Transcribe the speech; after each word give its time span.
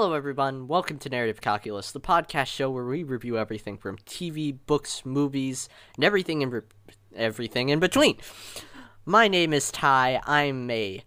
Hello, 0.00 0.12
everyone. 0.12 0.68
Welcome 0.68 0.98
to 0.98 1.08
Narrative 1.08 1.40
Calculus, 1.40 1.90
the 1.90 1.98
podcast 1.98 2.46
show 2.46 2.70
where 2.70 2.84
we 2.84 3.02
review 3.02 3.36
everything 3.36 3.76
from 3.76 3.98
TV, 3.98 4.56
books, 4.64 5.04
movies, 5.04 5.68
and 5.96 6.04
everything 6.04 6.40
in 6.40 6.50
re- 6.50 6.60
everything 7.16 7.70
in 7.70 7.80
between. 7.80 8.16
My 9.04 9.26
name 9.26 9.52
is 9.52 9.72
Ty. 9.72 10.20
I'm 10.24 10.70
a 10.70 11.02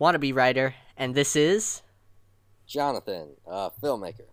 wannabe 0.00 0.32
writer, 0.32 0.76
and 0.96 1.16
this 1.16 1.34
is. 1.34 1.82
Jonathan, 2.68 3.30
uh, 3.50 3.70
filmmaker. 3.82 4.28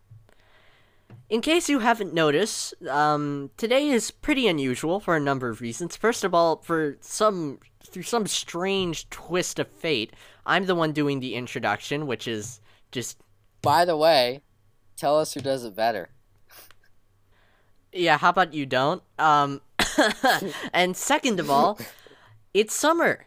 In 1.28 1.42
case 1.42 1.68
you 1.68 1.80
haven't 1.80 2.14
noticed, 2.14 2.76
um, 2.88 3.50
today 3.58 3.90
is 3.90 4.12
pretty 4.12 4.48
unusual 4.48 5.00
for 5.00 5.16
a 5.16 5.20
number 5.20 5.50
of 5.50 5.60
reasons. 5.60 5.96
First 5.96 6.24
of 6.24 6.36
all, 6.36 6.58
for 6.58 6.98
some 7.02 7.58
through 7.84 8.04
some 8.04 8.28
strange 8.28 9.10
twist 9.10 9.58
of 9.58 9.68
fate, 9.68 10.14
I'm 10.46 10.68
the 10.68 10.76
one 10.76 10.92
doing 10.92 11.20
the 11.20 11.34
introduction, 11.34 12.06
which 12.06 12.28
is 12.28 12.62
just 12.92 13.18
By 13.62 13.86
the 13.86 13.98
way, 13.98 14.42
tell 14.96 15.20
us 15.20 15.34
who 15.34 15.40
does 15.42 15.64
it 15.64 15.76
better. 15.76 16.10
Yeah, 17.92 18.18
how 18.18 18.30
about 18.30 18.54
you 18.54 18.66
don't? 18.66 19.02
Um, 19.18 19.62
and 20.74 20.96
second 20.96 21.40
of 21.40 21.50
all, 21.50 21.80
it's 22.54 22.74
summer. 22.74 23.26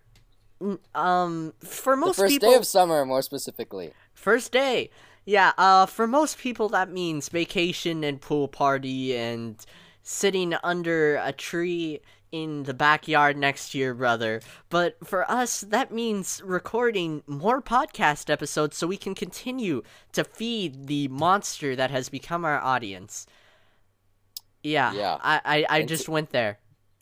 Um, 0.94 1.54
for 1.60 1.94
The 1.94 2.00
most 2.00 2.16
first 2.16 2.30
people, 2.32 2.50
day 2.50 2.56
of 2.56 2.66
summer, 2.66 3.04
more 3.06 3.22
specifically. 3.22 3.92
first 4.14 4.52
day. 4.52 4.90
Yeah, 5.24 5.52
uh, 5.58 5.86
for 5.86 6.06
most 6.06 6.38
people 6.38 6.68
that 6.70 6.90
means 6.90 7.28
vacation 7.28 8.04
and 8.04 8.20
pool 8.20 8.48
party 8.48 9.16
and 9.16 9.64
sitting 10.02 10.54
under 10.62 11.16
a 11.16 11.32
tree 11.32 12.00
in 12.32 12.64
the 12.64 12.74
backyard 12.74 13.36
next 13.36 13.70
to 13.70 13.78
your 13.78 13.94
brother. 13.94 14.40
But 14.68 14.96
for 15.04 15.28
us, 15.30 15.60
that 15.62 15.92
means 15.92 16.40
recording 16.44 17.22
more 17.26 17.60
podcast 17.60 18.30
episodes 18.30 18.76
so 18.76 18.86
we 18.86 18.96
can 18.96 19.14
continue 19.14 19.82
to 20.12 20.24
feed 20.24 20.86
the 20.86 21.08
monster 21.08 21.74
that 21.76 21.90
has 21.90 22.08
become 22.08 22.44
our 22.44 22.60
audience. 22.60 23.26
Yeah, 24.62 24.92
Yeah. 24.92 25.18
I, 25.22 25.40
I, 25.44 25.66
I 25.78 25.82
just 25.82 26.08
went 26.08 26.30
there. 26.30 26.58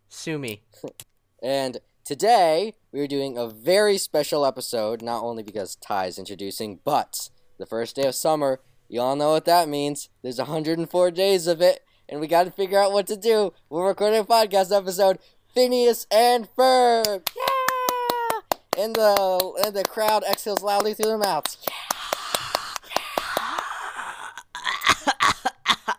Sue 0.09 0.39
me. 0.39 0.63
And 1.41 1.79
today, 2.05 2.75
we're 2.91 3.07
doing 3.07 3.39
a 3.39 3.47
very 3.47 3.97
special 3.97 4.45
episode, 4.45 5.03
not 5.03 5.23
only 5.23 5.45
because 5.45 5.77
Ty's 5.77 6.19
introducing, 6.19 6.81
but 6.85 7.31
the 7.59 7.67
first 7.67 7.95
day 7.95 8.09
of 8.09 8.17
summer. 8.17 8.61
You 8.89 9.03
all 9.03 9.15
know 9.15 9.31
what 9.31 9.45
that 9.45 9.69
means. 9.69 10.09
There's 10.23 10.39
104 10.39 11.11
days 11.13 11.47
of 11.47 11.61
it, 11.61 11.81
and 12.09 12.21
we 12.21 12.27
got 12.27 12.45
to 12.45 12.51
figure 12.51 12.79
out 12.79 12.93
what 12.93 13.07
to 13.09 13.17
do. 13.17 13.53
We're 13.69 13.89
recording 13.89 14.21
a 14.21 14.25
podcast 14.25 14.77
episode, 14.77 15.19
Phineas 15.55 16.07
and 16.11 16.49
Ferb. 16.57 17.29
Yeah! 17.37 18.57
And 18.77 18.95
the 18.95 19.55
and 19.65 19.75
the 19.75 19.85
crowd 19.85 20.23
exhales 20.25 20.63
loudly 20.63 20.95
through 20.95 21.11
their 21.11 21.19
mouths. 21.19 21.59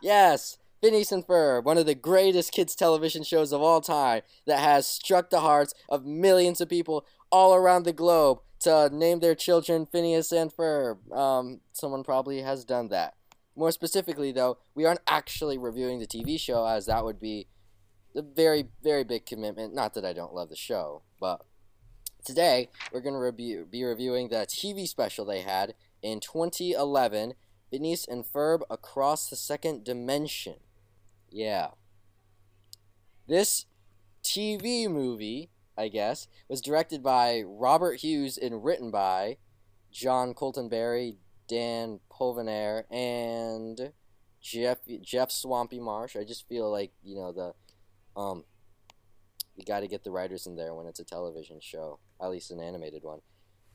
Yes, 0.02 0.58
Phineas 0.82 1.12
and 1.12 1.28
Ferb, 1.28 1.66
one 1.66 1.78
of 1.78 1.86
the 1.86 1.94
greatest 1.94 2.54
kids 2.54 2.74
television 2.74 3.24
shows 3.24 3.52
of 3.52 3.62
all 3.62 3.82
time 3.82 4.22
that 4.48 4.60
has 4.60 4.88
struck 4.88 5.30
the 5.30 5.42
hearts 5.42 5.74
of 5.90 6.06
millions 6.06 6.62
of 6.62 6.70
people 6.70 7.06
all 7.32 7.54
around 7.54 7.84
the 7.84 7.94
globe 7.94 8.40
to 8.62 8.90
name 8.92 9.20
their 9.20 9.36
children 9.36 9.86
Phineas 9.86 10.32
and 10.32 10.54
Ferb. 10.54 11.12
Um, 11.16 11.60
someone 11.74 12.04
probably 12.04 12.42
has 12.42 12.64
done 12.64 12.88
that. 12.90 13.16
More 13.60 13.74
specifically, 13.74 14.32
though, 14.32 14.58
we 14.74 14.86
aren't 14.86 15.02
actually 15.06 15.58
reviewing 15.58 16.00
the 16.00 16.08
TV 16.08 16.40
show, 16.40 16.66
as 16.66 16.86
that 16.86 17.04
would 17.04 17.20
be 17.20 17.50
a 18.16 18.22
very, 18.22 18.70
very 18.82 19.04
big 19.04 19.26
commitment. 19.26 19.76
Not 19.76 19.94
that 19.96 20.06
I 20.06 20.14
don't 20.14 20.34
love 20.34 20.48
the 20.48 20.56
show, 20.56 21.02
but 21.20 21.42
today 22.24 22.70
we're 22.94 23.02
going 23.02 23.22
to 23.22 23.32
be 23.34 23.84
reviewing 23.84 24.30
the 24.30 24.48
TV 24.48 24.88
special 24.88 25.26
they 25.26 25.42
had 25.42 25.74
in 26.02 26.22
2011 26.22 27.34
Phineas 27.70 28.08
and 28.08 28.24
Ferb 28.24 28.62
Across 28.70 29.30
the 29.30 29.36
Second 29.36 29.84
Dimension. 29.84 30.56
Yeah. 31.30 31.72
This 33.28 33.66
TV 34.24 34.90
movie, 34.90 35.50
I 35.78 35.90
guess, 35.90 36.30
was 36.48 36.62
directed 36.62 37.04
by 37.04 37.44
Robert 37.46 38.00
Hughes 38.00 38.38
and 38.38 38.64
written 38.64 38.90
by 38.90 39.36
Jon 39.92 40.34
Colton 40.34 40.70
Barry, 40.70 41.18
Dan 41.50 42.00
Povenmire, 42.10 42.84
and 42.90 43.92
Jeff 44.42 44.78
Jeff 45.02 45.32
Swampy 45.32 45.80
Marsh. 45.80 46.16
I 46.16 46.24
just 46.24 46.48
feel 46.48 46.72
like, 46.72 46.92
you 47.04 47.16
know, 47.16 47.34
the 47.34 48.20
um 48.20 48.46
you 49.60 49.66
got 49.66 49.82
to 49.82 49.88
get 49.88 50.06
the 50.06 50.12
writers 50.12 50.48
in 50.48 50.56
there 50.56 50.74
when 50.74 50.88
it's 50.88 51.02
a 51.02 51.04
television 51.04 51.60
show, 51.62 52.00
at 52.22 52.30
least 52.30 52.50
an 52.52 52.62
animated 52.62 53.04
one. 53.04 53.20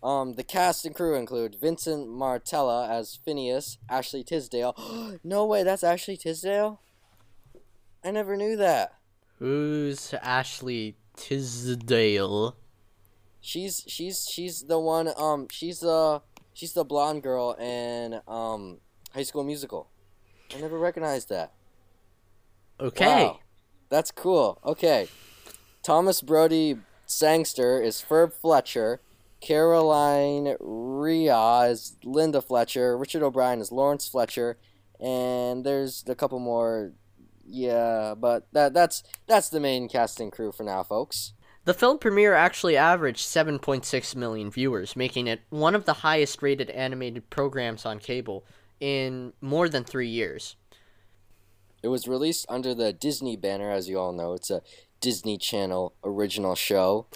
Um, 0.03 0.35
the 0.35 0.43
cast 0.43 0.85
and 0.85 0.95
crew 0.95 1.15
include 1.15 1.57
Vincent 1.61 2.09
Martella 2.09 2.89
as 2.89 3.19
Phineas, 3.25 3.79
Ashley 3.89 4.25
Tisdale. 4.25 5.19
no 5.25 5.47
way, 5.47 5.63
that's 5.63 5.85
Ashley 5.85 6.17
Tisdale? 6.17 6.81
I 8.03 8.11
never 8.11 8.37
knew 8.37 8.57
that. 8.57 8.95
Who's 9.39 10.15
Ashley 10.15 10.97
Tisdale? 11.17 12.57
She's 13.41 13.85
she's 13.87 14.27
she's 14.31 14.63
the 14.63 14.79
one 14.79 15.11
um 15.19 15.49
she's 15.51 15.81
the 15.81 16.23
she's 16.55 16.73
the 16.73 16.85
blonde 16.85 17.23
girl 17.23 17.53
in 17.61 18.21
um 18.27 18.79
High 19.13 19.25
School 19.25 19.45
Musical. 19.45 19.91
I 20.57 20.61
never 20.61 20.79
recognized 20.79 21.29
that. 21.29 21.53
Okay. 22.81 23.27
Wow. 23.27 23.41
That's 23.91 24.11
cool. 24.11 24.59
Okay. 24.65 25.09
Thomas 25.83 26.23
Brodie 26.23 26.79
Sangster 27.07 27.83
is 27.83 28.03
Ferb 28.03 28.33
Fletcher. 28.33 29.01
Caroline 29.41 30.57
Rhea 30.59 31.67
is 31.69 31.97
Linda 32.03 32.41
Fletcher. 32.41 32.97
Richard 32.97 33.23
O'Brien 33.23 33.61
is 33.61 33.71
Lawrence 33.71 34.09
Fletcher. 34.09 34.57
And 34.99 35.65
there's 35.65 36.03
a 36.09 36.15
couple 36.15 36.39
more. 36.39 36.93
Yeah, 37.47 38.15
but 38.15 38.47
that 38.53 38.73
that's 38.73 39.03
that's 39.27 39.51
the 39.51 39.61
main 39.61 39.87
casting 39.89 40.31
crew 40.31 40.51
for 40.51 40.63
now, 40.63 40.83
folks. 40.83 41.35
The 41.65 41.75
film 41.75 41.99
premiere 41.99 42.35
actually 42.35 42.77
averaged 42.77 43.27
7.6 43.27 44.17
million 44.17 44.51
viewers, 44.51 44.97
making 44.97 45.29
it 45.29 45.41
one 45.49 45.75
of 45.75 45.87
the 45.87 45.95
highest 45.95 46.43
rated 46.43 46.69
animated 46.71 47.31
programs 47.31 47.87
on 47.87 47.99
cable 47.99 48.45
in 48.81 49.33
more 49.41 49.69
than 49.69 49.83
three 49.83 50.09
years. 50.09 50.57
It 51.83 51.89
was 51.89 52.07
released 52.07 52.45
under 52.49 52.75
the 52.75 52.93
Disney 52.93 53.37
banner, 53.37 53.71
as 53.71 53.89
you 53.89 53.99
all 53.99 54.13
know. 54.13 54.35
It's 54.35 54.51
a 54.51 54.63
Disney 55.01 55.39
Channel 55.39 55.95
original 56.05 56.55
show. 56.55 57.07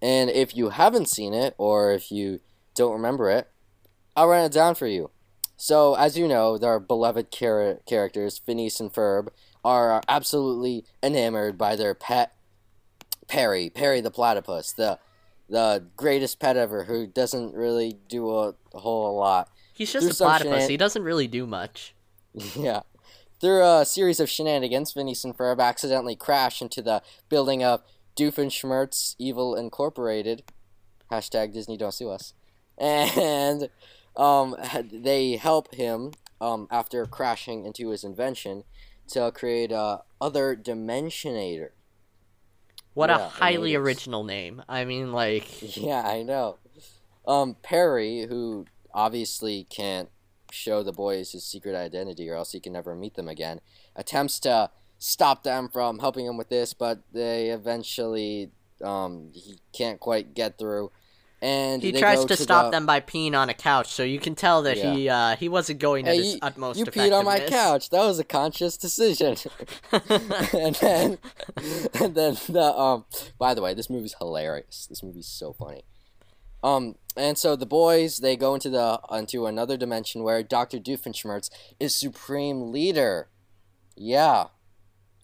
And 0.00 0.30
if 0.30 0.56
you 0.56 0.70
haven't 0.70 1.08
seen 1.08 1.34
it, 1.34 1.54
or 1.58 1.92
if 1.92 2.10
you 2.10 2.40
don't 2.74 2.92
remember 2.92 3.28
it, 3.30 3.48
I'll 4.16 4.28
run 4.28 4.44
it 4.44 4.52
down 4.52 4.74
for 4.74 4.86
you. 4.86 5.10
So, 5.56 5.94
as 5.94 6.16
you 6.16 6.28
know, 6.28 6.56
their 6.58 6.78
beloved 6.78 7.32
char- 7.32 7.80
characters, 7.86 8.38
Phineas 8.38 8.78
and 8.78 8.92
Ferb, 8.92 9.28
are 9.64 10.00
absolutely 10.08 10.84
enamored 11.02 11.58
by 11.58 11.74
their 11.74 11.94
pet, 11.94 12.32
Perry, 13.28 13.70
Perry 13.70 14.00
the 14.00 14.10
platypus, 14.10 14.72
the 14.72 14.98
the 15.50 15.86
greatest 15.96 16.38
pet 16.40 16.56
ever, 16.56 16.84
who 16.84 17.06
doesn't 17.06 17.54
really 17.54 17.98
do 18.08 18.30
a, 18.30 18.54
a 18.74 18.78
whole 18.80 19.16
lot. 19.16 19.48
He's 19.72 19.92
just 19.92 20.04
Through 20.04 20.26
a 20.26 20.28
platypus. 20.28 20.64
shenan- 20.64 20.68
He 20.70 20.76
doesn't 20.76 21.02
really 21.02 21.26
do 21.28 21.46
much. 21.46 21.94
Yeah. 22.56 22.80
Through 23.40 23.64
a 23.64 23.84
series 23.86 24.18
of 24.20 24.28
shenanigans, 24.28 24.92
Phineas 24.92 25.24
and 25.24 25.36
Ferb 25.36 25.60
accidentally 25.60 26.16
crash 26.16 26.60
into 26.60 26.82
the 26.82 27.02
building 27.28 27.62
of 27.62 27.82
Doofenshmirtz 28.16 29.14
Evil 29.18 29.54
Incorporated. 29.54 30.42
Hashtag 31.10 31.52
Disney 31.52 31.76
don't 31.76 31.94
sue 31.94 32.10
us. 32.10 32.34
And 32.78 33.70
um, 34.16 34.54
they 34.92 35.36
help 35.36 35.74
him 35.74 36.12
um, 36.40 36.68
after 36.70 37.06
crashing 37.06 37.64
into 37.64 37.88
his 37.90 38.04
invention 38.04 38.64
to 39.08 39.32
create 39.32 39.72
a 39.72 40.02
other 40.20 40.54
dimensionator. 40.54 41.70
What 42.98 43.10
Yeah, 43.10 43.18
a 43.18 43.26
I 43.26 43.28
highly 43.28 43.72
noticed. 43.74 43.84
original 43.86 44.24
name. 44.24 44.62
I 44.68 44.84
mean, 44.84 45.12
like, 45.12 45.46
Yeah, 45.76 46.02
I 46.04 46.24
know. 46.24 46.56
Um, 47.28 47.54
Perry, 47.62 48.26
who 48.28 48.66
obviously 48.92 49.64
can't 49.70 50.08
show 50.50 50.82
the 50.82 50.92
boys 50.92 51.30
his 51.30 51.44
secret 51.44 51.76
identity 51.76 52.28
or 52.28 52.34
else 52.34 52.50
he 52.50 52.58
can 52.58 52.72
never 52.72 52.96
meet 52.96 53.14
them 53.14 53.28
again, 53.28 53.60
attempts 53.94 54.40
to 54.40 54.70
stop 54.98 55.44
them 55.44 55.68
from 55.68 56.00
helping 56.00 56.26
him 56.26 56.36
with 56.36 56.48
this, 56.48 56.74
but 56.74 57.02
they 57.12 57.50
eventually 57.50 58.50
um, 58.82 59.30
he 59.32 59.60
can't 59.72 60.00
quite 60.00 60.34
get 60.34 60.58
through. 60.58 60.90
And 61.40 61.80
he 61.82 61.92
tries 61.92 62.18
go 62.18 62.26
to 62.26 62.36
stop 62.36 62.66
the, 62.66 62.70
them 62.72 62.86
by 62.86 63.00
peeing 63.00 63.38
on 63.38 63.48
a 63.48 63.54
couch, 63.54 63.92
so 63.92 64.02
you 64.02 64.18
can 64.18 64.34
tell 64.34 64.62
that 64.62 64.76
he 64.76 65.08
uh, 65.08 65.36
he 65.36 65.48
wasn't 65.48 65.78
going 65.78 66.08
at 66.08 66.14
Hey, 66.14 66.22
his 66.22 66.34
you, 66.34 66.38
utmost 66.42 66.78
you 66.80 66.84
peed 66.86 67.16
on 67.16 67.24
my 67.24 67.38
couch. 67.38 67.90
That 67.90 68.04
was 68.04 68.18
a 68.18 68.24
conscious 68.24 68.76
decision. 68.76 69.36
and 69.92 70.74
then, 70.74 71.18
and 72.00 72.14
then 72.14 72.36
the 72.48 72.74
um. 72.76 73.04
By 73.38 73.54
the 73.54 73.62
way, 73.62 73.72
this 73.72 73.88
movie's 73.88 74.16
hilarious. 74.18 74.86
This 74.88 75.02
movie's 75.02 75.28
so 75.28 75.52
funny. 75.52 75.84
Um, 76.64 76.96
and 77.16 77.38
so 77.38 77.54
the 77.54 77.66
boys 77.66 78.18
they 78.18 78.36
go 78.36 78.54
into 78.54 78.70
the 78.70 79.00
into 79.12 79.46
another 79.46 79.76
dimension 79.76 80.24
where 80.24 80.42
Doctor 80.42 80.78
Doofenshmirtz 80.78 81.50
is 81.78 81.94
supreme 81.94 82.72
leader. 82.72 83.28
Yeah, 83.96 84.46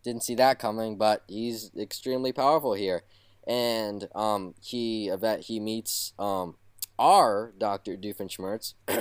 didn't 0.05 0.23
see 0.23 0.35
that 0.37 0.59
coming, 0.59 0.97
but 0.97 1.25
he's 1.27 1.71
extremely 1.77 2.33
powerful 2.33 2.75
here, 2.75 3.03
and 3.47 4.09
um 4.15 4.55
he 4.61 5.09
event 5.09 5.45
he 5.45 5.61
meets 5.61 6.13
um 6.19 6.57
our 6.99 7.53
Doctor 7.59 7.97
Doofenshmirtz. 7.97 8.75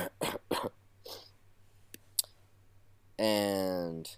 and 3.20 4.18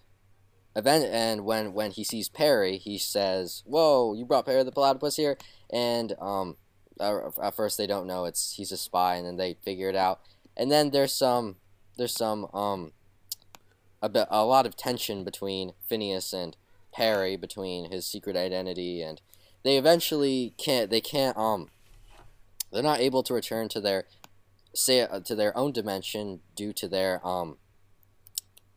event 0.75 1.05
and 1.05 1.45
when 1.45 1.73
when 1.73 1.91
he 1.91 2.03
sees 2.03 2.29
Perry, 2.29 2.77
he 2.77 2.97
says, 2.97 3.63
"Whoa, 3.65 4.13
you 4.13 4.25
brought 4.25 4.45
Perry 4.45 4.63
the 4.63 4.71
platypus 4.71 5.15
here!" 5.17 5.37
And 5.71 6.13
um, 6.19 6.57
at 6.99 7.55
first 7.55 7.77
they 7.77 7.87
don't 7.87 8.07
know 8.07 8.25
it's 8.25 8.53
he's 8.53 8.71
a 8.71 8.77
spy, 8.77 9.15
and 9.15 9.25
then 9.25 9.37
they 9.37 9.55
figure 9.63 9.89
it 9.89 9.95
out. 9.95 10.21
And 10.55 10.71
then 10.71 10.91
there's 10.91 11.13
some 11.13 11.57
there's 11.97 12.13
some 12.15 12.45
um 12.53 12.91
a 14.01 14.09
bit 14.09 14.27
a 14.29 14.45
lot 14.45 14.65
of 14.65 14.75
tension 14.75 15.23
between 15.23 15.73
Phineas 15.87 16.33
and 16.33 16.55
Perry 16.93 17.35
between 17.35 17.91
his 17.91 18.05
secret 18.05 18.37
identity 18.37 19.01
and 19.01 19.19
they 19.65 19.77
eventually 19.77 20.53
can't 20.57 20.89
they 20.89 21.01
can't 21.01 21.35
um 21.35 21.69
they're 22.71 22.83
not 22.83 22.99
able 22.99 23.23
to 23.23 23.33
return 23.33 23.67
to 23.67 23.81
their 23.81 24.05
say 24.73 25.01
uh, 25.01 25.19
to 25.19 25.35
their 25.35 25.57
own 25.57 25.73
dimension 25.73 26.39
due 26.55 26.71
to 26.71 26.87
their 26.87 27.25
um 27.27 27.57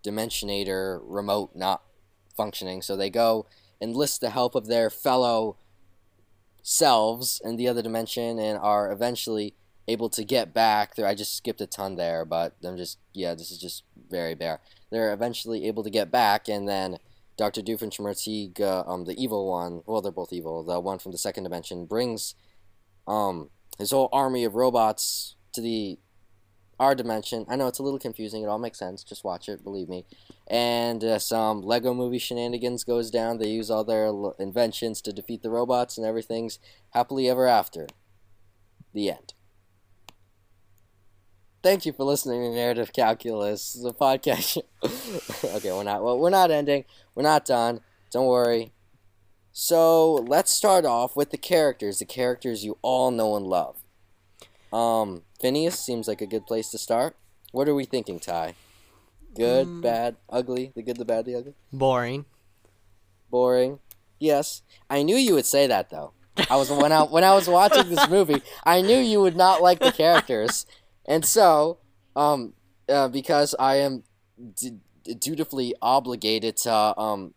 dimensionator 0.02 1.00
remote 1.02 1.50
not 1.54 1.82
functioning. 2.36 2.80
So 2.82 2.96
they 2.96 3.10
go 3.10 3.46
enlist 3.80 4.20
the 4.20 4.30
help 4.30 4.54
of 4.54 4.66
their 4.66 4.90
fellow 4.90 5.56
selves 6.62 7.40
in 7.44 7.56
the 7.56 7.68
other 7.68 7.82
dimension 7.82 8.38
and 8.38 8.58
are 8.58 8.90
eventually 8.90 9.54
able 9.86 10.08
to 10.10 10.24
get 10.24 10.54
back. 10.54 10.94
There 10.94 11.06
i 11.06 11.14
just 11.14 11.36
skipped 11.36 11.60
a 11.60 11.66
ton 11.66 11.96
there 11.96 12.24
but 12.24 12.56
i'm 12.64 12.76
just 12.76 12.98
yeah 13.12 13.34
this 13.34 13.50
is 13.50 13.58
just 13.58 13.84
very 14.10 14.34
bare. 14.34 14.60
They're 14.90 15.12
eventually 15.12 15.66
able 15.66 15.82
to 15.82 15.90
get 15.90 16.10
back 16.10 16.48
and 16.48 16.66
then 16.66 16.98
Dr. 17.38 17.62
Doofenshmirtz, 17.62 18.60
uh, 18.60 18.82
um, 18.86 19.04
the 19.04 19.14
evil 19.14 19.48
one, 19.48 19.82
well, 19.86 20.02
they're 20.02 20.12
both 20.12 20.32
evil, 20.32 20.64
the 20.64 20.80
one 20.80 20.98
from 20.98 21.12
the 21.12 21.18
second 21.18 21.44
dimension, 21.44 21.86
brings 21.86 22.34
um, 23.06 23.50
his 23.78 23.92
whole 23.92 24.08
army 24.12 24.44
of 24.44 24.56
robots 24.56 25.36
to 25.52 25.62
the 25.62 25.98
our 26.80 26.94
dimension. 26.94 27.44
I 27.48 27.56
know 27.56 27.66
it's 27.66 27.80
a 27.80 27.82
little 27.82 27.98
confusing. 27.98 28.42
It 28.42 28.46
all 28.46 28.58
makes 28.58 28.78
sense. 28.78 29.02
Just 29.02 29.24
watch 29.24 29.48
it, 29.48 29.64
believe 29.64 29.88
me. 29.88 30.04
And 30.46 31.02
uh, 31.02 31.18
some 31.18 31.60
Lego 31.62 31.92
movie 31.92 32.18
shenanigans 32.18 32.84
goes 32.84 33.10
down. 33.10 33.38
They 33.38 33.48
use 33.48 33.70
all 33.70 33.82
their 33.82 34.12
inventions 34.38 35.00
to 35.02 35.12
defeat 35.12 35.42
the 35.42 35.50
robots, 35.50 35.98
and 35.98 36.06
everything's 36.06 36.58
happily 36.90 37.28
ever 37.28 37.46
after. 37.48 37.88
The 38.94 39.10
end. 39.10 39.34
Thank 41.60 41.84
you 41.84 41.92
for 41.92 42.04
listening 42.04 42.42
to 42.42 42.54
Narrative 42.54 42.92
Calculus, 42.92 43.72
the 43.72 43.92
podcast. 43.92 44.58
okay, 45.56 45.72
we're 45.72 45.82
not. 45.82 46.04
Well, 46.04 46.16
we're 46.16 46.30
not 46.30 46.52
ending. 46.52 46.84
We're 47.16 47.24
not 47.24 47.44
done. 47.44 47.80
Don't 48.12 48.26
worry. 48.26 48.72
So 49.50 50.14
let's 50.14 50.52
start 50.52 50.84
off 50.84 51.16
with 51.16 51.30
the 51.30 51.36
characters. 51.36 51.98
The 51.98 52.04
characters 52.04 52.64
you 52.64 52.78
all 52.80 53.10
know 53.10 53.34
and 53.34 53.44
love. 53.44 53.82
Um, 54.72 55.22
Phineas 55.40 55.80
seems 55.80 56.06
like 56.06 56.20
a 56.20 56.26
good 56.26 56.46
place 56.46 56.70
to 56.70 56.78
start. 56.78 57.16
What 57.50 57.68
are 57.68 57.74
we 57.74 57.84
thinking, 57.84 58.20
Ty? 58.20 58.54
Good, 59.34 59.66
mm. 59.66 59.82
bad, 59.82 60.14
ugly. 60.30 60.70
The 60.76 60.82
good, 60.82 60.96
the 60.96 61.04
bad, 61.04 61.24
the 61.24 61.34
ugly. 61.34 61.54
Boring. 61.72 62.24
Boring. 63.30 63.80
Yes, 64.20 64.62
I 64.88 65.02
knew 65.02 65.16
you 65.16 65.34
would 65.34 65.46
say 65.46 65.66
that 65.66 65.90
though. 65.90 66.12
I 66.48 66.54
was 66.54 66.70
when 66.70 66.92
I 66.92 67.02
when 67.02 67.24
I 67.24 67.34
was 67.34 67.48
watching 67.48 67.88
this 67.88 68.08
movie, 68.08 68.42
I 68.64 68.80
knew 68.80 68.96
you 68.96 69.20
would 69.20 69.36
not 69.36 69.60
like 69.60 69.80
the 69.80 69.90
characters 69.90 70.66
and 71.08 71.24
so, 71.24 71.78
um, 72.14 72.52
uh, 72.88 73.08
because 73.08 73.54
I 73.58 73.76
am 73.76 74.04
d- 74.54 74.78
dutifully 75.18 75.74
obligated 75.80 76.58
to 76.58 76.72
um, 76.72 77.34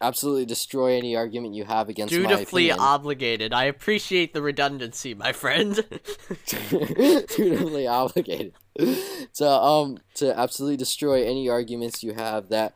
absolutely 0.00 0.46
destroy 0.46 0.96
any 0.96 1.14
argument 1.14 1.54
you 1.54 1.64
have 1.64 1.88
against 1.88 2.12
dutifully 2.12 2.70
my 2.70 2.76
obligated. 2.78 3.52
I 3.52 3.64
appreciate 3.64 4.32
the 4.32 4.42
redundancy, 4.42 5.14
my 5.14 5.32
friend. 5.32 5.84
dutifully 6.46 7.86
obligated 7.86 8.54
to 9.34 9.48
um 9.48 9.98
to 10.14 10.36
absolutely 10.36 10.78
destroy 10.78 11.24
any 11.24 11.48
arguments 11.48 12.02
you 12.02 12.14
have 12.14 12.48
that 12.48 12.74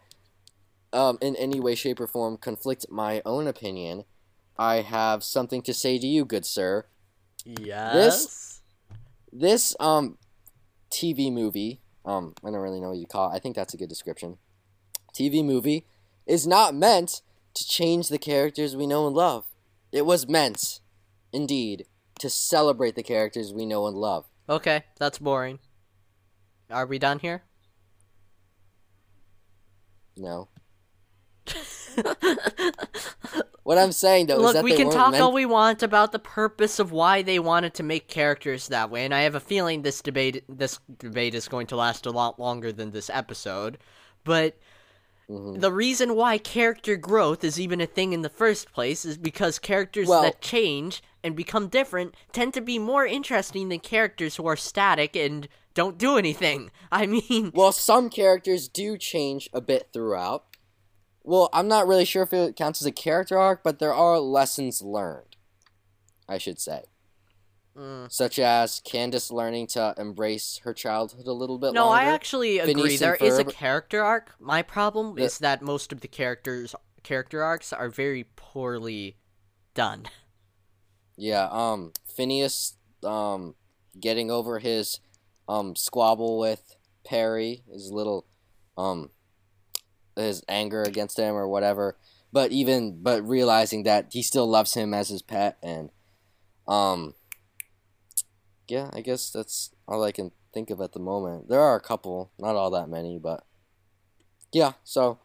um 0.93 1.19
in 1.21 1.35
any 1.37 1.61
way, 1.61 1.75
shape, 1.75 1.99
or 1.99 2.07
form 2.07 2.37
conflict 2.37 2.87
my 2.91 3.23
own 3.25 3.47
opinion. 3.47 4.05
I 4.59 4.77
have 4.77 5.25
something 5.25 5.63
to 5.63 5.75
say 5.75 5.99
to 5.99 6.07
you, 6.07 6.25
good 6.25 6.47
sir. 6.47 6.87
Yes. 7.45 7.93
This 7.95 8.63
this 9.33 9.77
um 9.81 10.19
TV 10.91 11.33
movie, 11.33 11.81
um, 12.05 12.35
I 12.45 12.51
don't 12.51 12.61
really 12.61 12.81
know 12.81 12.91
what 12.91 12.99
you 12.99 13.07
call 13.07 13.31
it. 13.31 13.37
I 13.37 13.39
think 13.39 13.57
that's 13.57 13.75
a 13.75 13.77
good 13.77 13.89
description. 13.89 14.39
TV 15.15 15.45
movie 15.45 15.87
is 16.27 16.47
not 16.47 16.75
meant 16.75 17.23
to 17.55 17.67
change 17.67 18.09
the 18.09 18.19
characters 18.19 18.77
we 18.77 18.87
know 18.87 19.07
and 19.07 19.17
love. 19.17 19.47
It 19.93 20.07
was 20.07 20.29
meant, 20.29 20.81
indeed, 21.33 21.87
to 22.21 22.31
celebrate 22.31 22.95
the 22.95 23.03
characters 23.03 23.53
we 23.53 23.67
know 23.67 23.87
and 23.87 23.97
love. 23.97 24.27
Okay, 24.49 24.85
that's 24.99 25.19
boring. 25.19 25.59
Are 26.71 26.87
we 26.87 26.99
done 26.99 27.19
here? 27.19 27.43
No. 30.17 30.49
what 33.67 33.79
I'm 33.79 33.91
saying 33.91 34.27
though 34.27 34.37
Look, 34.37 34.47
is 34.47 34.53
that 34.55 34.65
we 34.65 34.77
can 34.77 34.91
talk 34.91 35.11
meant... 35.11 35.25
all 35.25 35.33
we 35.33 35.45
want 35.45 35.83
about 35.83 36.13
the 36.13 36.21
purpose 36.21 36.79
of 36.79 36.93
why 36.93 37.23
they 37.23 37.41
wanted 37.41 37.75
to 37.75 37.83
make 37.83 38.07
characters 38.07 38.69
that 38.69 38.91
way, 38.91 39.05
and 39.05 39.13
I 39.13 39.23
have 39.23 39.35
a 39.35 39.41
feeling 39.41 39.83
this 39.83 40.01
debate 40.01 40.45
this 40.49 40.79
debate 40.99 41.35
is 41.35 41.49
going 41.49 41.67
to 41.69 41.77
last 41.77 42.07
a 42.07 42.13
lot 42.13 42.39
longer 42.39 42.71
than 42.71 42.93
this 42.93 43.11
episode. 43.11 43.79
But 44.23 44.57
mm-hmm. 45.29 45.59
the 45.59 45.73
reason 45.73 46.15
why 46.15 46.39
character 46.39 46.95
growth 46.95 47.43
is 47.43 47.59
even 47.59 47.81
a 47.81 47.87
thing 47.87 48.13
in 48.13 48.23
the 48.23 48.29
first 48.29 48.73
place 48.73 49.05
is 49.05 49.19
because 49.19 49.59
characters 49.59 50.07
well, 50.07 50.23
that 50.23 50.41
change 50.41 51.03
and 51.25 51.35
become 51.35 51.67
different 51.67 52.15
tend 52.31 52.55
to 52.55 52.61
be 52.61 52.79
more 52.79 53.05
interesting 53.05 53.69
than 53.69 53.81
characters 53.81 54.37
who 54.37 54.47
are 54.47 54.55
static 54.55 55.17
and 55.17 55.49
don't 55.75 55.99
do 55.99 56.17
anything. 56.19 56.71
I 56.93 57.07
mean, 57.07 57.51
well, 57.53 57.73
some 57.73 58.11
characters 58.11 58.69
do 58.69 58.97
change 58.97 59.51
a 59.53 59.61
bit 59.61 59.89
throughout 59.93 60.45
well, 61.27 61.51
I'm 61.53 61.67
not 61.67 61.89
really 61.89 62.05
sure 62.05 62.23
if 62.23 62.33
it 62.33 62.55
counts 62.55 62.81
as 62.81 62.87
a 62.87 62.93
character 62.93 63.37
arc, 63.37 63.65
but 63.65 63.81
there 63.81 63.93
are 63.93 64.19
lessons 64.21 64.81
learned, 64.81 65.37
I 66.29 66.39
should 66.39 66.61
say. 66.61 66.85
Mm. 67.77 68.11
Such 68.11 68.39
as 68.39 68.81
Candace 68.85 69.31
learning 69.31 69.67
to 69.69 69.93
embrace 69.99 70.61
her 70.63 70.73
childhood 70.73 71.27
a 71.27 71.33
little 71.33 71.59
bit 71.59 71.75
no, 71.75 71.87
longer. 71.87 72.01
I 72.01 72.05
actually 72.05 72.59
agree. 72.61 72.97
There 72.97 73.17
is 73.17 73.39
a 73.39 73.45
character 73.45 74.03
arc. 74.03 74.35
My 74.39 74.63
problem 74.63 75.17
the... 75.17 75.25
is 75.25 75.39
that 75.39 75.61
most 75.61 75.93
of 75.93 76.01
the 76.01 76.09
characters 76.09 76.75
character 77.03 77.43
arcs 77.43 77.73
are 77.73 77.89
very 77.89 78.25
poorly 78.37 79.17
done. 79.75 80.07
Yeah, 81.17 81.49
um 81.51 81.93
Phineas 82.07 82.77
um 83.03 83.57
getting 83.99 84.31
over 84.31 84.59
his 84.59 85.01
um 85.49 85.77
squabble 85.77 86.39
with 86.39 86.77
Perry, 87.05 87.63
his 87.71 87.91
little 87.91 88.27
um 88.79 89.11
his 90.17 90.43
anger 90.49 90.83
against 90.83 91.19
him 91.19 91.35
or 91.35 91.47
whatever. 91.47 91.97
But 92.33 92.53
even 92.53 93.03
but 93.03 93.27
realizing 93.27 93.85
that 93.85 94.09
he 94.11 94.23
still 94.23 94.47
loves 94.49 94.75
him 94.75 94.93
as 94.93 95.09
his 95.09 95.23
pet 95.23 95.59
and 95.63 95.91
um 96.67 97.15
yeah, 98.69 98.91
I 98.93 99.01
guess 99.01 99.31
that's 99.31 99.71
all 99.87 100.03
I 100.03 100.11
can 100.11 100.33
think 100.53 100.71
of 100.71 100.81
at 100.81 100.93
the 100.93 100.99
moment. 100.99 101.49
There 101.49 101.61
are 101.61 101.77
a 101.77 101.81
couple, 101.81 102.33
not 102.39 102.57
all 102.57 102.71
that 102.73 102.89
many, 102.89 103.19
but 103.19 103.45
yeah, 104.53 104.73
so 104.83 105.21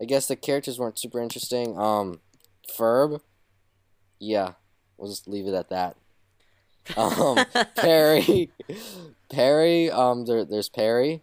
I 0.00 0.04
guess 0.04 0.26
the 0.26 0.36
characters 0.36 0.78
weren't 0.78 0.98
super 0.98 1.20
interesting. 1.20 1.78
Um 1.78 2.20
Ferb, 2.76 3.20
yeah, 4.18 4.52
we'll 4.96 5.10
just 5.10 5.28
leave 5.28 5.46
it 5.46 5.54
at 5.54 5.70
that. 5.70 5.96
Um 6.96 7.38
Perry 7.76 8.50
Perry, 9.30 9.90
um 9.90 10.26
there 10.26 10.44
there's 10.44 10.68
Perry. 10.68 11.22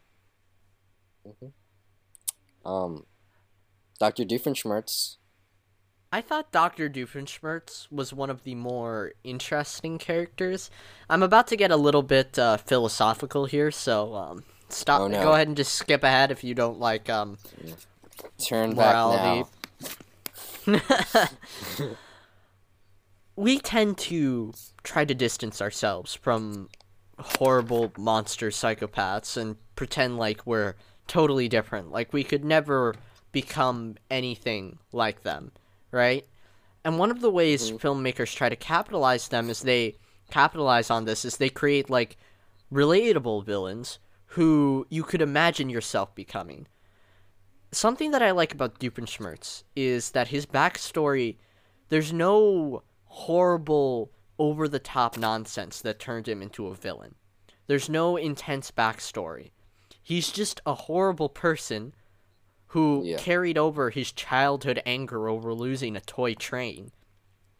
Mm-hmm. 1.27 2.69
Um 2.69 3.05
Dr. 4.00 4.24
Doofenshmirtz. 4.24 5.18
I 6.12 6.22
thought 6.22 6.51
Dr. 6.51 6.89
Doofenshmirtz 6.89 7.91
was 7.91 8.12
one 8.12 8.32
of 8.32 8.44
the 8.44 8.56
more 8.56 9.12
interesting 9.24 10.00
characters. 10.00 10.72
I'm 11.10 11.22
about 11.22 11.48
to 11.48 11.56
get 11.56 11.70
a 11.70 11.77
little 11.77 12.01
bit 12.01 12.39
uh, 12.39 12.58
philosophical 12.58 13.46
here, 13.46 13.70
so 13.70 14.15
um, 14.15 14.44
stop. 14.70 15.01
Oh, 15.01 15.08
no. 15.08 15.22
Go 15.22 15.34
ahead 15.34 15.48
and 15.48 15.58
just 15.58 15.75
skip 15.75 16.03
ahead 16.03 16.32
if 16.32 16.44
you 16.44 16.56
don't 16.56 16.79
like 16.79 17.10
um, 17.10 17.38
turn 18.39 18.74
morality. 18.74 19.48
back 20.65 20.79
now. 21.08 21.89
we 23.36 23.60
tend 23.60 23.98
to 23.98 24.53
try 24.84 25.06
to 25.06 25.13
distance 25.13 25.62
ourselves 25.62 26.15
from 26.15 26.70
horrible 27.20 27.91
monster 27.98 28.50
psychopaths 28.50 29.38
and 29.38 29.58
pretend 29.75 30.18
like 30.18 30.46
we're 30.46 30.74
totally 31.08 31.48
different. 31.48 31.91
Like 31.91 32.13
we 32.13 32.24
could 32.24 32.44
never 32.44 32.96
become 33.31 33.95
anything 34.09 34.79
like 34.91 35.24
them, 35.24 35.51
right? 35.91 36.25
And 36.83 36.98
one 36.98 37.12
of 37.12 37.21
the 37.21 37.29
ways 37.29 37.71
mm-hmm. 37.71 37.86
filmmakers 37.86 38.36
try 38.36 38.50
to 38.50 38.55
capitalize 38.55 39.27
them 39.27 39.50
is 39.50 39.62
they 39.62 39.95
capitalize 40.31 40.89
on 40.89 41.05
this 41.05 41.25
is 41.25 41.38
they 41.38 41.50
create 41.50 41.89
like 41.89 42.17
relatable 42.71 43.45
villains 43.45 44.00
who 44.33 44.86
you 44.89 45.03
could 45.03 45.21
imagine 45.21 45.69
yourself 45.69 46.13
becoming. 46.15 46.67
Something 47.71 48.12
that 48.12 48.21
I 48.21 48.31
like 48.31 48.53
about 48.53 48.79
Doofenshmirtz 48.79 49.63
is 49.75 50.12
that 50.12 50.29
his 50.29 50.45
backstory, 50.45 51.38
there's 51.89 52.13
no 52.13 52.83
horrible, 53.05 54.12
over 54.38 54.67
the 54.67 54.79
top 54.79 55.17
nonsense 55.17 55.81
that 55.81 56.00
turned 56.00 56.27
him 56.27 56.41
into 56.41 56.67
a 56.67 56.75
villain. 56.75 57.13
There's 57.67 57.89
no 57.89 58.15
intense 58.15 58.71
backstory. 58.71 59.51
He's 60.01 60.31
just 60.31 60.62
a 60.65 60.74
horrible 60.74 61.29
person 61.29 61.93
who 62.69 63.03
Yeah. 63.05 63.17
carried 63.17 63.57
over 63.57 63.89
his 63.89 64.11
childhood 64.11 64.81
anger 64.85 65.27
over 65.29 65.53
losing 65.53 65.95
a 65.95 66.01
toy 66.01 66.33
train. 66.35 66.91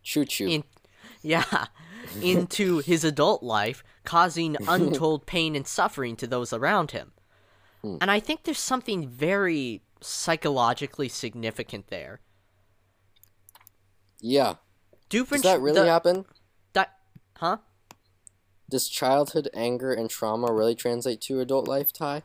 Choo 0.04 0.26
choo. 0.26 0.48
In, 0.48 0.64
yeah, 1.22 1.66
into 2.22 2.80
his 2.80 3.04
adult 3.04 3.44
life, 3.44 3.84
causing 4.06 4.56
untold 4.68 5.26
pain 5.26 5.56
and 5.56 5.66
suffering 5.68 6.16
to 6.18 6.28
those 6.28 6.54
around 6.54 6.92
him. 6.92 7.12
Hmm. 7.82 7.98
And 8.02 8.12
I 8.12 8.20
think 8.20 8.44
there's 8.44 8.60
something 8.60 9.08
very 9.08 9.82
psychologically 10.02 11.10
significant 11.10 11.88
there. 11.88 12.22
yeah. 14.22 14.56
Doofenshmirtz. 15.10 15.30
Does 15.32 15.42
that 15.44 15.62
really 15.62 15.80
the, 15.82 15.88
happen? 15.88 16.26
that- 16.74 16.96
huh? 17.38 17.58
Does 18.70 18.88
childhood 18.88 19.50
anger 19.56 19.92
and 19.92 20.08
trauma 20.10 20.54
really 20.54 20.76
translate 20.76 21.22
to 21.22 21.40
adult 21.40 21.68
life, 21.68 21.92
Ty? 21.92 22.22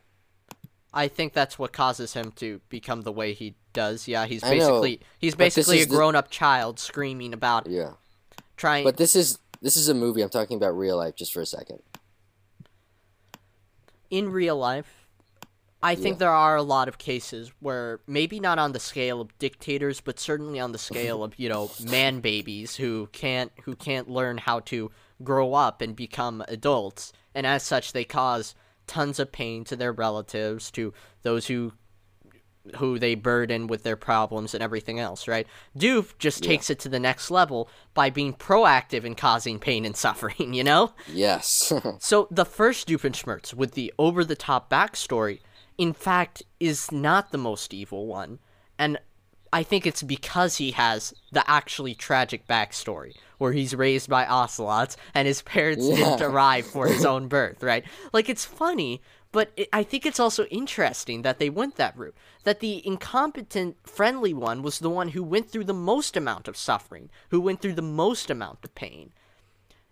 I 0.94 1.08
think 1.08 1.32
that's 1.32 1.58
what 1.58 1.72
causes 1.72 2.14
him 2.14 2.30
to 2.36 2.60
become 2.68 3.02
the 3.02 3.12
way 3.12 3.32
he 3.34 3.56
does. 3.72 4.06
Yeah, 4.06 4.26
he's 4.26 4.42
I 4.44 4.54
know, 4.54 4.80
basically 4.80 5.00
he's 5.18 5.34
basically 5.34 5.82
a 5.82 5.86
grown-up 5.86 6.30
child 6.30 6.78
screaming 6.78 7.34
about 7.34 7.66
Yeah. 7.66 7.94
trying 8.56 8.84
But 8.84 8.96
this 8.96 9.16
is 9.16 9.38
this 9.60 9.76
is 9.76 9.88
a 9.88 9.94
movie. 9.94 10.22
I'm 10.22 10.28
talking 10.30 10.56
about 10.56 10.76
real 10.78 10.96
life 10.96 11.16
just 11.16 11.32
for 11.32 11.40
a 11.40 11.46
second. 11.46 11.80
in 14.10 14.30
real 14.30 14.56
life, 14.56 15.08
I 15.82 15.94
think 15.96 16.14
Yeah. 16.16 16.18
there 16.20 16.30
are 16.30 16.56
a 16.56 16.62
lot 16.62 16.88
of 16.88 16.98
cases 16.98 17.50
where 17.60 18.00
maybe 18.06 18.38
not 18.40 18.58
on 18.58 18.72
the 18.72 18.80
scale 18.80 19.20
of 19.20 19.36
dictators, 19.38 20.00
but 20.00 20.20
certainly 20.20 20.60
on 20.60 20.72
the 20.72 20.78
scale 20.90 21.24
of 21.24 21.38
you 21.38 21.48
know 21.48 21.70
man 21.82 22.20
babies 22.20 22.76
who 22.76 23.08
can't 23.12 23.50
who 23.64 23.74
can't 23.74 24.08
learn 24.08 24.38
how 24.38 24.60
to 24.60 24.90
grow 25.22 25.54
up 25.54 25.80
and 25.80 25.96
become 25.96 26.44
adults, 26.48 27.12
and 27.34 27.46
as 27.46 27.62
such 27.64 27.92
they 27.92 28.04
cause 28.04 28.54
tons 28.86 29.18
of 29.18 29.32
pain 29.32 29.64
to 29.64 29.76
their 29.76 29.92
relatives, 29.92 30.70
to 30.72 30.92
those 31.22 31.46
who 31.46 31.72
who 32.78 32.98
they 32.98 33.14
burden 33.14 33.66
with 33.66 33.82
their 33.82 33.94
problems 33.96 34.54
and 34.54 34.62
everything 34.62 34.98
else, 34.98 35.28
right? 35.28 35.46
Doof 35.76 36.16
just 36.18 36.42
Yeah. 36.42 36.52
takes 36.52 36.70
it 36.70 36.78
to 36.78 36.88
the 36.88 36.98
next 36.98 37.30
level 37.30 37.68
by 37.92 38.08
being 38.08 38.32
proactive 38.32 39.04
in 39.04 39.14
causing 39.16 39.58
pain 39.58 39.84
and 39.84 39.94
suffering, 40.06 40.54
you 40.54 40.64
know? 40.64 40.92
Yes. 41.12 41.70
So 42.00 42.26
the 42.30 42.46
first 42.46 42.88
Doofenshmirtz 42.88 43.52
with 43.52 43.72
the 43.72 43.92
over-the-top 43.98 44.70
backstory, 44.70 45.40
in 45.76 45.92
fact, 45.92 46.42
is 46.58 46.90
not 46.90 47.32
the 47.32 47.38
most 47.38 47.74
evil 47.74 48.06
one, 48.06 48.38
and 48.78 48.98
I 49.54 49.62
think 49.62 49.86
it's 49.86 50.02
because 50.02 50.56
he 50.56 50.72
has 50.72 51.14
the 51.30 51.48
actually 51.48 51.94
tragic 51.94 52.48
backstory, 52.48 53.12
where 53.38 53.52
he's 53.52 53.72
raised 53.72 54.10
by 54.10 54.26
ocelots 54.26 54.96
and 55.14 55.28
his 55.28 55.42
parents 55.42 55.88
didn't 55.88 56.20
arrive 56.22 56.66
for 56.66 56.88
his 56.88 57.04
own 57.12 57.28
birth, 57.28 57.62
right? 57.62 57.84
Like 58.12 58.28
it's 58.28 58.44
funny, 58.44 59.00
but 59.30 59.52
it, 59.56 59.68
I 59.72 59.84
think 59.84 60.06
it's 60.06 60.18
also 60.18 60.44
interesting 60.46 61.22
that 61.22 61.38
they 61.38 61.50
went 61.50 61.76
that 61.76 61.96
route. 61.96 62.16
That 62.42 62.58
the 62.58 62.84
incompetent, 62.84 63.76
friendly 63.84 64.34
one 64.34 64.60
was 64.62 64.80
the 64.80 64.90
one 64.90 65.10
who 65.10 65.22
went 65.22 65.48
through 65.50 65.64
the 65.64 65.72
most 65.92 66.16
amount 66.16 66.48
of 66.48 66.56
suffering, 66.56 67.08
who 67.30 67.40
went 67.40 67.60
through 67.62 67.74
the 67.74 67.82
most 68.04 68.30
amount 68.30 68.58
of 68.64 68.74
pain. 68.74 69.12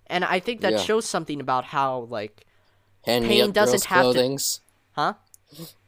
And 0.08 0.24
I 0.24 0.40
think 0.40 0.60
that 0.62 0.72
Yeah. 0.72 0.78
shows 0.82 1.06
something 1.06 1.40
about 1.40 1.66
how, 1.66 2.08
like, 2.10 2.46
Pain 3.04 3.52
doesn't 3.52 3.84
have 3.84 4.12
to- 4.14 4.38
huh? 4.92 5.14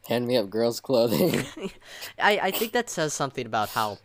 Hand 0.08 0.26
me 0.26 0.36
up 0.36 0.50
girls' 0.50 0.80
clothing. 0.80 1.44
I, 2.18 2.38
I 2.38 2.50
think 2.50 2.72
that 2.72 2.90
says 2.90 3.14
something 3.14 3.46
about 3.46 3.70
how 3.70 3.98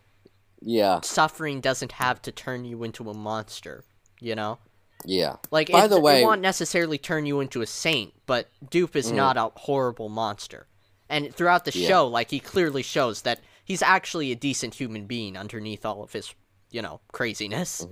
yeah. 0.62 1.01
suffering 1.01 1.60
doesn't 1.62 1.94
have 1.94 2.22
to 2.24 2.32
turn 2.32 2.65
you 2.65 2.84
into 2.84 3.10
a 3.10 3.13
monster, 3.13 3.84
you 4.20 4.36
know? 4.36 4.60
Yeah. 5.06 5.38
Like, 5.51 5.72
By 5.72 5.86
it, 5.86 5.88
the 5.89 6.00
way- 6.00 6.22
it 6.22 6.25
won't 6.25 6.41
necessarily 6.41 6.98
turn 6.98 7.25
you 7.25 7.39
into 7.39 7.62
a 7.62 7.68
saint, 7.68 8.13
but 8.25 8.50
Doof 8.65 8.96
is 8.96 9.12
not 9.12 9.38
a 9.38 9.51
horrible 9.56 10.10
monster. 10.10 10.68
And 11.10 11.34
throughout 11.34 11.65
the 11.65 11.72
Yeah. 11.77 11.88
show, 11.88 12.08
like, 12.08 12.29
he 12.32 12.39
clearly 12.39 12.84
shows 12.84 13.24
that 13.24 13.39
he's 13.63 13.82
actually 13.82 14.32
a 14.32 14.36
decent 14.36 14.75
human 14.75 15.06
being 15.06 15.36
underneath 15.38 15.86
all 15.86 16.03
of 16.03 16.13
his, 16.13 16.34
you 16.72 16.82
know, 16.82 17.01
craziness. 17.12 17.86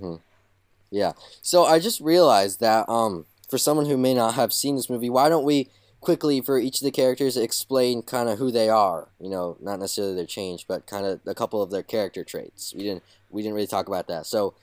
Yeah. 0.90 1.12
So 1.42 1.64
I 1.64 1.78
just 1.78 2.00
realized 2.00 2.60
that 2.60 2.88
um 2.88 3.26
for 3.48 3.58
someone 3.58 3.86
who 3.86 3.96
may 3.96 4.14
not 4.14 4.34
have 4.34 4.52
seen 4.52 4.76
this 4.76 4.88
movie, 4.90 5.10
why 5.10 5.28
don't 5.28 5.44
we 5.44 5.68
quickly 6.00 6.40
for 6.40 6.58
each 6.58 6.80
of 6.80 6.84
the 6.84 6.90
characters 6.90 7.36
explain 7.36 8.02
kind 8.02 8.28
of 8.28 8.38
who 8.38 8.50
they 8.50 8.68
are? 8.68 9.08
You 9.20 9.30
know, 9.30 9.56
not 9.60 9.80
necessarily 9.80 10.14
their 10.14 10.26
change, 10.26 10.66
but 10.68 10.86
kind 10.86 11.06
of 11.06 11.20
a 11.26 11.34
couple 11.34 11.62
of 11.62 11.70
their 11.70 11.82
character 11.82 12.24
traits. 12.24 12.74
We 12.76 12.82
didn't 12.84 13.02
we 13.30 13.42
didn't 13.42 13.54
really 13.54 13.66
talk 13.66 13.88
about 13.88 14.08
that. 14.08 14.26
So 14.26 14.54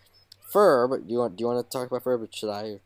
Ferb, 0.53 1.05
do 1.07 1.13
you 1.13 1.19
want 1.19 1.35
do 1.35 1.43
you 1.43 1.47
want 1.47 1.65
to 1.65 1.77
talk 1.77 1.87
about 1.87 2.03
Ferb? 2.03 2.21
Or 2.21 2.27
should 2.31 2.49
I? 2.49 2.79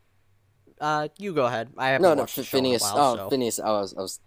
Uh, 0.81 1.09
you 1.17 1.33
go 1.33 1.45
ahead. 1.45 1.69
I 1.77 1.89
haven't 1.89 2.03
No, 2.03 2.13
no, 2.13 2.21
watched 2.21 2.37
the 2.37 2.41
F- 2.41 2.47
show 2.47 2.57
in 2.57 2.63
a 2.63 2.67
Phineas. 2.67 2.83
while, 2.83 2.97
oh, 2.97 3.15
so- 3.17 3.29
Phineas. 3.29 3.59
I 3.59 3.69
was, 3.71 3.93
I 3.97 4.01
was, 4.01 4.19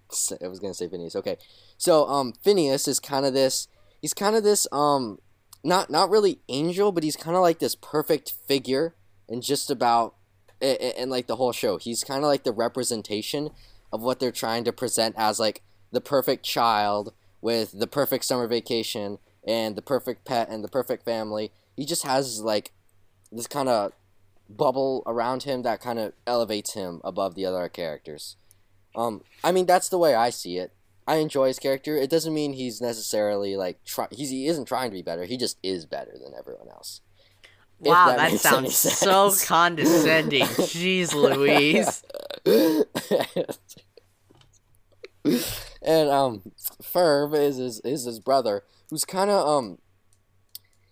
I 0.45 0.49
was 0.49 0.61
gonna 0.61 0.75
say 0.75 0.87
Phineas. 0.87 1.17
Okay, 1.17 1.39
so 1.79 2.07
um, 2.07 2.35
Phineas 2.45 2.87
is 2.87 3.01
kind 3.01 3.25
of 3.25 3.33
this. 3.33 3.69
He's 4.03 4.13
kind 4.13 4.37
of 4.37 4.43
this 4.45 4.67
um, 4.71 5.19
not 5.65 5.89
not 5.91 6.11
really 6.11 6.41
angel, 6.49 6.93
but 6.93 7.05
he's 7.05 7.17
kind 7.17 7.37
of 7.37 7.43
like 7.43 7.59
this 7.59 7.75
perfect 7.75 8.35
figure 8.47 8.95
and 9.31 9.43
just 9.43 9.71
about, 9.71 10.15
and, 10.61 10.77
in 10.79 11.09
like 11.09 11.27
the 11.27 11.37
whole 11.37 11.53
show. 11.53 11.79
He's 11.79 12.05
kind 12.05 12.23
of 12.23 12.29
like 12.29 12.45
the 12.45 12.53
representation 12.53 13.49
of 13.93 14.03
what 14.03 14.21
they're 14.21 14.33
trying 14.33 14.65
to 14.65 14.73
present 14.73 15.15
as 15.19 15.39
like 15.39 15.63
the 15.91 16.01
perfect 16.01 16.45
child 16.45 17.13
with 17.41 17.79
the 17.79 17.87
perfect 17.87 18.25
summer 18.25 18.47
vacation 18.47 19.19
and 19.47 19.77
the 19.77 19.83
perfect 19.83 20.25
pet 20.25 20.49
and 20.49 20.65
the 20.65 20.69
perfect 20.69 21.05
family. 21.05 21.51
He 21.77 21.85
just 21.85 22.05
has 22.05 22.41
like 22.41 22.73
this 23.31 23.47
kind 23.47 23.69
of 23.69 23.93
bubble 24.49 25.03
around 25.07 25.45
him 25.45 25.63
that 25.63 25.81
kind 25.81 25.99
of 25.99 26.13
elevates 26.27 26.75
him 26.75 27.01
above 27.05 27.35
the 27.35 27.47
other 27.47 27.69
characters. 27.69 28.37
Um, 28.95 29.23
I 29.43 29.53
mean 29.53 29.67
that's 29.67 29.89
the 29.89 29.99
way 29.99 30.15
I 30.15 30.31
see 30.31 30.59
it. 30.59 30.73
I 31.07 31.17
enjoy 31.17 31.49
his 31.49 31.59
character. 31.59 31.97
It 31.97 32.11
doesn't 32.11 32.35
mean 32.35 32.53
he's 32.53 32.81
necessarily 32.81 33.57
like 33.57 33.83
try. 33.85 34.07
He's 34.11 34.31
he 34.31 34.47
isn't 34.47 34.67
trying 34.67 34.91
to 34.91 34.95
be 34.95 35.03
better. 35.03 35.25
He 35.25 35.37
just 35.37 35.59
is 35.63 35.85
better 35.85 36.13
than 36.13 36.33
everyone 36.39 36.69
else. 36.69 37.01
Wow, 37.91 38.15
that 38.17 38.31
that, 38.31 38.41
sounds 38.41 38.77
so 38.77 39.33
condescending. 39.45 40.43
Jeez 40.47 41.15
Louise. 41.15 42.05
and 45.83 46.09
um, 46.11 46.43
Ferb 46.81 47.35
is 47.35 47.57
his 47.57 47.81
is 47.81 48.05
his 48.05 48.21
brother, 48.21 48.63
who's 48.91 49.05
kind 49.05 49.31
of 49.31 49.47
um. 49.47 49.79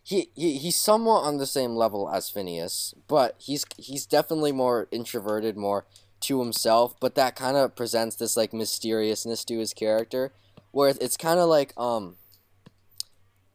He, 0.03 0.31
he 0.35 0.59
he's 0.59 0.77
somewhat 0.77 1.21
on 1.21 1.37
the 1.37 1.47
same 1.47 1.77
level 1.77 2.11
as 2.11 2.29
Phineas, 2.29 2.95
but 3.07 3.37
he's 3.39 3.65
he's 3.77 4.07
definitely 4.07 4.51
more 4.51 4.89
introverted, 4.91 5.57
more 5.57 5.87
to 6.23 6.41
himself. 6.41 6.95
But 6.99 7.15
that 7.15 7.37
kind 7.37 7.57
of 7.57 7.77
presents 7.77 8.17
this 8.17 8.37
like 8.37 8.53
mysteriousness 8.53 9.45
to 9.45 9.59
his 9.59 9.73
character, 9.73 10.33
where 10.73 10.93
it's 11.01 11.17
kind 11.17 11.39
of 11.39 11.49
like 11.49 11.73
um. 11.77 12.17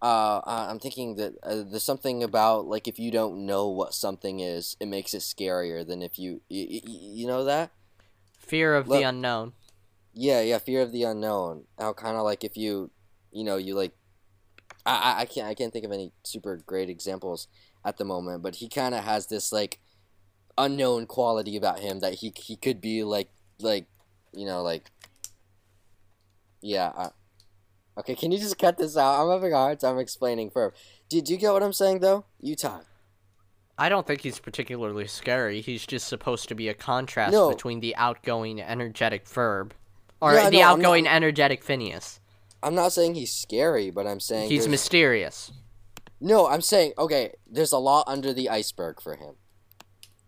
Uh, 0.02 0.42
I'm 0.46 0.80
thinking 0.80 1.16
that 1.16 1.34
uh, 1.42 1.64
there's 1.68 1.84
something 1.84 2.22
about 2.22 2.68
like 2.68 2.88
if 2.88 3.00
you 3.00 3.12
don't 3.12 3.46
know 3.46 3.68
what 3.70 3.94
something 3.94 4.40
is, 4.40 4.76
it 4.80 4.88
makes 4.88 5.14
it 5.14 5.22
scarier 5.22 5.88
than 5.88 6.02
if 6.02 6.20
you 6.20 6.42
you, 6.50 6.82
you 6.84 7.28
know 7.28 7.44
that. 7.46 7.72
Fear 8.40 8.76
of 8.76 8.88
Look- 8.88 9.00
the 9.00 9.04
unknown. 9.04 9.54
Yeah, 10.14 10.42
yeah, 10.42 10.60
fear 10.60 10.82
of 10.82 10.94
the 10.94 11.04
unknown. 11.04 11.66
How 11.78 11.92
kind 11.92 12.16
of 12.16 12.24
like 12.24 12.46
if 12.46 12.56
you, 12.56 12.90
you 13.34 13.44
know, 13.44 13.58
you 13.58 13.76
like, 13.76 13.92
I, 14.86 14.96
I, 14.96 15.22
I 15.22 15.26
can't, 15.26 15.46
I 15.46 15.54
can't 15.54 15.74
think 15.74 15.84
of 15.84 15.92
any 15.92 16.14
super 16.24 16.56
great 16.56 16.90
examples 16.90 17.50
at 17.84 17.98
the 17.98 18.06
moment, 18.06 18.42
but 18.42 18.56
he 18.56 18.70
kind 18.70 18.96
of 18.96 19.04
has 19.04 19.28
this 19.28 19.52
like 19.52 19.80
unknown 20.58 21.06
quality 21.06 21.58
about 21.58 21.80
him 21.80 22.00
that 22.00 22.14
he 22.16 22.32
he 22.38 22.56
could 22.56 22.80
be 22.80 23.04
like 23.04 23.30
like, 23.60 23.88
you 24.34 24.46
know, 24.46 24.62
like, 24.64 24.90
yeah. 26.62 26.92
I, 26.96 27.10
okay, 27.98 28.16
can 28.16 28.32
you 28.32 28.38
just 28.38 28.58
cut 28.58 28.78
this 28.78 28.98
out? 28.98 29.22
I'm 29.24 29.32
having 29.32 29.54
a 29.54 29.58
hard 29.58 29.80
time 29.80 29.98
explaining. 30.00 30.50
Ferb, 30.52 30.72
did 31.10 31.30
you 31.30 31.38
get 31.38 31.54
what 31.54 31.64
I'm 31.64 31.74
saying 31.74 32.00
though? 32.00 32.26
Utah. 32.40 32.82
I 33.78 33.90
don't 33.90 34.08
think 34.08 34.22
he's 34.22 34.40
particularly 34.40 35.06
scary. 35.08 35.60
He's 35.62 35.86
just 35.86 36.08
supposed 36.08 36.48
to 36.50 36.56
be 36.56 36.70
a 36.70 36.74
contrast 36.74 37.34
No. 37.34 37.50
between 37.50 37.82
the 37.82 37.94
outgoing, 37.98 38.62
energetic 38.62 39.26
Ferb, 39.26 39.72
or 40.22 40.34
Yeah, 40.34 40.50
the 40.50 40.58
no, 40.60 40.62
I'm 40.62 40.80
not- 40.80 40.86
outgoing, 40.86 41.08
energetic 41.08 41.62
Phineas. 41.64 42.22
I'm 42.64 42.74
not 42.74 42.94
saying 42.94 43.16
he's 43.16 43.34
scary, 43.34 43.92
but 43.92 44.08
I'm 44.08 44.20
saying 44.22 44.50
He's 44.50 44.68
mysterious. 44.68 45.52
No, 46.22 46.48
I'm 46.48 46.62
saying 46.62 46.94
okay. 46.98 47.34
There's 47.46 47.74
a 47.74 47.78
lot 47.78 48.06
under 48.08 48.34
the 48.34 48.50
iceberg 48.50 49.02
for 49.02 49.16
him. 49.18 49.36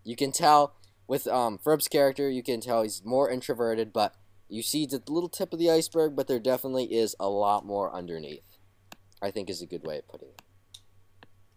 You 0.04 0.14
can 0.14 0.30
tell 0.30 0.74
with 1.08 1.26
um 1.26 1.58
Ferb's 1.58 1.88
character. 1.88 2.28
You 2.30 2.42
can 2.42 2.60
tell 2.60 2.82
he's 2.82 3.02
more 3.04 3.30
introverted, 3.30 3.92
but 3.92 4.14
you 4.48 4.62
see 4.62 4.86
the 4.86 5.02
little 5.08 5.28
tip 5.28 5.52
of 5.52 5.58
the 5.58 5.70
iceberg. 5.70 6.16
But 6.16 6.28
there 6.28 6.40
definitely 6.40 6.84
is 6.94 7.14
a 7.20 7.28
lot 7.28 7.64
more 7.64 7.94
underneath. 7.94 8.44
I 9.20 9.30
think 9.30 9.50
is 9.50 9.62
a 9.62 9.66
good 9.66 9.84
way 9.84 9.98
of 9.98 10.08
putting 10.08 10.28
it, 10.28 10.42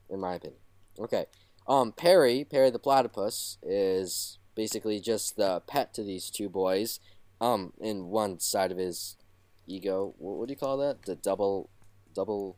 in 0.10 0.20
my 0.20 0.36
opinion. 0.36 0.60
Okay, 1.00 1.26
um 1.68 1.92
Perry, 1.92 2.44
Perry 2.44 2.70
the 2.70 2.80
platypus 2.80 3.58
is 3.62 4.40
basically 4.56 5.00
just 5.00 5.36
the 5.36 5.62
pet 5.68 5.94
to 5.94 6.04
these 6.04 6.30
two 6.30 6.50
boys. 6.50 7.00
Um, 7.40 7.74
in 7.82 8.06
one 8.06 8.40
side 8.40 8.72
of 8.72 8.78
his 8.78 9.18
ego. 9.66 10.14
What, 10.20 10.38
what 10.38 10.48
do 10.48 10.52
you 10.52 10.58
call 10.58 10.78
that? 10.78 11.04
The 11.04 11.16
double, 11.16 11.72
double. 12.14 12.58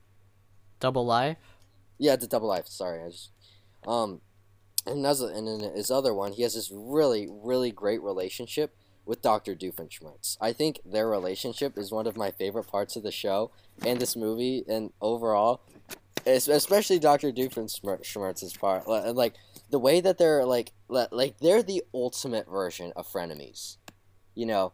Double 0.81 1.05
life. 1.05 1.37
Yeah, 1.97 2.17
the 2.17 2.27
double 2.27 2.49
life. 2.49 2.67
Sorry, 2.67 3.01
I 3.01 3.09
just 3.09 3.31
um, 3.87 4.21
and 4.85 5.05
as 5.05 5.21
and 5.21 5.47
in 5.47 5.73
his 5.73 5.89
other 5.89 6.13
one, 6.13 6.33
he 6.33 6.43
has 6.43 6.55
this 6.55 6.71
really 6.73 7.29
really 7.29 7.71
great 7.71 8.01
relationship 8.01 8.75
with 9.05 9.21
Dr. 9.21 9.55
Doofenshmirtz. 9.55 10.37
I 10.39 10.53
think 10.53 10.79
their 10.85 11.07
relationship 11.07 11.77
is 11.77 11.91
one 11.91 12.07
of 12.07 12.17
my 12.17 12.31
favorite 12.31 12.67
parts 12.67 12.95
of 12.95 13.03
the 13.03 13.11
show 13.11 13.51
and 13.85 13.99
this 13.99 14.15
movie 14.15 14.63
and 14.67 14.91
overall, 15.01 15.61
especially 16.25 16.99
Dr. 16.99 17.31
Doofenshmirtz's 17.31 18.55
part. 18.55 18.87
Like 18.87 19.35
the 19.69 19.79
way 19.79 20.01
that 20.01 20.17
they're 20.17 20.45
like 20.45 20.71
like 20.87 21.39
they're 21.39 21.63
the 21.63 21.83
ultimate 21.93 22.49
version 22.49 22.93
of 22.95 23.07
frenemies. 23.07 23.77
You 24.35 24.45
know, 24.45 24.73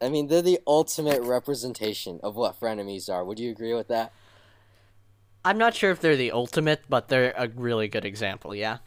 I 0.00 0.08
mean, 0.08 0.28
they're 0.28 0.42
the 0.42 0.60
ultimate 0.66 1.22
representation 1.22 2.20
of 2.22 2.36
what 2.36 2.60
frenemies 2.60 3.08
are. 3.08 3.24
Would 3.24 3.38
you 3.38 3.50
agree 3.50 3.74
with 3.74 3.88
that? 3.88 4.12
I'm 5.44 5.58
not 5.58 5.74
sure 5.74 5.90
if 5.90 6.00
they're 6.00 6.16
the 6.16 6.32
ultimate, 6.32 6.82
but 6.88 7.08
they're 7.08 7.32
a 7.36 7.48
really 7.48 7.88
good 7.88 8.04
example, 8.04 8.54
yeah. 8.54 8.78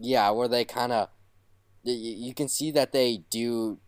Yeah, 0.00 0.30
where 0.30 0.48
they 0.48 0.64
kind 0.64 0.92
of 0.92 1.08
you 1.84 2.34
can 2.34 2.48
see 2.48 2.70
that 2.72 2.92
they 2.92 3.24
do 3.30 3.78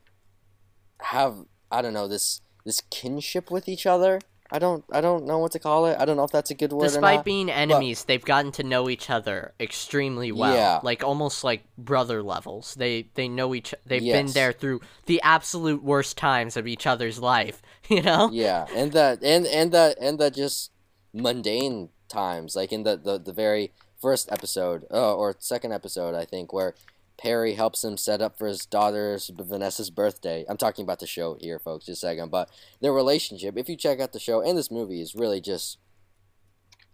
have 1.01 1.45
I 1.71 1.83
don't 1.83 1.95
know 1.95 2.09
this 2.09 2.41
this 2.65 2.83
kinship 2.91 3.51
with 3.51 3.69
each 3.69 3.87
other. 3.87 4.21
I 4.53 4.59
don't 4.59 4.85
I 4.91 5.01
don't 5.01 5.27
know 5.27 5.39
what 5.39 5.53
to 5.53 5.59
call 5.59 5.87
it. 5.87 5.97
I 5.99 6.05
don't 6.05 6.17
know 6.17 6.25
if 6.25 6.33
that's 6.33 6.51
a 6.51 6.55
good 6.55 6.73
word. 6.73 6.87
Despite 6.87 7.25
being 7.25 7.49
enemies, 7.51 8.03
but, 8.03 8.09
they've 8.09 8.25
gotten 8.25 8.51
to 8.53 8.65
know 8.65 8.89
each 8.89 9.09
other 9.09 9.55
extremely 9.61 10.33
well. 10.33 10.55
Yeah. 10.55 10.81
Like 10.83 11.05
almost 11.05 11.45
like 11.45 11.63
brother 11.79 12.23
levels. 12.23 12.75
They 12.75 13.09
they 13.15 13.29
know 13.29 13.55
each 13.55 13.75
they've 13.87 14.03
yes. 14.03 14.17
been 14.17 14.33
there 14.33 14.53
through 14.53 14.81
the 15.07 15.23
absolute 15.23 15.85
worst 15.85 16.17
times 16.17 16.57
of 16.57 16.67
each 16.67 16.87
other's 16.87 17.21
life, 17.21 17.63
you 17.89 18.03
know? 18.03 18.31
Yeah. 18.33 18.67
And 18.75 18.93
the 18.93 19.19
and 19.23 19.47
and 19.47 19.71
the 19.71 19.95
and 20.01 20.19
the 20.19 20.31
just 20.31 20.73
mundane 21.13 21.91
times 22.09 22.57
like 22.57 22.73
in 22.73 22.83
the 22.83 22.97
the, 22.97 23.19
the 23.19 23.33
very 23.33 23.73
first 24.01 24.31
episode 24.33 24.85
uh, 24.91 25.15
or 25.15 25.37
second 25.39 25.73
episode 25.73 26.15
I 26.15 26.25
think 26.25 26.53
where 26.53 26.75
Perry 27.21 27.53
helps 27.53 27.85
him 27.85 27.99
set 27.99 28.23
up 28.23 28.39
for 28.39 28.47
his 28.47 28.65
daughter's 28.65 29.31
Vanessa's 29.37 29.91
birthday. 29.91 30.47
I'm 30.49 30.57
talking 30.57 30.85
about 30.85 31.01
the 31.01 31.07
show 31.07 31.37
here, 31.39 31.59
folks, 31.59 31.85
just 31.85 32.03
a 32.03 32.07
second. 32.07 32.31
But 32.31 32.49
their 32.81 32.95
relationship, 32.95 33.59
if 33.59 33.69
you 33.69 33.77
check 33.77 34.01
out 34.01 34.13
the 34.13 34.19
show 34.19 34.41
and 34.41 34.57
this 34.57 34.71
movie, 34.71 35.03
is 35.03 35.15
really 35.15 35.41
just. 35.41 35.77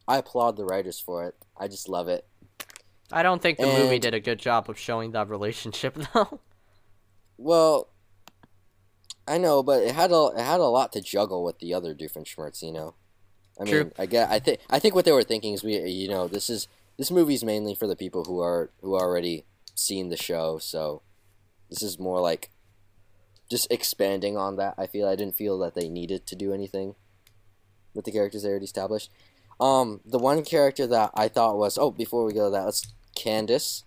I 0.08 0.18
applaud 0.18 0.56
the 0.56 0.64
writers 0.64 0.98
for 0.98 1.24
it. 1.26 1.36
I 1.56 1.68
just 1.68 1.88
love 1.88 2.08
it. 2.08 2.26
I 3.12 3.22
don't 3.22 3.40
think 3.40 3.58
the 3.58 3.68
and, 3.68 3.82
movie 3.84 4.00
did 4.00 4.14
a 4.14 4.20
good 4.20 4.40
job 4.40 4.68
of 4.68 4.76
showing 4.76 5.12
that 5.12 5.28
relationship, 5.28 5.96
though. 6.14 6.40
Well, 7.38 7.88
I 9.28 9.38
know, 9.38 9.62
but 9.62 9.84
it 9.84 9.94
had 9.94 10.10
a 10.10 10.32
it 10.36 10.42
had 10.42 10.58
a 10.58 10.64
lot 10.64 10.92
to 10.94 11.00
juggle 11.00 11.44
with 11.44 11.60
the 11.60 11.72
other 11.72 11.94
Doofenshmirtz, 11.94 12.62
you 12.62 12.72
know. 12.72 12.94
I 13.60 13.64
mean, 13.64 13.72
True. 13.72 13.92
I 13.96 14.06
get. 14.06 14.28
I 14.28 14.40
think. 14.40 14.58
I 14.68 14.80
think 14.80 14.96
what 14.96 15.04
they 15.04 15.12
were 15.12 15.22
thinking 15.22 15.54
is 15.54 15.62
we, 15.62 15.78
you 15.78 16.08
know, 16.08 16.26
this 16.26 16.50
is 16.50 16.66
this 16.98 17.12
movie's 17.12 17.44
mainly 17.44 17.76
for 17.76 17.86
the 17.86 17.96
people 17.96 18.24
who 18.24 18.40
are 18.40 18.70
who 18.80 18.96
already 18.96 19.44
seen 19.76 20.08
the 20.08 20.16
show, 20.16 20.58
so 20.58 21.02
this 21.70 21.82
is 21.82 21.98
more 21.98 22.20
like 22.20 22.50
just 23.48 23.70
expanding 23.70 24.36
on 24.36 24.56
that. 24.56 24.74
I 24.76 24.86
feel 24.86 25.06
I 25.06 25.14
didn't 25.14 25.36
feel 25.36 25.58
that 25.60 25.74
they 25.74 25.88
needed 25.88 26.26
to 26.26 26.36
do 26.36 26.52
anything 26.52 26.96
with 27.94 28.04
the 28.04 28.12
characters 28.12 28.42
they 28.42 28.48
already 28.48 28.64
established. 28.64 29.10
Um, 29.60 30.00
the 30.04 30.18
one 30.18 30.44
character 30.44 30.86
that 30.88 31.10
I 31.14 31.28
thought 31.28 31.56
was 31.56 31.78
oh, 31.78 31.90
before 31.90 32.24
we 32.24 32.32
go 32.32 32.46
to 32.46 32.50
that, 32.50 32.64
let's 32.64 32.92
Candace. 33.14 33.84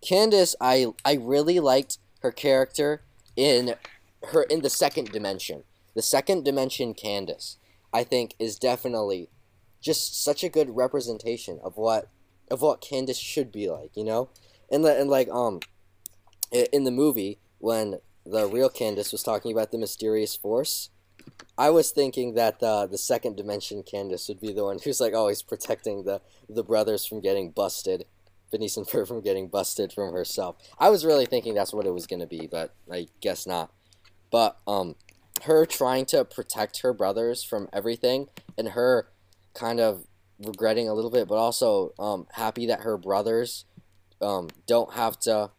Candace, 0.00 0.54
I 0.60 0.86
I 1.04 1.14
really 1.14 1.60
liked 1.60 1.98
her 2.20 2.30
character 2.30 3.02
in 3.36 3.74
her 4.28 4.42
in 4.44 4.62
the 4.62 4.70
second 4.70 5.12
dimension. 5.12 5.64
The 5.94 6.02
second 6.02 6.44
dimension 6.44 6.94
Candace, 6.94 7.58
I 7.92 8.04
think, 8.04 8.34
is 8.38 8.58
definitely 8.58 9.28
just 9.80 10.22
such 10.22 10.42
a 10.42 10.48
good 10.48 10.74
representation 10.74 11.60
of 11.62 11.76
what 11.76 12.08
of 12.50 12.62
what 12.62 12.80
Candace 12.80 13.18
should 13.18 13.52
be 13.52 13.68
like. 13.68 13.90
You 13.94 14.04
know, 14.04 14.30
and 14.74 14.84
the, 14.84 15.00
and 15.00 15.08
like 15.08 15.28
um 15.30 15.60
in 16.50 16.84
the 16.84 16.90
movie 16.90 17.38
when 17.58 18.00
the 18.26 18.46
real 18.46 18.68
Candace 18.68 19.12
was 19.12 19.22
talking 19.22 19.52
about 19.52 19.70
the 19.70 19.78
mysterious 19.78 20.34
force, 20.34 20.90
I 21.56 21.70
was 21.70 21.90
thinking 21.90 22.34
that 22.34 22.58
the 22.58 22.86
the 22.86 22.98
second 22.98 23.36
dimension 23.36 23.82
Candace 23.82 24.28
would 24.28 24.40
be 24.40 24.52
the 24.52 24.64
one 24.64 24.78
who's 24.82 25.00
like 25.00 25.14
always 25.14 25.42
protecting 25.42 26.04
the 26.04 26.20
the 26.48 26.64
brothers 26.64 27.06
from 27.06 27.20
getting 27.20 27.50
busted, 27.50 28.04
Phineas 28.50 28.76
and 28.76 28.86
Ferb 28.86 29.08
from 29.08 29.20
getting 29.20 29.48
busted 29.48 29.92
from 29.92 30.12
herself. 30.12 30.56
I 30.78 30.90
was 30.90 31.04
really 31.04 31.26
thinking 31.26 31.54
that's 31.54 31.72
what 31.72 31.86
it 31.86 31.94
was 31.94 32.06
gonna 32.06 32.26
be, 32.26 32.48
but 32.50 32.74
I 32.90 33.08
guess 33.20 33.46
not. 33.46 33.72
But 34.30 34.58
um, 34.66 34.96
her 35.44 35.64
trying 35.66 36.06
to 36.06 36.24
protect 36.24 36.80
her 36.80 36.92
brothers 36.92 37.44
from 37.44 37.68
everything, 37.72 38.28
and 38.58 38.70
her 38.70 39.08
kind 39.54 39.78
of 39.78 40.04
regretting 40.44 40.88
a 40.88 40.94
little 40.94 41.12
bit, 41.12 41.28
but 41.28 41.36
also 41.36 41.92
um 41.98 42.26
happy 42.32 42.66
that 42.66 42.80
her 42.80 42.98
brothers 42.98 43.66
um, 44.24 44.48
don't 44.66 44.94
have 44.94 45.18
to 45.20 45.50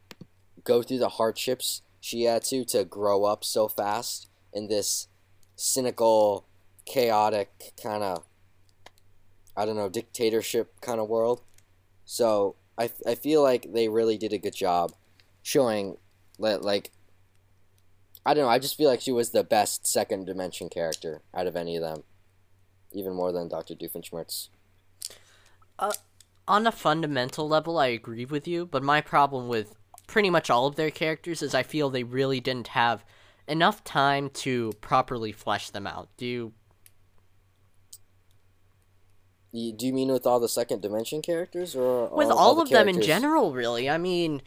go 0.63 0.81
through 0.81 0.97
the 0.97 1.09
hardships 1.09 1.81
she 2.05 2.23
had 2.23 2.43
to 2.43 2.63
to 2.65 2.85
grow 2.85 3.23
up 3.23 3.43
so 3.43 3.67
fast 3.67 4.27
in 4.53 4.67
this 4.67 5.07
cynical, 5.55 6.45
chaotic 6.85 7.73
kind 7.81 8.03
of 8.03 8.23
I 9.57 9.65
don't 9.65 9.75
know 9.75 9.89
dictatorship 9.89 10.81
kind 10.81 10.99
of 10.99 11.09
world. 11.09 11.41
So 12.05 12.57
I, 12.77 12.91
I 13.07 13.15
feel 13.15 13.41
like 13.41 13.73
they 13.73 13.89
really 13.89 14.19
did 14.19 14.33
a 14.33 14.37
good 14.37 14.55
job 14.55 14.91
showing 15.41 15.97
that 16.37 16.61
like 16.61 16.91
I 18.23 18.35
don't 18.35 18.43
know. 18.43 18.49
I 18.49 18.59
just 18.59 18.77
feel 18.77 18.89
like 18.89 19.01
she 19.01 19.11
was 19.11 19.31
the 19.31 19.43
best 19.43 19.87
second 19.87 20.25
dimension 20.25 20.69
character 20.69 21.21
out 21.33 21.47
of 21.47 21.55
any 21.55 21.75
of 21.75 21.81
them, 21.81 22.03
even 22.91 23.13
more 23.13 23.31
than 23.31 23.47
Doctor 23.47 23.73
Doofenshmirtz. 23.73 24.49
Uh, 25.79 25.93
on 26.47 26.67
a 26.67 26.71
fundamental 26.71 27.47
level, 27.47 27.77
I 27.77 27.87
agree 27.87 28.25
with 28.25 28.47
you, 28.47 28.65
but 28.65 28.83
my 28.83 29.01
problem 29.01 29.47
with 29.47 29.75
pretty 30.07 30.29
much 30.29 30.49
all 30.49 30.67
of 30.67 30.75
their 30.75 30.91
characters 30.91 31.41
is 31.41 31.55
I 31.55 31.63
feel 31.63 31.89
they 31.89 32.03
really 32.03 32.39
didn't 32.39 32.69
have 32.69 33.03
enough 33.47 33.83
time 33.83 34.29
to 34.29 34.71
properly 34.81 35.31
flesh 35.31 35.69
them 35.69 35.87
out. 35.87 36.09
Do 36.17 36.25
you 36.25 36.53
do 39.51 39.85
you 39.85 39.93
mean 39.93 40.11
with 40.11 40.25
all 40.25 40.39
the 40.39 40.49
second 40.49 40.81
dimension 40.81 41.21
characters 41.21 41.75
or 41.75 42.09
with 42.09 42.29
all, 42.29 42.37
all 42.37 42.61
of 42.61 42.69
them 42.69 42.89
in 42.89 43.01
general 43.01 43.53
really 43.53 43.89
i 43.89 43.97
mean 43.97 44.41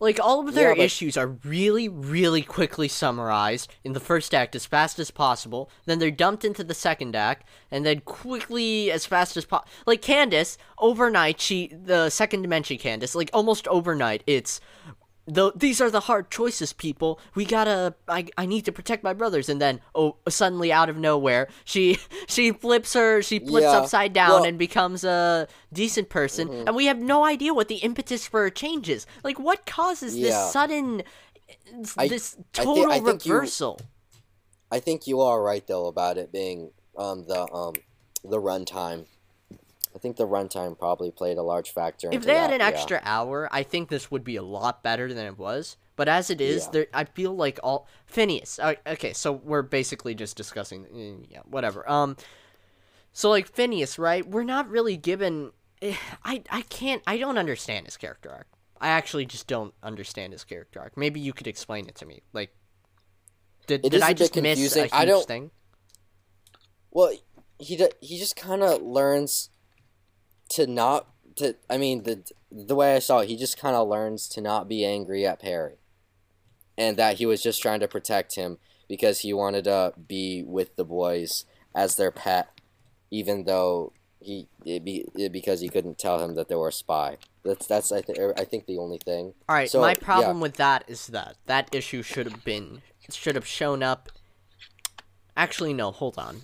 like 0.00 0.18
all 0.18 0.46
of 0.46 0.54
their 0.54 0.70
yeah, 0.70 0.76
but... 0.76 0.84
issues 0.84 1.16
are 1.16 1.28
really, 1.44 1.88
really 1.88 2.42
quickly 2.42 2.88
summarized 2.88 3.72
in 3.84 3.92
the 3.92 4.00
first 4.00 4.34
act 4.34 4.56
as 4.56 4.66
fast 4.66 4.98
as 4.98 5.10
possible. 5.10 5.70
Then 5.84 5.98
they're 5.98 6.10
dumped 6.10 6.44
into 6.44 6.64
the 6.64 6.74
second 6.74 7.14
act, 7.14 7.46
and 7.70 7.86
then 7.86 8.00
quickly 8.00 8.90
as 8.90 9.06
fast 9.06 9.36
as 9.36 9.44
possible. 9.44 9.70
Like 9.86 10.02
Candace, 10.02 10.58
overnight, 10.78 11.40
she 11.40 11.68
the 11.68 12.10
second 12.10 12.42
dimension 12.42 12.78
Candace, 12.78 13.14
like 13.14 13.30
almost 13.32 13.68
overnight, 13.68 14.24
it's 14.26 14.60
the, 15.30 15.52
these 15.54 15.80
are 15.80 15.90
the 15.90 16.00
hard 16.00 16.30
choices, 16.30 16.72
people. 16.72 17.20
We 17.34 17.44
gotta. 17.44 17.94
I, 18.08 18.26
I 18.36 18.46
need 18.46 18.64
to 18.64 18.72
protect 18.72 19.04
my 19.04 19.12
brothers, 19.12 19.48
and 19.48 19.60
then 19.60 19.80
oh, 19.94 20.16
suddenly 20.28 20.72
out 20.72 20.88
of 20.88 20.96
nowhere, 20.96 21.48
she 21.64 21.98
she 22.28 22.52
flips 22.52 22.94
her, 22.94 23.22
she 23.22 23.38
flips 23.38 23.64
yeah. 23.64 23.78
upside 23.78 24.12
down 24.12 24.30
well, 24.30 24.44
and 24.44 24.58
becomes 24.58 25.04
a 25.04 25.46
decent 25.72 26.08
person, 26.08 26.48
mm-hmm. 26.48 26.66
and 26.66 26.76
we 26.76 26.86
have 26.86 26.98
no 26.98 27.24
idea 27.24 27.54
what 27.54 27.68
the 27.68 27.76
impetus 27.76 28.26
for 28.26 28.42
her 28.42 28.50
change 28.50 28.88
is. 28.88 29.06
Like, 29.22 29.38
what 29.38 29.66
causes 29.66 30.16
yeah. 30.16 30.28
this 30.28 30.52
sudden, 30.52 31.02
I, 31.96 32.08
this 32.08 32.36
total 32.52 32.90
I 32.90 32.98
th- 32.98 33.26
I 33.26 33.32
reversal? 33.32 33.78
You, 33.80 33.86
I 34.72 34.80
think 34.80 35.06
you 35.06 35.20
are 35.20 35.42
right 35.42 35.66
though 35.66 35.86
about 35.86 36.18
it 36.18 36.32
being 36.32 36.72
um 36.96 37.24
the 37.26 37.52
um 37.52 37.74
the 38.24 38.40
runtime 38.40 39.06
I 39.94 39.98
think 39.98 40.16
the 40.16 40.26
runtime 40.26 40.78
probably 40.78 41.10
played 41.10 41.36
a 41.36 41.42
large 41.42 41.72
factor. 41.72 42.08
If 42.12 42.22
they 42.22 42.36
had 42.36 42.52
an 42.52 42.60
extra 42.60 43.00
hour, 43.02 43.48
I 43.50 43.62
think 43.62 43.88
this 43.88 44.10
would 44.10 44.22
be 44.22 44.36
a 44.36 44.42
lot 44.42 44.82
better 44.82 45.12
than 45.12 45.26
it 45.26 45.36
was. 45.36 45.76
But 45.96 46.08
as 46.08 46.30
it 46.30 46.40
is, 46.40 46.64
yeah. 46.66 46.70
there 46.70 46.86
I 46.94 47.04
feel 47.04 47.34
like 47.34 47.58
all 47.62 47.86
Phineas. 48.06 48.58
Okay, 48.86 49.12
so 49.12 49.32
we're 49.32 49.62
basically 49.62 50.14
just 50.14 50.36
discussing. 50.36 50.84
Mm, 50.86 51.26
yeah, 51.28 51.40
whatever. 51.44 51.88
Um, 51.90 52.16
so 53.12 53.28
like 53.30 53.46
Phineas, 53.46 53.98
right? 53.98 54.26
We're 54.26 54.44
not 54.44 54.68
really 54.70 54.96
given. 54.96 55.50
Eh, 55.82 55.96
I 56.24 56.42
I 56.50 56.62
can't. 56.62 57.02
I 57.06 57.18
don't 57.18 57.36
understand 57.36 57.86
his 57.86 57.96
character 57.96 58.30
arc. 58.30 58.46
I 58.80 58.88
actually 58.88 59.26
just 59.26 59.46
don't 59.46 59.74
understand 59.82 60.32
his 60.32 60.44
character 60.44 60.80
arc. 60.80 60.96
Maybe 60.96 61.20
you 61.20 61.32
could 61.34 61.46
explain 61.46 61.86
it 61.86 61.96
to 61.96 62.06
me. 62.06 62.22
Like, 62.32 62.54
did, 63.66 63.82
did 63.82 64.00
I 64.00 64.14
just 64.14 64.34
miss 64.36 64.74
a 64.76 64.82
huge 64.82 64.90
I 64.92 65.04
don't, 65.04 65.26
thing? 65.26 65.50
Well, 66.90 67.12
he 67.58 67.86
he 68.00 68.18
just 68.18 68.36
kind 68.36 68.62
of 68.62 68.80
learns 68.80 69.50
to 70.50 70.66
not 70.66 71.06
to 71.36 71.56
I 71.68 71.78
mean 71.78 72.04
the 72.04 72.22
the 72.50 72.74
way 72.74 72.94
I 72.94 72.98
saw 72.98 73.20
it, 73.20 73.28
he 73.28 73.36
just 73.36 73.58
kind 73.58 73.76
of 73.76 73.88
learns 73.88 74.28
to 74.28 74.40
not 74.40 74.68
be 74.68 74.84
angry 74.84 75.26
at 75.26 75.40
Perry, 75.40 75.78
and 76.76 76.96
that 76.96 77.18
he 77.18 77.26
was 77.26 77.42
just 77.42 77.62
trying 77.62 77.80
to 77.80 77.88
protect 77.88 78.34
him 78.34 78.58
because 78.88 79.20
he 79.20 79.32
wanted 79.32 79.64
to 79.64 79.92
be 80.08 80.42
with 80.42 80.76
the 80.76 80.84
boys 80.84 81.44
as 81.74 81.96
their 81.96 82.10
pet, 82.10 82.50
even 83.10 83.44
though 83.44 83.92
he 84.20 84.48
it 84.64 84.84
be 84.84 85.06
it 85.14 85.32
because 85.32 85.60
he 85.60 85.68
couldn't 85.68 85.98
tell 85.98 86.22
him 86.22 86.34
that 86.34 86.48
they 86.48 86.54
were 86.54 86.68
a 86.68 86.72
spy. 86.72 87.16
That's 87.44 87.66
that's 87.66 87.92
I 87.92 88.02
think 88.02 88.18
I 88.36 88.44
think 88.44 88.66
the 88.66 88.78
only 88.78 88.98
thing. 88.98 89.34
All 89.48 89.56
right, 89.56 89.70
so, 89.70 89.80
my 89.80 89.94
problem 89.94 90.38
yeah. 90.38 90.42
with 90.42 90.56
that 90.56 90.84
is 90.88 91.06
that 91.08 91.36
that 91.46 91.74
issue 91.74 92.02
should 92.02 92.26
have 92.26 92.44
been 92.44 92.82
it 93.08 93.14
should 93.14 93.34
have 93.34 93.46
shown 93.46 93.82
up. 93.82 94.10
Actually, 95.36 95.72
no. 95.72 95.90
Hold 95.90 96.18
on. 96.18 96.42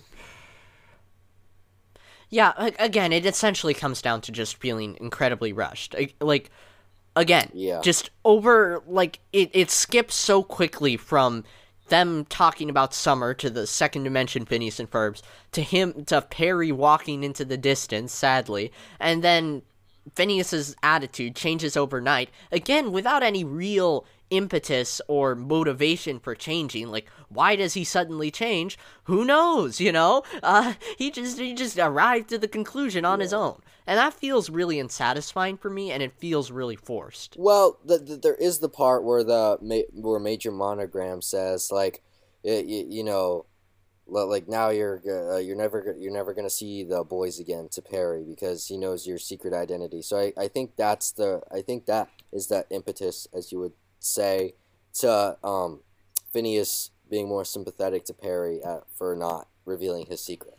Yeah, 2.29 2.71
again, 2.77 3.13
it 3.13 3.25
essentially 3.25 3.73
comes 3.73 4.01
down 4.01 4.21
to 4.21 4.31
just 4.31 4.57
feeling 4.57 4.97
incredibly 4.99 5.53
rushed. 5.53 5.95
Like, 6.19 6.51
again 7.17 7.49
Yeah. 7.53 7.81
just 7.81 8.09
over 8.23 8.81
like 8.87 9.19
it, 9.33 9.49
it 9.53 9.69
skips 9.71 10.15
so 10.15 10.43
quickly 10.43 10.95
from 10.95 11.43
them 11.89 12.25
talking 12.25 12.69
about 12.69 12.93
summer 12.93 13.33
to 13.33 13.49
the 13.49 13.65
second 13.65 14.03
dimension 14.03 14.45
phineas 14.45 14.79
and 14.79 14.89
ferbs 14.89 15.21
to 15.53 15.61
him 15.61 16.05
to 16.05 16.21
perry 16.21 16.71
walking 16.71 17.23
into 17.23 17.43
the 17.43 17.57
distance 17.57 18.13
sadly 18.13 18.71
and 18.99 19.23
then 19.23 19.63
phineas's 20.15 20.75
attitude 20.83 21.35
changes 21.35 21.75
overnight 21.75 22.29
again 22.51 22.91
without 22.91 23.23
any 23.23 23.43
real 23.43 24.05
impetus 24.29 25.01
or 25.07 25.35
motivation 25.35 26.19
for 26.19 26.35
changing. 26.35 26.87
Like 26.87 27.07
why 27.29 27.55
does 27.55 27.73
he 27.73 27.83
suddenly 27.83 28.31
change? 28.31 28.77
Who 29.05 29.25
knows 29.25 29.79
you 29.79 29.91
know? 29.91 30.23
Uh 30.43 30.73
he 30.97 31.11
just 31.11 31.39
he 31.39 31.53
just 31.53 31.77
arrived 31.77 32.29
to 32.29 32.37
the 32.37 32.47
conclusion 32.47 33.05
on 33.05 33.19
his 33.19 33.33
own. 33.33 33.61
And 33.85 33.97
that 33.97 34.13
feels 34.13 34.49
really 34.49 34.79
unsatisfying 34.79 35.57
for 35.57 35.69
me 35.69 35.91
and 35.91 36.03
it 36.03 36.11
feels 36.11 36.51
really 36.51 36.75
forced. 36.75 37.35
Well, 37.39 37.79
the, 37.85 37.97
the, 37.97 38.17
there 38.17 38.35
is 38.35 38.59
the 38.59 38.69
part 38.69 39.03
where 39.05 39.23
the 39.23 39.57
where 39.93 40.19
Major 40.19 40.51
Monogram 40.51 41.21
says 41.21 41.71
like, 41.71 42.03
y 42.43 42.63
y 42.67 42.85
you 42.89 43.03
know, 43.03 43.45
like 44.07 44.47
now 44.47 44.69
you're 44.69 45.01
uh, 45.07 45.37
you're 45.37 45.55
never 45.55 45.95
you're 45.97 46.13
never 46.13 46.33
gonna 46.33 46.49
see 46.49 46.83
the 46.83 47.03
boys 47.03 47.39
again 47.39 47.69
to 47.71 47.81
Perry 47.81 48.23
because 48.23 48.67
he 48.67 48.77
knows 48.77 49.07
your 49.07 49.17
secret 49.17 49.53
identity. 49.53 50.01
So 50.01 50.17
I, 50.17 50.33
I 50.37 50.47
think 50.47 50.75
that's 50.75 51.11
the 51.11 51.41
I 51.51 51.61
think 51.61 51.85
that 51.85 52.09
is 52.31 52.47
that 52.47 52.67
impetus 52.69 53.27
as 53.33 53.51
you 53.51 53.59
would 53.59 53.73
say 53.99 54.55
to 54.93 55.37
um 55.43 55.81
Phineas 56.31 56.91
being 57.09 57.27
more 57.27 57.45
sympathetic 57.45 58.05
to 58.05 58.13
Perry 58.13 58.63
at, 58.63 58.83
for 58.93 59.15
not 59.15 59.47
revealing 59.65 60.05
his 60.07 60.23
secret. 60.23 60.57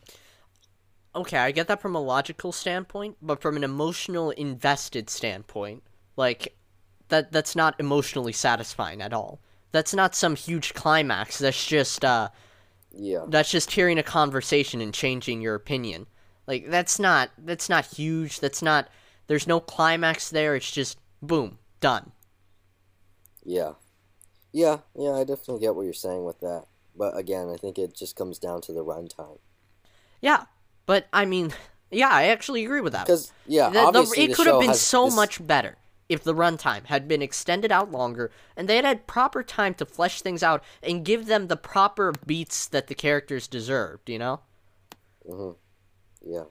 okay, 1.14 1.38
I 1.38 1.50
get 1.50 1.68
that 1.68 1.80
from 1.80 1.94
a 1.96 2.00
logical 2.00 2.52
standpoint, 2.52 3.16
but 3.22 3.40
from 3.40 3.56
an 3.56 3.64
emotional 3.64 4.30
invested 4.30 5.10
standpoint, 5.10 5.82
like 6.16 6.56
that 7.08 7.32
that's 7.32 7.56
not 7.56 7.78
emotionally 7.80 8.32
satisfying 8.32 9.00
at 9.02 9.12
all. 9.12 9.40
That's 9.72 9.94
not 9.94 10.14
some 10.14 10.36
huge 10.36 10.74
climax. 10.74 11.38
That's 11.38 11.66
just 11.66 12.04
uh 12.04 12.28
Yeah. 12.92 13.26
that's 13.28 13.50
just 13.50 13.72
hearing 13.72 13.98
a 13.98 14.02
conversation 14.02 14.80
and 14.80 14.94
changing 14.94 15.40
your 15.42 15.54
opinion. 15.54 16.06
Like 16.46 16.68
that's 16.70 16.98
not 16.98 17.30
that's 17.38 17.68
not 17.68 17.86
huge. 17.86 18.40
That's 18.40 18.62
not 18.62 18.88
there's 19.26 19.46
no 19.46 19.60
climax 19.60 20.30
there. 20.30 20.56
It's 20.56 20.70
just 20.70 20.98
boom, 21.22 21.58
done. 21.80 22.12
Yeah. 23.44 23.72
Yeah, 24.52 24.78
yeah, 24.96 25.12
I 25.12 25.24
definitely 25.24 25.60
get 25.60 25.74
what 25.74 25.82
you're 25.82 25.92
saying 25.92 26.24
with 26.24 26.40
that. 26.40 26.64
But 26.96 27.16
again, 27.16 27.48
I 27.48 27.56
think 27.56 27.78
it 27.78 27.94
just 27.94 28.16
comes 28.16 28.38
down 28.38 28.60
to 28.62 28.72
the 28.72 28.84
runtime. 28.84 29.38
Yeah. 30.20 30.44
But 30.86 31.06
I 31.12 31.26
mean, 31.26 31.52
yeah, 31.90 32.08
I 32.10 32.24
actually 32.24 32.64
agree 32.64 32.80
with 32.80 32.92
that. 32.94 33.06
Because 33.06 33.32
yeah, 33.46 33.68
The- 33.68 33.74
the- 33.74 33.86
obviously 33.86 34.24
it 34.24 34.28
the 34.28 34.34
could 34.34 34.46
have 34.46 34.60
been 34.60 34.74
so 34.74 35.04
this- 35.04 35.14
much 35.14 35.46
better 35.46 35.76
if 36.08 36.24
the 36.24 36.34
runtime 36.34 36.86
had 36.86 37.06
been 37.06 37.20
extended 37.20 37.70
out 37.70 37.92
longer 37.92 38.30
and 38.56 38.66
they 38.66 38.76
had 38.76 38.84
had 38.86 39.06
proper 39.06 39.42
time 39.42 39.74
to 39.74 39.84
flesh 39.84 40.22
things 40.22 40.42
out 40.42 40.64
and 40.82 41.04
give 41.04 41.26
them 41.26 41.48
the 41.48 41.56
proper 41.56 42.14
beats 42.24 42.66
that 42.66 42.86
the 42.86 42.94
characters 42.94 43.46
deserved, 43.46 44.08
you 44.08 44.18
know? 44.18 44.40
Mm-hmm. 45.28 46.32
Yeah. 46.32 46.44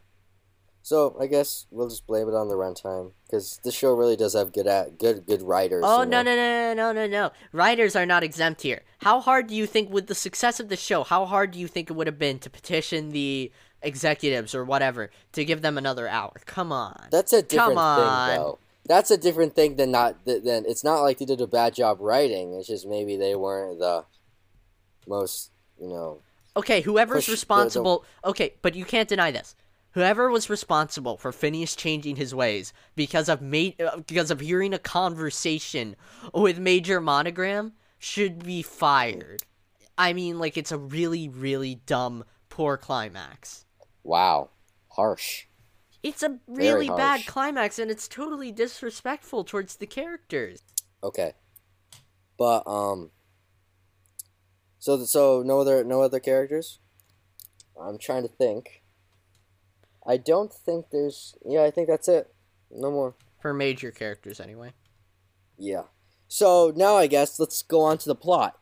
So 0.88 1.18
I 1.20 1.28
guess 1.28 1.66
we'll 1.70 1.90
just 1.90 2.08
blame 2.08 2.30
it 2.30 2.34
on 2.34 2.48
the 2.48 2.56
runtime 2.56 3.12
because 3.26 3.60
the 3.62 3.74
show 3.74 3.94
really 3.94 4.16
does 4.16 4.32
have 4.36 4.54
good 4.54 4.68
at 4.68 4.98
good 4.98 5.26
good 5.26 5.42
writers. 5.42 5.84
Oh 5.86 6.06
no 6.06 6.22
no 6.22 6.34
no 6.34 6.74
no 6.74 6.94
no 6.94 7.06
no! 7.06 7.32
Writers 7.52 7.94
are 7.94 8.06
not 8.06 8.24
exempt 8.24 8.62
here. 8.62 8.84
How 9.00 9.20
hard 9.20 9.48
do 9.48 9.54
you 9.54 9.66
think, 9.66 9.90
with 9.92 10.08
the 10.08 10.16
success 10.16 10.62
of 10.62 10.70
the 10.70 10.78
show, 10.78 11.04
how 11.04 11.26
hard 11.26 11.52
do 11.52 11.60
you 11.60 11.68
think 11.68 11.90
it 11.90 11.94
would 11.94 12.08
have 12.08 12.18
been 12.18 12.40
to 12.40 12.50
petition 12.50 13.10
the 13.10 13.52
executives 13.82 14.56
or 14.56 14.64
whatever 14.64 15.12
to 15.34 15.44
give 15.44 15.62
them 15.62 15.78
another 15.78 16.08
hour? 16.08 16.32
Come 16.46 16.72
on. 16.72 17.10
That's 17.12 17.34
a 17.34 17.42
different 17.42 17.72
Come 17.72 17.78
on. 17.80 18.30
thing 18.30 18.38
though. 18.38 18.60
That's 18.86 19.12
a 19.12 19.18
different 19.18 19.56
thing 19.56 19.76
than 19.76 19.92
not 19.92 20.24
th- 20.24 20.46
than 20.46 20.64
it's 20.66 20.86
not 20.86 21.02
like 21.02 21.18
they 21.18 21.26
did 21.26 21.42
a 21.42 21.48
bad 21.48 21.76
job 21.76 21.98
writing. 22.00 22.54
It's 22.54 22.70
just 22.70 22.88
maybe 22.88 23.18
they 23.18 23.36
weren't 23.36 23.80
the 23.80 24.06
most 25.06 25.52
you 25.82 25.90
know. 25.90 26.22
Okay, 26.56 26.80
whoever's 26.80 27.18
push 27.18 27.26
the- 27.26 27.32
the- 27.32 27.34
responsible. 27.34 28.06
Okay, 28.24 28.54
but 28.62 28.74
you 28.74 28.86
can't 28.86 29.10
deny 29.10 29.32
this. 29.32 29.54
Whoever 29.98 30.30
was 30.30 30.48
responsible 30.48 31.18
for 31.18 31.32
Phineas 31.32 31.76
changing 31.76 32.18
his 32.18 32.36
ways 32.36 32.72
because 32.96 33.28
of 33.28 33.42
ma- 33.42 33.72
uh, 33.80 33.98
because 34.06 34.30
of 34.30 34.42
hearing 34.42 34.72
a 34.72 34.78
conversation 34.78 35.96
with 36.36 36.60
Major 36.60 37.02
Monogram 37.02 37.74
should 37.98 38.44
be 38.44 38.62
fired. 38.62 39.42
I 39.98 40.14
mean, 40.14 40.38
like 40.38 40.56
it's 40.56 40.72
a 40.72 40.78
really, 40.78 41.28
really 41.28 41.82
dumb, 41.88 42.26
poor 42.48 42.78
climax. 42.78 43.66
Wow, 44.04 44.52
harsh. 44.90 45.48
It's 46.04 46.22
a 46.22 46.38
really 46.46 46.90
bad 46.90 47.26
climax, 47.26 47.80
and 47.80 47.90
it's 47.90 48.08
totally 48.08 48.52
disrespectful 48.52 49.46
towards 49.46 49.78
the 49.78 49.88
characters. 49.88 50.62
Okay, 51.04 51.34
but 52.38 52.62
um. 52.68 53.10
So 54.78 55.04
so 55.06 55.42
no 55.44 55.60
other 55.60 55.84
no 55.84 56.04
other 56.04 56.20
characters. 56.20 56.78
I'm 57.82 57.98
trying 57.98 58.22
to 58.22 58.30
think. 58.30 58.84
I 60.08 60.18
don't 60.18 60.54
think 60.54 60.88
there's. 60.92 61.36
Yeah, 61.46 61.64
I 61.64 61.72
think 61.72 61.88
that's 61.88 62.08
it. 62.08 62.34
No 62.72 62.90
more. 62.90 63.16
For 63.42 63.54
major 63.54 63.92
characters, 63.92 64.40
anyway. 64.40 64.74
Yeah. 65.58 65.84
So 66.28 66.74
now 66.76 66.96
I 66.96 67.08
guess 67.08 67.40
let's 67.40 67.62
go 67.62 67.82
on 67.82 67.98
to 68.00 68.10
the 68.10 68.16
plot. 68.16 68.58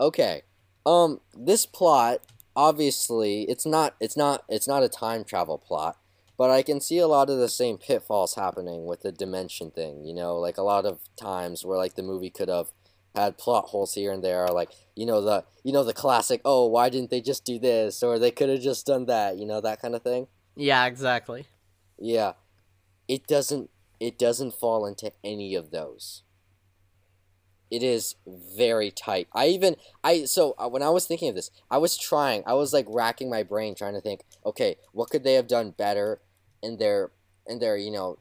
Okay. 0.00 0.42
Um 0.86 1.20
this 1.36 1.66
plot 1.66 2.20
obviously 2.56 3.42
it's 3.42 3.66
not 3.66 3.94
it's 4.00 4.16
not 4.16 4.44
it's 4.48 4.68
not 4.68 4.82
a 4.82 4.88
time 4.88 5.24
travel 5.24 5.58
plot, 5.58 5.96
but 6.36 6.50
I 6.50 6.62
can 6.62 6.80
see 6.80 6.98
a 6.98 7.06
lot 7.06 7.30
of 7.30 7.38
the 7.38 7.48
same 7.48 7.78
pitfalls 7.78 8.34
happening 8.34 8.86
with 8.86 9.02
the 9.02 9.12
dimension 9.12 9.70
thing, 9.70 10.04
you 10.04 10.14
know, 10.14 10.36
like 10.36 10.58
a 10.58 10.62
lot 10.62 10.84
of 10.84 11.00
times 11.16 11.64
where 11.64 11.78
like 11.78 11.94
the 11.94 12.02
movie 12.02 12.30
could 12.30 12.48
have 12.48 12.72
had 13.14 13.38
plot 13.38 13.66
holes 13.66 13.94
here 13.94 14.12
and 14.12 14.24
there 14.24 14.48
like 14.48 14.70
you 14.96 15.06
know 15.06 15.20
the 15.20 15.44
you 15.62 15.72
know 15.72 15.84
the 15.84 15.92
classic 15.92 16.40
oh 16.44 16.66
why 16.66 16.88
didn't 16.88 17.10
they 17.10 17.20
just 17.20 17.44
do 17.44 17.60
this 17.60 18.02
or 18.02 18.18
they 18.18 18.32
could 18.32 18.48
have 18.48 18.60
just 18.60 18.84
done 18.86 19.06
that 19.06 19.38
you 19.38 19.46
know 19.46 19.60
that 19.60 19.80
kind 19.80 19.94
of 19.94 20.02
thing 20.02 20.26
Yeah, 20.56 20.86
exactly. 20.86 21.46
yeah. 21.98 22.32
It 23.08 23.26
doesn't 23.26 23.70
it 24.00 24.18
doesn't 24.18 24.54
fall 24.54 24.86
into 24.86 25.12
any 25.22 25.54
of 25.54 25.70
those. 25.70 26.22
It 27.70 27.82
is 27.82 28.14
very 28.26 28.90
tight. 28.90 29.28
I 29.32 29.48
even 29.48 29.76
I 30.02 30.24
so 30.24 30.54
uh, 30.58 30.68
when 30.68 30.82
I 30.82 30.90
was 30.90 31.06
thinking 31.06 31.28
of 31.28 31.34
this, 31.34 31.50
I 31.70 31.78
was 31.78 31.96
trying. 31.96 32.42
I 32.46 32.54
was 32.54 32.72
like 32.72 32.86
racking 32.88 33.28
my 33.28 33.42
brain 33.42 33.74
trying 33.74 33.94
to 33.94 34.00
think, 34.00 34.24
okay, 34.46 34.76
what 34.92 35.10
could 35.10 35.24
they 35.24 35.34
have 35.34 35.48
done 35.48 35.70
better 35.70 36.20
in 36.62 36.78
their 36.78 37.10
in 37.46 37.58
their, 37.58 37.76
you 37.76 37.90
know, 37.90 38.18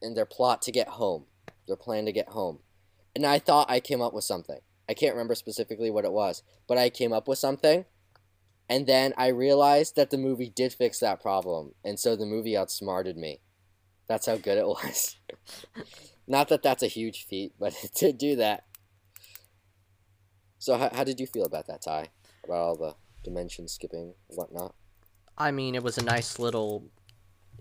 in 0.00 0.14
their 0.14 0.26
plot 0.26 0.62
to 0.62 0.72
get 0.72 0.88
home. 0.88 1.26
Their 1.66 1.76
plan 1.76 2.04
to 2.06 2.12
get 2.12 2.30
home. 2.30 2.60
And 3.14 3.26
I 3.26 3.38
thought 3.38 3.70
I 3.70 3.80
came 3.80 4.00
up 4.00 4.14
with 4.14 4.24
something. 4.24 4.58
I 4.88 4.94
can't 4.94 5.14
remember 5.14 5.34
specifically 5.34 5.90
what 5.90 6.04
it 6.04 6.12
was, 6.12 6.42
but 6.66 6.78
I 6.78 6.90
came 6.90 7.12
up 7.12 7.28
with 7.28 7.38
something. 7.38 7.84
And 8.72 8.86
then 8.86 9.12
I 9.18 9.26
realized 9.26 9.96
that 9.96 10.08
the 10.08 10.16
movie 10.16 10.48
did 10.48 10.72
fix 10.72 10.98
that 11.00 11.20
problem, 11.20 11.74
and 11.84 12.00
so 12.00 12.16
the 12.16 12.24
movie 12.24 12.56
outsmarted 12.56 13.18
me. 13.18 13.42
That's 14.08 14.24
how 14.24 14.36
good 14.36 14.56
it 14.56 14.66
was. 14.66 15.16
Not 16.26 16.48
that 16.48 16.62
that's 16.62 16.82
a 16.82 16.86
huge 16.86 17.26
feat, 17.26 17.52
but 17.60 17.74
it 17.84 17.92
did 17.94 18.16
do 18.16 18.34
that. 18.36 18.64
So 20.58 20.78
how, 20.78 20.88
how 20.90 21.04
did 21.04 21.20
you 21.20 21.26
feel 21.26 21.44
about 21.44 21.66
that, 21.66 21.82
Ty? 21.82 22.08
About 22.44 22.56
all 22.56 22.76
the 22.76 22.94
dimension 23.22 23.68
skipping 23.68 24.14
and 24.30 24.38
whatnot? 24.38 24.74
I 25.36 25.50
mean, 25.50 25.74
it 25.74 25.82
was 25.82 25.98
a 25.98 26.04
nice 26.04 26.38
little 26.38 26.86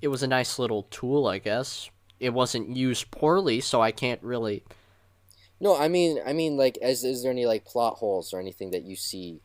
it 0.01 0.07
was 0.07 0.23
a 0.23 0.27
nice 0.27 0.57
little 0.59 0.83
tool, 0.83 1.27
I 1.27 1.39
guess. 1.39 1.89
It 2.21 2.29
wasn't 2.29 2.77
used 2.77 3.11
poorly, 3.11 3.59
so 3.59 3.81
I 3.81 3.91
can't 3.91 4.23
really 4.23 4.63
No, 5.59 5.75
I 5.77 5.89
mean, 5.89 6.19
I 6.25 6.31
mean, 6.31 6.55
like, 6.55 6.77
is 6.81 7.03
is 7.03 7.21
there 7.21 7.33
any 7.33 7.45
like 7.45 7.65
plot 7.65 7.95
holes 7.95 8.33
or 8.33 8.39
anything 8.39 8.71
that 8.71 8.83
you 8.83 8.95
see 8.95 9.41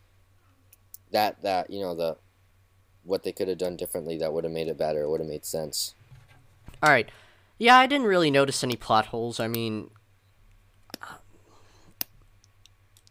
that 1.12 1.42
that 1.42 1.70
you 1.70 1.80
know 1.80 1.94
the 1.94 2.16
what 3.06 3.22
they 3.22 3.32
could 3.32 3.48
have 3.48 3.58
done 3.58 3.76
differently 3.76 4.18
that 4.18 4.32
would 4.32 4.44
have 4.44 4.52
made 4.52 4.68
it 4.68 4.76
better, 4.76 5.02
It 5.02 5.08
would 5.08 5.20
have 5.20 5.28
made 5.28 5.44
sense? 5.44 5.94
All 6.82 6.90
right. 6.90 7.08
Yeah, 7.58 7.78
I 7.78 7.86
didn't 7.86 8.06
really 8.06 8.30
notice 8.30 8.62
any 8.62 8.76
plot 8.76 9.06
holes. 9.06 9.40
I 9.40 9.48
mean, 9.48 9.90
uh, 11.00 11.14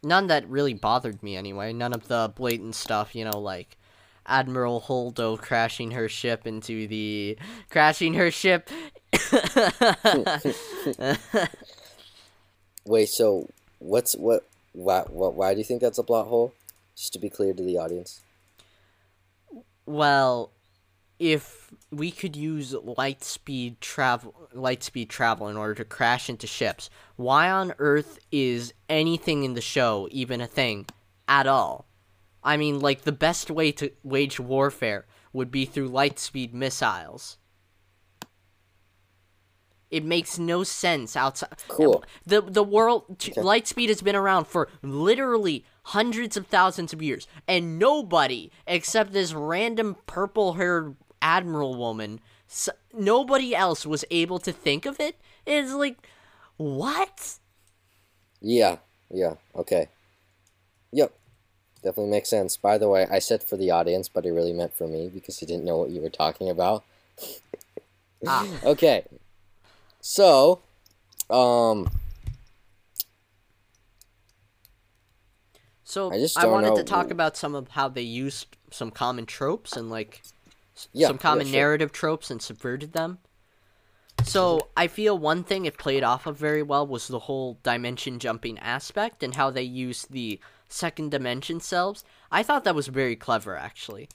none 0.04 0.28
that 0.28 0.48
really 0.48 0.74
bothered 0.74 1.24
me 1.24 1.36
anyway. 1.36 1.74
None 1.74 1.94
of 1.94 2.08
the 2.08 2.32
blatant 2.36 2.76
stuff, 2.76 3.16
you 3.16 3.26
know, 3.26 3.40
like 3.40 3.78
Admiral 4.28 4.82
Holdo 4.82 5.40
crashing 5.40 5.92
her 5.92 6.08
ship 6.08 6.46
into 6.46 6.88
the 6.88 7.38
crashing 7.70 8.14
her 8.16 8.30
ship. 8.30 8.70
Wait, 12.86 13.10
so 13.10 13.50
what's 13.80 14.16
what? 14.16 14.48
Why, 14.74 15.06
what, 15.08 15.36
why 15.36 15.54
do 15.54 15.60
you 15.60 15.64
think 15.64 15.82
that's 15.82 15.98
a 15.98 16.04
plot 16.04 16.28
hole? 16.28 16.54
Just 16.96 17.14
to 17.14 17.20
be 17.20 17.30
clear 17.30 17.54
to 17.54 17.64
the 17.64 17.78
audience. 17.78 18.22
well, 19.86 20.52
if 21.20 21.72
we 21.92 22.12
could 22.12 22.36
use 22.36 22.74
light 22.74 23.24
speed 23.24 23.80
travel 23.80 24.50
light 24.54 24.84
speed 24.84 25.10
travel 25.10 25.48
in 25.48 25.56
order 25.58 25.76
to 25.76 25.86
crash 25.86 26.30
into 26.30 26.48
ships, 26.48 26.90
why 27.16 27.50
on 27.50 27.74
earth 27.80 28.20
is 28.32 28.74
anything 28.90 29.44
in 29.44 29.54
the 29.54 29.62
show 29.62 30.08
even 30.12 30.42
a 30.42 30.48
thing 30.48 30.86
at 31.28 31.48
all? 31.48 31.86
I 32.44 32.58
mean, 32.58 32.80
like 32.80 33.02
the 33.02 33.12
best 33.12 33.50
way 33.50 33.72
to 33.74 33.92
wage 34.04 34.40
warfare 34.40 35.06
would 35.34 35.52
be 35.52 35.66
through 35.66 35.88
light 35.88 36.20
speed 36.20 36.54
missiles. 36.54 37.38
It 39.92 40.04
makes 40.04 40.38
no 40.40 40.64
sense 40.64 41.16
outside. 41.16 41.50
Cool. 41.68 42.04
The 42.26 42.42
the 42.42 42.64
world 42.64 43.04
Okay. 43.28 43.42
light 43.42 43.68
speed 43.68 43.90
has 43.90 44.02
been 44.02 44.16
around 44.16 44.46
for 44.46 44.68
literally 44.82 45.64
hundreds 45.84 46.36
of 46.36 46.48
thousands 46.48 46.92
of 46.94 47.02
years, 47.02 47.28
and 47.48 47.78
nobody 47.78 48.52
except 48.68 49.14
this 49.14 49.34
random 49.34 49.96
purple-haired 50.08 50.96
admiral 51.22 51.76
woman, 51.76 52.20
s- 52.50 52.70
nobody 52.94 53.56
else 53.56 53.86
was 53.86 54.04
able 54.10 54.40
to 54.40 54.52
think 54.52 54.86
of 54.86 55.00
it. 55.00 55.16
It's 55.46 55.74
like, 55.74 56.08
what? 56.58 57.38
Yeah, 58.42 58.78
yeah, 59.12 59.36
okay. 59.56 59.90
Yep. 60.92 61.14
Definitely 61.84 62.12
makes 62.12 62.30
sense. 62.30 62.58
By 62.58 62.78
the 62.78 62.90
way, 62.90 63.08
I 63.10 63.20
said 63.20 63.44
for 63.44 63.58
the 63.58 63.72
audience, 63.72 64.10
but 64.10 64.26
I 64.26 64.30
really 64.30 64.54
meant 64.54 64.74
for 64.74 64.88
me 64.88 65.10
because 65.14 65.40
he 65.40 65.46
didn't 65.46 65.66
know 65.66 65.78
what 65.78 65.92
you 65.92 66.02
were 66.02 66.10
talking 66.10 66.50
about. 66.50 66.84
Ah. 68.26 68.46
Okay. 68.64 69.04
So, 70.08 70.62
um, 71.32 71.90
So 75.84 76.12
I 76.14 76.28
I 76.36 76.46
wanted 76.46 76.76
to 76.76 76.84
talk 76.84 77.10
about 77.10 77.36
some 77.36 77.56
of 77.56 77.70
how 77.70 77.90
they 77.90 78.04
used 78.04 78.56
some 78.70 78.92
common 78.92 79.26
tropes 79.26 79.76
and 79.76 79.90
like 79.90 80.22
Yeah, 80.94 81.08
some 81.08 81.18
common 81.18 81.48
yeah, 81.48 81.54
sure. 81.54 81.60
narrative 81.60 81.92
tropes 81.92 82.30
and 82.30 82.40
subverted 82.40 82.94
them. 82.94 83.18
So 84.24 84.68
I 84.78 84.86
feel 84.86 85.18
one 85.18 85.44
thing 85.44 85.66
it 85.66 85.80
played 85.80 86.04
off 86.04 86.28
of 86.28 86.38
very 86.38 86.62
well 86.62 86.86
was 86.86 87.08
the 87.08 87.20
whole 87.22 87.58
dimension 87.64 88.20
jumping 88.20 88.60
aspect 88.60 89.24
and 89.24 89.34
how 89.34 89.50
they 89.50 89.64
used 89.64 90.12
the 90.12 90.40
second 90.70 91.10
dimension 91.10 91.60
selves. 91.60 92.04
I 92.32 92.44
thought 92.44 92.64
that 92.66 92.76
was 92.76 92.90
very 92.90 93.16
clever 93.16 93.58
actually. 93.58 94.10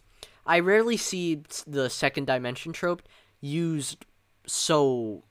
I 0.47 0.61
rarely 0.61 0.97
see 0.97 1.43
the 1.67 1.91
second 1.91 2.29
dimension 2.29 2.73
trope 2.73 3.03
used 3.41 4.07
so 4.47 5.25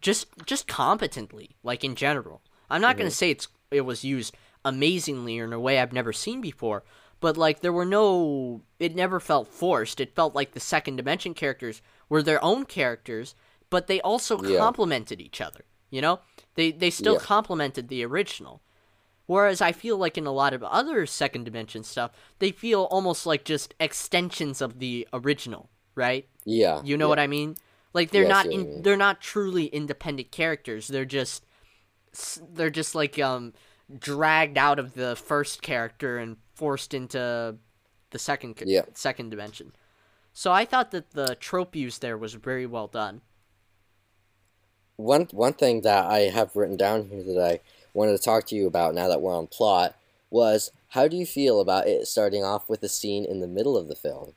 just 0.00 0.26
just 0.46 0.66
competently, 0.66 1.56
like 1.62 1.84
in 1.84 1.94
general. 1.94 2.42
I'm 2.70 2.80
not 2.80 2.96
gonna 2.96 3.10
say 3.10 3.30
it's 3.30 3.48
it 3.70 3.82
was 3.82 4.04
used 4.04 4.34
amazingly 4.64 5.38
or 5.38 5.44
in 5.44 5.52
a 5.52 5.60
way 5.60 5.78
I've 5.78 5.92
never 5.92 6.12
seen 6.12 6.40
before, 6.40 6.82
but 7.20 7.36
like 7.36 7.60
there 7.60 7.72
were 7.72 7.84
no 7.84 8.62
it 8.78 8.94
never 8.94 9.20
felt 9.20 9.48
forced. 9.48 10.00
It 10.00 10.14
felt 10.14 10.34
like 10.34 10.52
the 10.52 10.60
second 10.60 10.96
dimension 10.96 11.34
characters 11.34 11.82
were 12.08 12.22
their 12.22 12.42
own 12.42 12.64
characters, 12.64 13.34
but 13.70 13.86
they 13.86 14.00
also 14.00 14.42
Yeah. 14.42 14.58
complemented 14.58 15.20
each 15.20 15.40
other. 15.40 15.64
You 15.90 16.00
know? 16.00 16.20
They 16.56 16.72
they 16.72 16.90
still 16.90 17.14
Yeah. 17.14 17.20
complemented 17.20 17.88
the 17.88 18.04
original. 18.04 18.62
Whereas 19.26 19.60
I 19.60 19.72
feel 19.72 19.96
like 19.96 20.16
in 20.16 20.26
a 20.26 20.32
lot 20.32 20.52
of 20.52 20.62
other 20.62 21.04
second 21.06 21.44
dimension 21.44 21.82
stuff, 21.82 22.12
they 22.38 22.52
feel 22.52 22.82
almost 22.84 23.26
like 23.26 23.44
just 23.44 23.74
extensions 23.80 24.60
of 24.60 24.78
the 24.78 25.06
original, 25.12 25.68
right? 25.96 26.28
yeah. 26.44 26.80
You 26.84 26.96
know 26.96 27.06
yeah. 27.06 27.08
what 27.08 27.18
I 27.18 27.26
mean? 27.26 27.56
Like 27.96 28.12
they're 28.12 28.24
Yeah, 28.24 28.28
not 28.28 28.46
see 28.46 28.48
what 28.50 28.58
you 28.58 28.68
in, 28.76 28.82
they're 28.82 28.96
not 28.96 29.22
truly 29.22 29.66
independent 29.66 30.30
characters. 30.30 30.88
They're 30.88 31.06
just 31.06 31.44
they're 32.54 32.70
just 32.70 32.94
like 32.94 33.18
um 33.18 33.54
dragged 33.98 34.58
out 34.58 34.78
of 34.78 34.94
the 34.94 35.16
first 35.16 35.62
character 35.62 36.18
and 36.18 36.36
forced 36.54 36.94
into 36.94 37.56
the 38.10 38.18
second 38.18 38.62
Yeah. 38.64 38.84
second 38.94 39.30
dimension. 39.30 39.72
So 40.32 40.52
I 40.52 40.64
thought 40.66 40.92
that 40.92 41.12
the 41.12 41.36
trope 41.36 41.76
use 41.76 41.98
there 41.98 42.18
was 42.18 42.34
very 42.34 42.66
well 42.66 42.88
done. 42.88 43.22
One 44.96 45.26
one 45.32 45.54
thing 45.54 45.82
that 45.82 46.06
I 46.06 46.20
have 46.30 46.56
written 46.56 46.76
down 46.76 47.08
here 47.08 47.22
that 47.22 47.40
I 47.40 47.60
wanted 47.94 48.16
to 48.18 48.22
talk 48.22 48.46
to 48.46 48.54
you 48.54 48.66
about 48.66 48.94
now 48.94 49.08
that 49.08 49.22
we're 49.22 49.34
on 49.34 49.46
plot 49.46 49.96
was 50.30 50.70
how 50.90 51.08
do 51.08 51.16
you 51.16 51.26
feel 51.26 51.60
about 51.60 51.86
it 51.88 52.06
starting 52.06 52.44
off 52.44 52.68
with 52.68 52.82
a 52.82 52.88
scene 52.88 53.24
in 53.24 53.40
the 53.40 53.46
middle 53.48 53.76
of 53.76 53.88
the 53.88 53.94
film? 53.96 54.34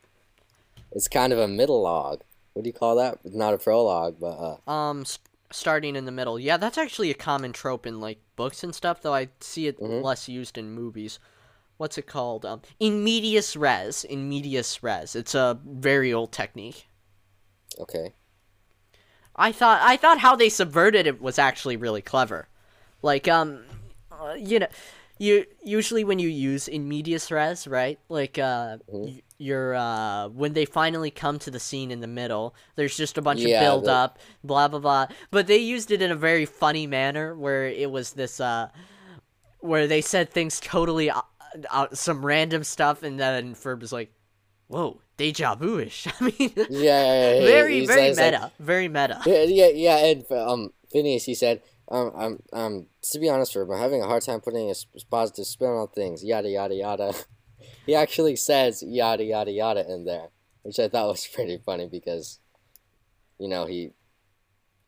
It's 0.91 1.07
kind 1.07 1.33
of 1.33 1.39
a 1.39 1.47
middle 1.47 1.81
log. 1.83 2.21
What 2.53 2.63
do 2.63 2.69
you 2.69 2.73
call 2.73 2.95
that? 2.95 3.19
Not 3.25 3.53
a 3.53 3.57
prologue, 3.57 4.17
but 4.19 4.59
uh, 4.67 4.69
Um, 4.69 5.01
s 5.01 5.19
starting 5.51 5.95
in 5.95 6.05
the 6.05 6.11
middle. 6.11 6.39
Yeah, 6.39 6.57
that's 6.57 6.77
actually 6.77 7.09
a 7.09 7.15
common 7.15 7.53
trope 7.53 7.87
in 7.87 7.99
like 7.99 8.19
books 8.35 8.63
and 8.63 8.73
stuff. 8.75 9.01
Though 9.01 9.13
I 9.15 9.29
see 9.39 9.67
it 9.67 9.79
Mhm. 9.79 10.03
less 10.03 10.27
used 10.29 10.57
in 10.57 10.71
movies. 10.71 11.19
What's 11.77 11.97
it 11.97 12.07
called? 12.07 12.45
Um, 12.45 12.61
in 12.79 13.03
medias 13.03 13.55
res. 13.55 14.03
In 14.03 14.27
medias 14.29 14.83
res. 14.83 15.15
It's 15.15 15.33
a 15.33 15.59
very 15.65 16.11
old 16.13 16.31
technique. 16.31 16.87
okay. 17.79 18.13
I 19.35 19.53
thought 19.53 19.79
I 19.81 19.95
thought 19.95 20.19
how 20.19 20.35
they 20.35 20.49
subverted 20.49 21.07
it 21.07 21.21
was 21.21 21.39
actually 21.39 21.77
really 21.77 22.01
clever. 22.01 22.49
Like 23.01 23.27
um 23.29 23.63
uh, 24.11 24.33
you 24.37 24.59
know 24.59 24.67
you 25.19 25.45
usually 25.63 26.03
when 26.03 26.19
you 26.19 26.29
use 26.29 26.67
in 26.67 26.87
medias 26.89 27.31
res, 27.31 27.67
right? 27.67 27.99
Like 28.09 28.39
uh 28.39 28.79
Mhm. 28.87 29.21
you're 29.37 29.75
uh 29.75 30.29
when 30.29 30.53
they 30.53 30.65
finally 30.65 31.11
come 31.11 31.39
to 31.39 31.51
the 31.51 31.59
scene 31.59 31.91
in 31.91 32.01
the 32.01 32.07
middle, 32.07 32.55
there's 32.75 32.97
just 32.97 33.17
a 33.17 33.21
bunch 33.21 33.41
Yeah, 33.41 33.53
of 33.55 33.59
build 33.59 33.87
up, 33.87 34.19
blah 34.43 34.67
blah 34.67 34.79
blah. 34.79 35.07
But 35.31 35.47
they 35.47 35.57
used 35.57 35.91
it 35.91 36.01
in 36.01 36.11
a 36.11 36.15
very 36.15 36.45
funny 36.45 36.87
manner 36.87 37.35
where 37.35 37.67
it 37.67 37.91
was 37.91 38.13
this 38.13 38.39
uh 38.39 38.69
where 39.59 39.87
they 39.87 40.01
said 40.01 40.29
things 40.31 40.59
totally 40.59 41.09
uh, 41.11 41.21
uh, 41.71 41.87
some 41.93 42.25
random 42.25 42.63
stuff 42.63 43.03
and 43.03 43.19
then 43.19 43.55
Ferb 43.55 43.81
was 43.81 43.93
like, 43.93 44.11
"Whoa, 44.67 45.01
deja 45.17 45.55
vu-ish." 45.55 46.07
I 46.21 46.25
mean, 46.25 46.53
Yeah, 46.67 47.13
yeah, 47.13 47.33
yeah, 47.35 47.63
very 47.63 47.81
very 47.81 48.09
says, 48.09 48.21
like, 48.21 48.37
meta, 48.37 48.51
very 48.59 48.87
meta. 48.87 49.21
Yeah, 49.25 49.43
yeah, 49.43 49.67
yeah. 49.69 49.97
And 50.05 50.31
um, 50.31 50.73
Phineas, 50.91 51.25
he 51.25 51.35
said, 51.35 51.61
um, 51.89 52.11
I'm, 52.15 52.43
um, 52.53 52.85
to 53.11 53.19
be 53.19 53.29
honest, 53.29 53.53
Ferb, 53.53 53.73
I'm 53.73 53.81
having 53.81 54.01
a 54.01 54.07
hard 54.07 54.23
time 54.23 54.41
putting 54.41 54.69
a 54.69 54.75
positive 55.09 55.47
spin 55.47 55.69
on 55.69 55.87
things. 55.87 56.23
Yada 56.23 56.49
yada 56.49 56.75
yada. 56.75 57.13
he 57.85 57.95
actually 57.95 58.35
says 58.35 58.83
yada 58.85 59.23
yada 59.23 59.51
yada 59.51 59.91
in 59.91 60.05
there, 60.05 60.29
which 60.61 60.79
I 60.79 60.87
thought 60.87 61.07
was 61.07 61.27
pretty 61.33 61.57
funny 61.57 61.87
because, 61.87 62.39
you 63.39 63.47
know, 63.47 63.65
he, 63.65 63.91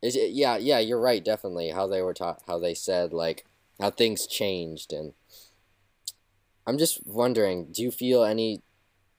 is 0.00 0.14
it, 0.16 0.30
yeah, 0.30 0.56
yeah. 0.56 0.78
You're 0.78 1.00
right, 1.00 1.24
definitely. 1.24 1.70
How 1.70 1.88
they 1.88 2.02
were 2.02 2.14
taught, 2.14 2.42
how 2.46 2.58
they 2.58 2.74
said 2.74 3.12
like 3.12 3.46
how 3.80 3.90
things 3.90 4.26
changed, 4.26 4.92
and 4.92 5.14
I'm 6.66 6.78
just 6.78 7.04
wondering, 7.04 7.72
do 7.72 7.82
you 7.82 7.90
feel 7.90 8.22
any 8.22 8.62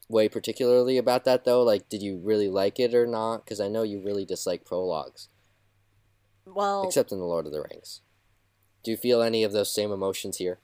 way 0.07 0.29
particularly 0.29 0.97
about 0.97 1.25
that 1.25 1.43
though? 1.43 1.63
Like, 1.63 1.89
did 1.89 2.01
you 2.01 2.17
really 2.17 2.49
like 2.49 2.79
it 2.79 2.93
or 2.93 3.05
not? 3.05 3.43
Because 3.43 3.59
I 3.59 3.67
know 3.67 3.83
you 3.83 4.01
really 4.01 4.23
dislike 4.23 4.63
prologues 4.63 5.27
Well, 6.45 6.87
except 6.87 7.11
in 7.11 7.19
the 7.19 7.25
Lord 7.25 7.45
of 7.45 7.51
the 7.51 7.61
Rings. 7.61 8.01
Do 8.83 8.91
you 8.91 8.97
feel 8.97 9.21
any 9.21 9.43
of 9.43 9.53
those 9.53 9.73
same 9.73 9.91
emotions 9.91 10.37
here? 10.37 10.59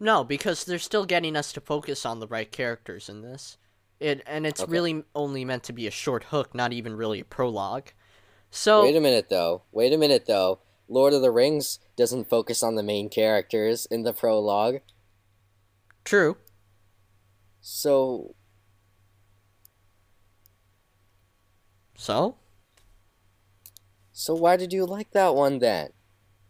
No, 0.00 0.24
because 0.24 0.64
they're 0.64 0.78
still 0.78 1.06
getting 1.06 1.36
us 1.36 1.52
to 1.52 1.60
focus 1.60 2.04
on 2.06 2.20
the 2.20 2.26
right 2.26 2.50
characters 2.50 3.08
in 3.08 3.22
this. 3.22 3.56
It 3.98 4.22
and 4.26 4.46
it's 4.46 4.60
Okay. 4.60 4.70
really 4.70 5.04
only 5.14 5.44
meant 5.44 5.62
to 5.64 5.72
be 5.72 5.86
a 5.86 5.90
short 5.90 6.24
hook, 6.24 6.54
not 6.54 6.72
even 6.72 6.94
really 6.96 7.20
a 7.20 7.24
prologue. 7.24 7.88
So 8.50 8.82
Wait 8.82 8.96
a 8.96 9.00
minute 9.00 9.28
though. 9.30 9.62
Wait 9.72 9.92
a 9.92 9.98
minute 9.98 10.26
though. 10.26 10.60
Lord 10.88 11.12
of 11.14 11.22
the 11.22 11.30
Rings 11.30 11.78
doesn't 11.96 12.28
focus 12.28 12.62
on 12.62 12.74
the 12.74 12.82
main 12.82 13.08
characters 13.08 13.86
in 13.86 14.02
the 14.02 14.12
prologue. 14.12 14.80
true. 16.04 16.36
So 17.60 18.34
So 21.96 22.36
so 24.18 24.34
why 24.34 24.56
did 24.56 24.72
you 24.72 24.86
like 24.86 25.10
that 25.10 25.34
one 25.34 25.58
then? 25.58 25.90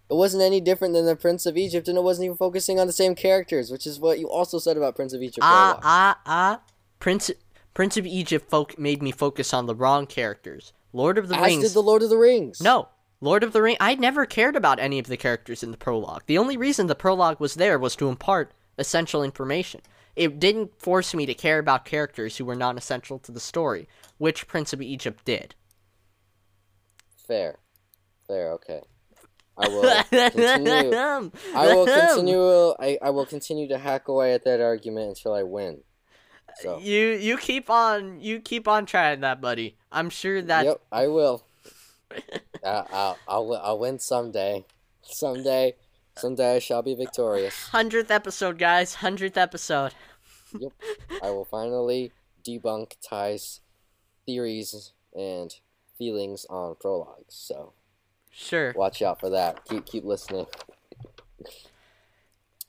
It 0.08 0.14
wasn't 0.14 0.44
any 0.44 0.60
different 0.60 0.94
than 0.94 1.04
the 1.04 1.16
Prince 1.16 1.46
of 1.46 1.56
Egypt 1.56 1.88
and 1.88 1.98
it 1.98 2.04
wasn't 2.04 2.26
even 2.26 2.36
focusing 2.36 2.78
on 2.78 2.86
the 2.86 2.92
same 2.92 3.16
characters, 3.16 3.72
which 3.72 3.88
is 3.88 3.98
what 3.98 4.20
you 4.20 4.30
also 4.30 4.60
said 4.60 4.76
about 4.76 4.94
Prince 4.94 5.12
of 5.12 5.20
Egypt 5.20 5.40
ah 5.42 5.80
ah 5.82 6.20
ah, 6.24 6.60
Prince 7.00 7.32
Prince 7.74 7.96
of 7.96 8.06
Egypt 8.06 8.48
folk 8.48 8.78
made 8.78 9.02
me 9.02 9.10
focus 9.10 9.52
on 9.52 9.66
the 9.66 9.74
wrong 9.74 10.06
characters. 10.06 10.72
Lord 10.92 11.18
of 11.18 11.26
the 11.26 11.34
As 11.34 11.44
Rings. 11.44 11.64
did 11.64 11.72
the 11.74 11.82
Lord 11.82 12.04
of 12.04 12.08
the 12.08 12.16
Rings. 12.16 12.60
No, 12.60 12.88
Lord 13.20 13.42
of 13.42 13.52
the 13.52 13.60
Ring. 13.60 13.76
I 13.80 13.96
never 13.96 14.26
cared 14.26 14.54
about 14.54 14.78
any 14.78 15.00
of 15.00 15.08
the 15.08 15.16
characters 15.16 15.64
in 15.64 15.72
the 15.72 15.76
prologue. 15.76 16.22
The 16.26 16.38
only 16.38 16.56
reason 16.56 16.86
the 16.86 16.94
prologue 16.94 17.40
was 17.40 17.56
there 17.56 17.80
was 17.80 17.96
to 17.96 18.08
impart 18.08 18.52
essential 18.78 19.24
information. 19.24 19.80
It 20.14 20.38
didn't 20.38 20.80
force 20.80 21.14
me 21.14 21.26
to 21.26 21.34
care 21.34 21.58
about 21.58 21.84
characters 21.84 22.36
who 22.36 22.44
were 22.44 22.54
non 22.54 22.78
essential 22.78 23.18
to 23.18 23.32
the 23.32 23.40
story, 23.40 23.88
which 24.18 24.46
Prince 24.46 24.72
of 24.72 24.80
Egypt 24.80 25.24
did. 25.24 25.56
Fair. 27.26 27.58
Fair, 28.26 28.52
okay. 28.52 28.80
I 29.58 29.68
will 29.68 30.04
continue 30.04 30.94
I 30.94 31.74
will 31.74 31.86
continue. 31.86 32.74
I, 32.78 32.98
I 33.00 33.10
will 33.10 33.24
continue 33.24 33.68
to 33.68 33.78
hack 33.78 34.08
away 34.08 34.34
at 34.34 34.44
that 34.44 34.60
argument 34.60 35.08
until 35.08 35.32
I 35.32 35.44
win. 35.44 35.80
So 36.60 36.78
You 36.78 37.08
you 37.12 37.38
keep 37.38 37.70
on 37.70 38.20
you 38.20 38.40
keep 38.40 38.68
on 38.68 38.84
trying 38.84 39.20
that, 39.20 39.40
buddy. 39.40 39.78
I'm 39.90 40.10
sure 40.10 40.42
that 40.42 40.64
yep, 40.66 40.82
I 40.92 41.06
will. 41.06 41.46
uh, 42.62 42.84
I'll, 42.92 43.18
I'll 43.26 43.54
I'll 43.54 43.78
win 43.78 43.98
someday. 43.98 44.64
Someday, 45.02 45.74
someday 46.16 46.56
I 46.56 46.58
shall 46.58 46.82
be 46.82 46.94
victorious. 46.94 47.68
hundredth 47.68 48.10
episode, 48.10 48.58
guys, 48.58 48.96
hundredth 48.96 49.38
episode. 49.38 49.94
yep, 50.58 50.72
I 51.22 51.30
will 51.30 51.46
finally 51.46 52.12
debunk 52.44 52.96
Ty's 53.06 53.60
theories 54.26 54.92
and 55.14 55.54
feelings 55.98 56.46
on 56.50 56.76
prologues. 56.80 57.34
So 57.34 57.72
Sure. 58.30 58.72
watch 58.76 59.00
out 59.02 59.18
for 59.20 59.30
that. 59.30 59.64
Keep 59.64 59.86
keep 59.86 60.04
listening. 60.04 60.46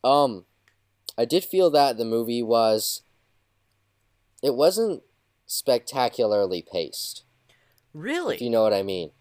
Um, 0.04 0.46
I 1.18 1.26
did 1.26 1.44
feel 1.44 1.70
that 1.72 1.98
the 1.98 2.06
movie 2.06 2.44
was. 2.44 3.02
It 4.44 4.56
wasn't 4.56 5.04
spectacularly 5.46 6.62
paced. 6.62 7.24
Really? 7.94 8.36
If 8.36 8.42
you 8.42 8.50
know 8.50 8.64
what 8.64 8.74
I 8.74 8.84
mean. 8.84 9.12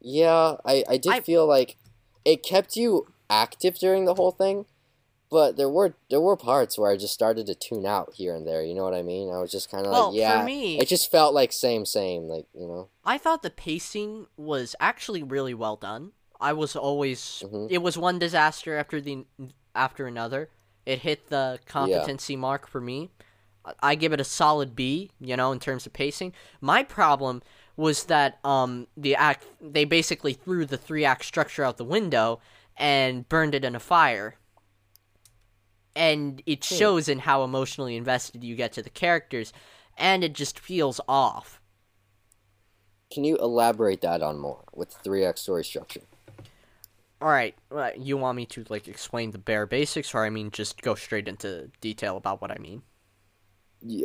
Yeah, 0.00 0.56
I, 0.64 0.84
I 0.88 0.96
did 0.98 1.12
I- 1.12 1.20
feel 1.20 1.46
like 1.46 1.76
it 2.24 2.42
kept 2.42 2.76
you 2.76 3.06
active 3.30 3.78
during 3.78 4.04
the 4.04 4.14
whole 4.14 4.30
thing, 4.30 4.66
but 5.30 5.56
there 5.56 5.68
were 5.68 5.94
there 6.10 6.20
were 6.20 6.36
parts 6.36 6.78
where 6.78 6.90
I 6.90 6.96
just 6.96 7.14
started 7.14 7.46
to 7.46 7.54
tune 7.54 7.86
out 7.86 8.14
here 8.14 8.34
and 8.34 8.46
there. 8.46 8.62
You 8.62 8.74
know 8.74 8.84
what 8.84 8.94
I 8.94 9.02
mean? 9.02 9.30
I 9.30 9.38
was 9.38 9.50
just 9.50 9.70
kind 9.70 9.86
of 9.86 9.92
Well, 9.92 10.10
like, 10.10 10.18
yeah, 10.18 10.38
for 10.40 10.44
me, 10.44 10.78
it 10.78 10.88
just 10.88 11.10
felt 11.10 11.34
like 11.34 11.52
same 11.52 11.84
same, 11.84 12.28
like 12.28 12.46
you 12.54 12.66
know. 12.66 12.88
I 13.04 13.18
thought 13.18 13.42
the 13.42 13.50
pacing 13.50 14.26
was 14.36 14.74
actually 14.80 15.22
really 15.22 15.54
well 15.54 15.76
done. 15.76 16.12
I 16.40 16.52
was 16.52 16.76
always 16.76 17.42
Mhm. 17.46 17.68
it 17.70 17.78
was 17.78 17.98
one 17.98 18.18
disaster 18.18 18.76
after 18.76 19.00
the 19.00 19.24
after 19.74 20.06
another. 20.06 20.50
It 20.86 21.00
hit 21.00 21.28
the 21.28 21.58
competency 21.66 22.34
mark 22.36 22.66
for 22.66 22.80
me. 22.80 23.10
I 23.82 23.96
give 23.96 24.14
it 24.14 24.20
a 24.20 24.24
solid 24.24 24.74
B, 24.74 25.10
you 25.20 25.36
know, 25.36 25.52
in 25.52 25.58
terms 25.60 25.84
of 25.84 25.92
pacing. 25.92 26.32
My 26.60 26.82
problem 26.82 27.42
was 27.76 28.04
that 28.04 28.38
um 28.44 28.86
the 28.96 29.14
act 29.14 29.44
they 29.60 29.84
basically 29.84 30.32
threw 30.32 30.64
the 30.64 30.78
three 30.78 31.04
act 31.04 31.24
structure 31.24 31.64
out 31.64 31.76
the 31.76 31.84
window 31.84 32.40
and 32.76 33.28
burned 33.28 33.54
it 33.54 33.64
in 33.64 33.74
a 33.74 33.80
fire. 33.80 34.36
And 35.98 36.42
it 36.46 36.64
Hmm. 36.64 36.76
shows 36.76 37.08
in 37.08 37.18
how 37.18 37.42
emotionally 37.42 37.96
invested 37.96 38.44
you 38.44 38.54
get 38.54 38.72
to 38.74 38.82
the 38.82 38.88
characters 38.90 39.52
and 39.96 40.22
it 40.22 40.32
just 40.32 40.56
feels 40.60 41.00
off. 41.08 41.60
Can 43.10 43.24
you 43.24 43.36
elaborate 43.38 44.00
that 44.02 44.22
on 44.22 44.38
more 44.38 44.62
with 44.72 44.92
three 44.92 45.24
act 45.24 45.40
story 45.40 45.64
structure? 45.64 46.02
All 47.20 47.30
right, 47.30 47.56
well, 47.68 47.90
you 47.96 48.16
want 48.16 48.36
me 48.36 48.46
to 48.46 48.64
like 48.68 48.86
explain 48.86 49.32
the 49.32 49.38
bare 49.38 49.66
basics, 49.66 50.14
or 50.14 50.24
I 50.24 50.30
mean 50.30 50.52
just 50.52 50.82
go 50.82 50.94
straight 50.94 51.26
into 51.26 51.72
detail 51.80 52.16
about 52.16 52.40
what 52.40 52.52
I 52.52 52.58
mean? 52.58 52.82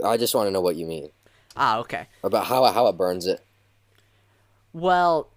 I 0.03 0.17
just 0.17 0.33
want 0.33 0.47
to 0.47 0.51
know 0.51 0.61
what 0.61 0.75
you 0.75 0.87
mean 0.87 1.11
Ah, 1.55 1.77
okay. 1.77 2.07
about 2.23 2.47
how 2.47 2.65
how 2.71 2.87
it 2.87 2.97
burns 2.97 3.27
it. 3.27 3.45
Well, 4.71 5.29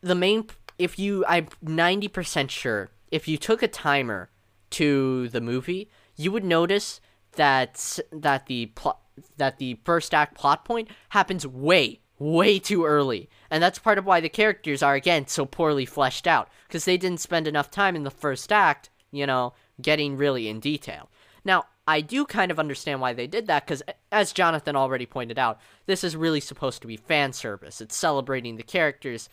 the 0.00 0.14
main 0.14 0.46
if 0.78 0.96
you 0.96 1.24
I'm 1.26 1.48
ninety 1.60 2.06
percent 2.06 2.52
sure 2.52 2.90
if 3.10 3.26
you 3.26 3.36
took 3.36 3.64
a 3.64 3.68
timer 3.68 4.30
to 4.70 5.28
the 5.28 5.40
movie, 5.40 5.88
you 6.16 6.32
would 6.32 6.44
notice 6.44 7.00
that 7.32 7.98
that 8.12 8.46
the 8.46 8.66
plot 8.66 9.00
that 9.36 9.58
the 9.58 9.78
first 9.84 10.14
act 10.14 10.36
plot 10.36 10.64
point 10.64 10.88
happens 11.10 11.46
way 11.46 12.00
way 12.18 12.58
too 12.58 12.84
early, 12.84 13.28
and 13.50 13.62
that's 13.62 13.78
part 13.78 13.98
of 13.98 14.04
why 14.04 14.20
the 14.20 14.28
characters 14.28 14.82
are 14.82 14.94
again 14.94 15.26
so 15.26 15.46
poorly 15.46 15.86
fleshed 15.86 16.26
out 16.26 16.48
because 16.66 16.84
they 16.84 16.96
didn't 16.96 17.20
spend 17.20 17.46
enough 17.46 17.70
time 17.70 17.94
in 17.94 18.02
the 18.02 18.10
first 18.10 18.52
act, 18.52 18.90
you 19.10 19.26
know, 19.26 19.54
getting 19.80 20.16
really 20.16 20.48
in 20.48 20.60
detail. 20.60 21.08
Now, 21.44 21.66
I 21.86 22.00
do 22.00 22.26
kind 22.26 22.50
of 22.50 22.58
understand 22.58 23.00
why 23.00 23.14
they 23.14 23.26
did 23.26 23.46
that 23.46 23.66
because, 23.66 23.82
as 24.12 24.32
Jonathan 24.32 24.76
already 24.76 25.06
pointed 25.06 25.38
out, 25.38 25.58
this 25.86 26.04
is 26.04 26.16
really 26.16 26.40
supposed 26.40 26.82
to 26.82 26.88
be 26.88 26.96
fan 26.96 27.32
service. 27.32 27.80
It's 27.80 27.96
celebrating 27.96 28.56
the 28.56 28.62
characters. 28.62 29.28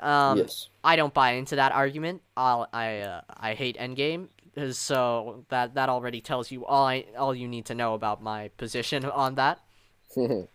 Um, 0.00 0.38
yes. 0.38 0.68
I 0.82 0.96
don't 0.96 1.14
buy 1.14 1.32
into 1.32 1.56
that 1.56 1.72
argument. 1.72 2.20
I'll, 2.36 2.68
I 2.72 2.98
uh, 2.98 3.20
I 3.28 3.54
hate 3.54 3.78
Endgame, 3.78 4.28
Uh, 4.56 4.72
so 4.72 5.44
that 5.48 5.74
that 5.74 5.88
already 5.88 6.20
tells 6.20 6.50
you 6.50 6.64
all 6.64 6.86
I 6.86 7.06
all 7.18 7.34
you 7.34 7.48
need 7.48 7.64
to 7.66 7.74
know 7.74 7.94
about 7.94 8.22
my 8.22 8.48
position 8.56 9.04
on 9.04 9.34
that. 9.36 9.60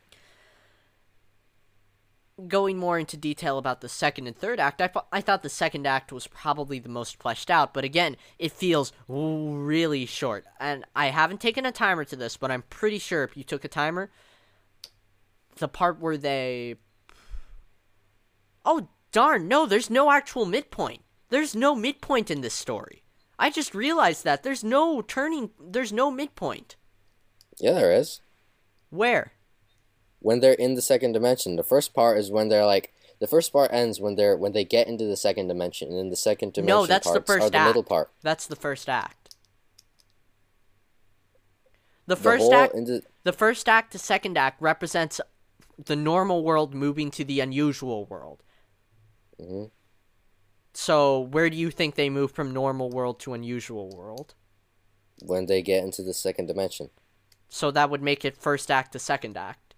Going 2.48 2.78
more 2.78 2.98
into 2.98 3.18
detail 3.18 3.58
about 3.58 3.82
the 3.82 3.90
second 3.90 4.26
and 4.26 4.34
third 4.34 4.62
act, 4.62 4.82
I, 4.82 4.88
th- 4.88 5.04
I 5.12 5.20
thought 5.20 5.44
the 5.44 5.50
second 5.50 5.86
act 5.86 6.14
was 6.14 6.26
probably 6.26 6.80
the 6.80 6.88
most 6.88 7.22
fleshed 7.22 7.50
out, 7.50 7.74
but 7.74 7.84
again, 7.84 8.16
it 8.38 8.54
feels 8.54 8.94
really 9.10 10.06
short. 10.06 10.46
And 10.58 10.86
I 10.96 11.08
haven't 11.08 11.42
taken 11.42 11.66
a 11.66 11.74
timer 11.74 12.06
to 12.06 12.16
this, 12.16 12.38
but 12.38 12.50
I'm 12.50 12.62
pretty 12.70 12.98
sure 12.98 13.26
if 13.26 13.36
you 13.36 13.44
took 13.44 13.66
a 13.66 13.68
timer, 13.68 14.10
the 15.58 15.68
part 15.68 16.00
where 16.00 16.16
they. 16.16 16.76
Oh, 18.64 18.88
darn, 19.12 19.50
no, 19.50 19.66
there's 19.66 19.90
no 19.90 20.10
actual 20.10 20.46
midpoint. 20.46 21.02
There's 21.28 21.56
no 21.56 21.76
midpoint 21.76 22.32
in 22.32 22.40
this 22.40 22.54
story. 22.54 23.04
I 23.40 23.50
just 23.50 23.74
realized 23.74 24.24
that. 24.26 24.44
There's 24.44 24.64
no 24.64 25.02
turning, 25.02 25.50
there's 25.60 25.92
no 25.94 26.12
midpoint. 26.12 26.76
yeah, 27.58 27.74
there 27.74 27.92
is. 27.94 28.22
Where? 28.90 29.32
when 30.22 30.42
they're 30.42 30.54
in 30.54 30.76
the 30.76 30.82
second 30.82 31.14
dimension. 31.14 31.56
The 31.56 31.64
first 31.64 31.94
part 31.94 32.18
is 32.18 32.30
when 32.30 32.50
they're 32.50 32.66
like 32.66 32.94
the 33.20 33.28
first 33.28 33.52
part 33.52 33.72
ends 33.74 34.00
when 34.00 34.16
they're 34.16 34.38
when 34.38 34.52
they 34.52 34.66
get 34.66 34.88
into 34.88 35.06
the 35.06 35.18
second 35.18 35.48
dimension, 35.48 35.90
and 35.90 35.98
then 35.98 36.10
the 36.10 36.16
second 36.16 36.54
dimension 36.54 36.76
No, 36.82 36.86
that's 36.86 37.10
the 37.12 37.22
first 37.22 37.52
the 37.52 37.64
middle 37.64 37.84
part. 37.84 38.12
That's 38.22 38.46
the 38.48 38.56
first 38.56 38.90
act. 38.90 39.36
The 42.06 42.16
The 42.16 42.22
first 42.22 42.52
act 42.52 42.76
into 42.76 43.02
The 43.24 43.34
first 43.34 43.70
act 43.70 43.92
to 43.94 44.00
second 44.00 44.38
act 44.38 44.62
represents 44.62 45.22
the 45.84 45.96
normal 45.96 46.44
world 46.44 46.74
moving 46.74 47.12
to 47.12 47.24
the 47.24 47.40
unusual 47.40 48.06
world. 48.06 48.44
Mhm. 49.40 49.72
So, 50.82 51.20
where 51.20 51.50
do 51.50 51.58
you 51.58 51.72
think 51.72 51.96
they 51.96 52.10
move 52.10 52.32
from 52.32 52.54
normal 52.54 52.90
world 52.90 53.20
to 53.22 53.34
unusual 53.34 53.90
world? 53.90 54.36
when 55.22 55.46
they 55.46 55.62
get 55.62 55.84
into 55.84 56.02
the 56.02 56.14
second 56.14 56.48
dimension. 56.48 56.90
So 57.50 57.72
that 57.72 57.90
would 57.90 58.02
make 58.02 58.24
it 58.24 58.38
first 58.38 58.70
act 58.70 58.94
to 58.94 59.00
second 59.00 59.38
act. 59.38 59.76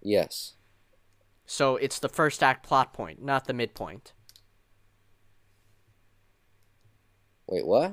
Yes. 0.00 0.54
So 1.46 1.76
it's 1.76 1.98
the 1.98 2.08
first 2.08 2.42
act 2.42 2.66
plot 2.66 2.92
point, 2.92 3.22
not 3.22 3.46
the 3.46 3.52
midpoint. 3.52 4.12
Wait, 7.46 7.66
what? 7.66 7.92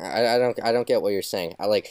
I, 0.00 0.26
I 0.26 0.38
don't 0.38 0.58
I 0.62 0.72
don't 0.72 0.86
get 0.86 1.02
what 1.02 1.12
you're 1.12 1.22
saying. 1.22 1.54
I 1.58 1.66
like 1.66 1.88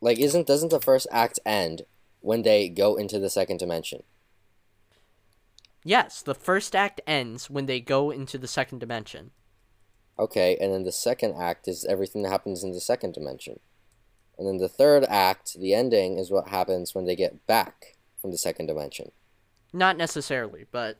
like 0.00 0.18
isn't 0.18 0.46
doesn't 0.46 0.70
the 0.70 0.80
first 0.80 1.06
act 1.10 1.38
end 1.44 1.82
when 2.20 2.42
they 2.42 2.68
go 2.68 2.96
into 2.96 3.18
the 3.18 3.30
second 3.30 3.58
dimension? 3.58 4.04
Yes, 5.86 6.20
the 6.20 6.34
first 6.34 6.74
act 6.74 7.00
ends 7.06 7.48
when 7.48 7.66
they 7.66 7.78
go 7.78 8.10
into 8.10 8.38
the 8.38 8.48
second 8.48 8.80
dimension. 8.80 9.30
Okay, 10.18 10.56
and 10.60 10.72
then 10.72 10.82
the 10.82 10.90
second 10.90 11.36
act 11.38 11.68
is 11.68 11.84
everything 11.84 12.22
that 12.22 12.30
happens 12.30 12.64
in 12.64 12.72
the 12.72 12.80
second 12.80 13.14
dimension. 13.14 13.60
And 14.36 14.48
then 14.48 14.56
the 14.56 14.68
third 14.68 15.04
act, 15.08 15.54
the 15.56 15.74
ending, 15.74 16.18
is 16.18 16.28
what 16.28 16.48
happens 16.48 16.92
when 16.92 17.04
they 17.04 17.14
get 17.14 17.46
back 17.46 17.96
from 18.20 18.32
the 18.32 18.36
second 18.36 18.66
dimension. 18.66 19.12
Not 19.72 19.96
necessarily, 19.96 20.66
but 20.72 20.98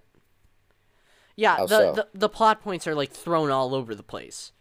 yeah, 1.35 1.57
the, 1.63 1.67
so? 1.67 1.93
the 1.93 2.09
the 2.15 2.29
plot 2.29 2.63
points 2.63 2.87
are 2.87 2.95
like 2.95 3.11
thrown 3.11 3.51
all 3.51 3.75
over 3.75 3.93
the 3.93 4.05
place. 4.05 4.53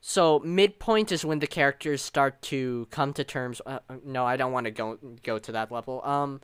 So 0.00 0.38
midpoint 0.38 1.12
is 1.12 1.26
when 1.26 1.40
the 1.40 1.46
characters 1.46 2.00
start 2.00 2.40
to 2.42 2.88
come 2.90 3.12
to 3.12 3.22
terms. 3.22 3.60
Uh, 3.66 3.80
uh, 3.90 3.96
no, 4.02 4.24
I 4.24 4.38
don't 4.38 4.52
want 4.52 4.64
to 4.64 4.70
go 4.70 4.98
go 5.22 5.38
to 5.38 5.52
that 5.52 5.70
level. 5.70 6.02
Um, 6.04 6.40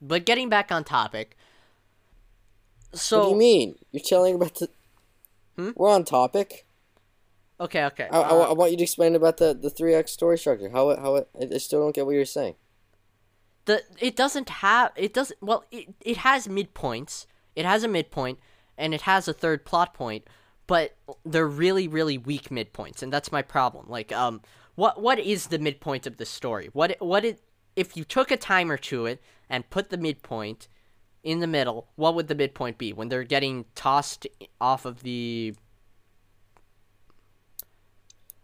but 0.00 0.24
getting 0.26 0.48
back 0.48 0.70
on 0.72 0.84
topic. 0.84 1.36
So 2.94 3.18
what 3.18 3.24
do 3.26 3.30
you 3.32 3.36
mean? 3.38 3.74
You're 3.92 4.02
telling 4.04 4.34
about 4.36 4.54
the. 4.56 4.70
Hmm? 5.56 5.70
We're 5.76 5.90
on 5.90 6.04
topic. 6.04 6.66
okay, 7.60 7.84
okay. 7.86 8.08
I, 8.10 8.20
I, 8.20 8.28
uh, 8.30 8.50
I 8.50 8.52
want 8.52 8.70
you 8.70 8.76
to 8.78 8.82
explain 8.82 9.14
about 9.14 9.38
the 9.38 9.54
the 9.54 9.70
three 9.70 9.94
act 9.94 10.08
story 10.10 10.38
structure. 10.38 10.70
How 10.70 10.90
it 10.90 10.98
how 10.98 11.16
it. 11.16 11.28
I 11.40 11.54
I 11.54 11.58
still 11.58 11.80
don't 11.82 11.94
get 11.94 12.06
what 12.06 12.14
you're 12.14 12.24
saying. 12.24 12.54
the 13.66 13.82
it 13.98 14.16
doesn't 14.16 14.48
have 14.48 14.92
it 14.96 15.12
doesn't 15.12 15.40
well 15.42 15.64
it, 15.70 15.94
it 16.00 16.18
has 16.18 16.48
midpoints 16.48 17.26
it 17.56 17.64
has 17.64 17.84
a 17.84 17.88
midpoint 17.88 18.38
and 18.76 18.94
it 18.94 19.02
has 19.02 19.28
a 19.28 19.32
third 19.32 19.64
plot 19.64 19.94
point 19.94 20.24
but 20.66 20.96
they're 21.24 21.46
really 21.46 21.88
really 21.88 22.18
weak 22.18 22.48
midpoints 22.50 23.02
and 23.02 23.12
that's 23.12 23.30
my 23.32 23.42
problem 23.42 23.86
like 23.88 24.12
um 24.12 24.40
what 24.74 25.00
what 25.02 25.18
is 25.18 25.48
the 25.48 25.58
midpoint 25.58 26.06
of 26.06 26.16
the 26.16 26.26
story 26.26 26.70
what 26.72 26.96
what 27.00 27.24
it 27.24 27.42
if 27.76 27.96
you 27.96 28.04
took 28.04 28.30
a 28.30 28.36
timer 28.36 28.76
to 28.76 29.06
it 29.06 29.20
and 29.48 29.68
put 29.70 29.90
the 29.90 29.98
midpoint 29.98 30.68
in 31.24 31.40
the 31.40 31.46
middle 31.46 31.88
what 31.96 32.14
would 32.14 32.28
the 32.28 32.34
midpoint 32.34 32.78
be 32.78 32.92
when 32.92 33.08
they're 33.08 33.24
getting 33.24 33.64
tossed 33.74 34.26
off 34.60 34.84
of 34.84 35.02
the 35.02 35.54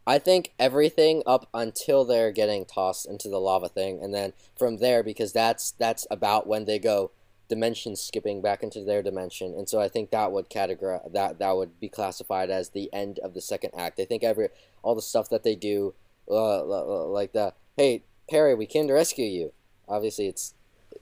I 0.07 0.19
think 0.19 0.53
everything 0.59 1.23
up 1.27 1.49
until 1.55 2.05
they're 2.05 2.33
getting 2.33 2.67
tossed 2.67 3.07
into 3.07 3.29
the 3.29 3.41
lava 3.41 3.69
thing, 3.69 4.01
and 4.03 4.13
then 4.13 4.35
from 4.57 4.77
there, 4.77 5.03
because 5.03 5.33
that's 5.33 5.71
that's 5.73 6.07
about 6.11 6.47
when 6.47 6.67
they 6.67 6.79
go 6.79 7.11
dimension 7.49 7.97
skipping 7.97 8.43
back 8.43 8.63
into 8.63 8.85
their 8.85 9.03
dimension, 9.03 9.55
and 9.55 9.69
so 9.69 9.81
I 9.81 9.89
think 9.89 10.11
that 10.11 10.31
would 10.33 10.51
categorize 10.51 11.11
that 11.13 11.39
that 11.39 11.57
would 11.57 11.81
be 11.81 11.89
classified 11.89 12.51
as 12.51 12.71
the 12.71 12.93
end 12.93 13.19
of 13.21 13.33
the 13.33 13.41
second 13.41 13.71
act. 13.77 13.99
I 13.99 14.05
think 14.05 14.23
every 14.23 14.49
all 14.83 14.95
the 14.95 15.03
stuff 15.03 15.31
that 15.31 15.43
they 15.43 15.55
do, 15.55 15.95
uh, 16.31 16.65
like 17.07 17.33
the 17.33 17.55
hey 17.77 18.03
Perry, 18.29 18.55
we 18.55 18.67
came 18.67 18.87
to 18.89 18.95
rescue 18.95 19.25
you. 19.25 19.53
Obviously, 19.89 20.27
it's 20.27 20.55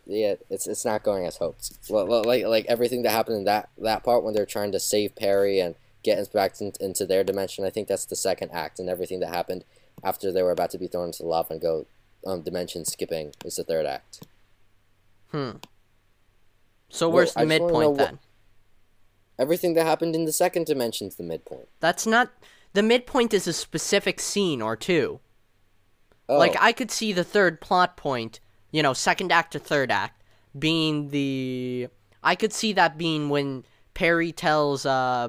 yeah, 0.07 0.35
it's 0.51 0.67
it's 0.67 0.85
not 0.85 1.03
going 1.03 1.27
as 1.27 1.37
hoped. 1.37 1.73
Well, 1.89 2.07
well, 2.07 2.25
like 2.25 2.45
like 2.45 2.67
everything 2.67 3.03
that 3.03 3.11
happened 3.13 3.39
in 3.39 3.45
that 3.45 3.69
that 3.79 4.03
part 4.05 4.23
when 4.25 4.35
they're 4.35 4.47
trying 4.47 4.73
to 4.73 4.81
save 4.81 5.15
Perry 5.17 5.61
and 5.61 5.75
get 6.03 6.33
back 6.33 6.61
in, 6.61 6.73
into 6.81 7.07
their 7.07 7.23
dimension. 7.25 7.65
I 7.65 7.71
think 7.71 7.89
that's 7.89 8.05
the 8.07 8.17
second 8.17 8.51
act, 8.53 8.79
and 8.79 8.89
everything 8.89 9.21
that 9.21 9.29
happened 9.29 9.65
after 10.03 10.33
they 10.33 10.43
were 10.43 10.51
about 10.51 10.71
to 10.71 10.79
be 10.79 10.87
thrown 10.89 11.07
into 11.07 11.23
the 11.23 11.29
lava 11.29 11.53
and 11.55 11.63
go 11.63 11.87
um, 12.27 12.43
dimension 12.43 12.85
skipping 12.85 13.33
is 13.45 13.57
the 13.57 13.65
third 13.65 13.87
act. 13.87 14.27
hmm 15.31 15.51
so 16.89 17.09
where's 17.09 17.35
I 17.37 17.45
the 17.45 17.51
just 17.51 17.63
wanna 17.63 17.73
know 17.73 17.91
midpoint 17.93 17.99
then 17.99 18.19
Everything 19.39 19.75
that 19.75 19.87
happened 19.87 20.15
in 20.15 20.25
the 20.27 20.33
second 20.33 20.67
dimension's 20.67 21.17
the 21.17 21.23
midpoint. 21.23 21.69
that's 21.81 22.07
not 22.07 22.31
the 22.75 22.83
midpoint 22.83 23.33
is 23.35 23.47
a 23.47 23.53
specific 23.53 24.21
scene 24.21 24.61
or 24.63 24.77
two 24.77 25.21
Oh, 26.29 26.39
Like 26.39 26.57
I 26.61 26.73
could 26.73 26.91
see 26.91 27.13
the 27.13 27.25
third 27.25 27.61
plot 27.61 27.97
point, 27.97 28.41
you 28.73 28.83
know, 28.83 28.93
second 28.93 29.31
act 29.31 29.53
to 29.53 29.59
third 29.61 29.91
act, 29.93 30.23
being 30.59 31.11
the 31.11 31.89
I 32.23 32.35
could 32.35 32.53
see 32.53 32.73
that 32.75 32.99
being 32.99 33.29
when 33.29 33.65
Perry 33.95 34.33
tells, 34.33 34.85
uh, 34.87 35.29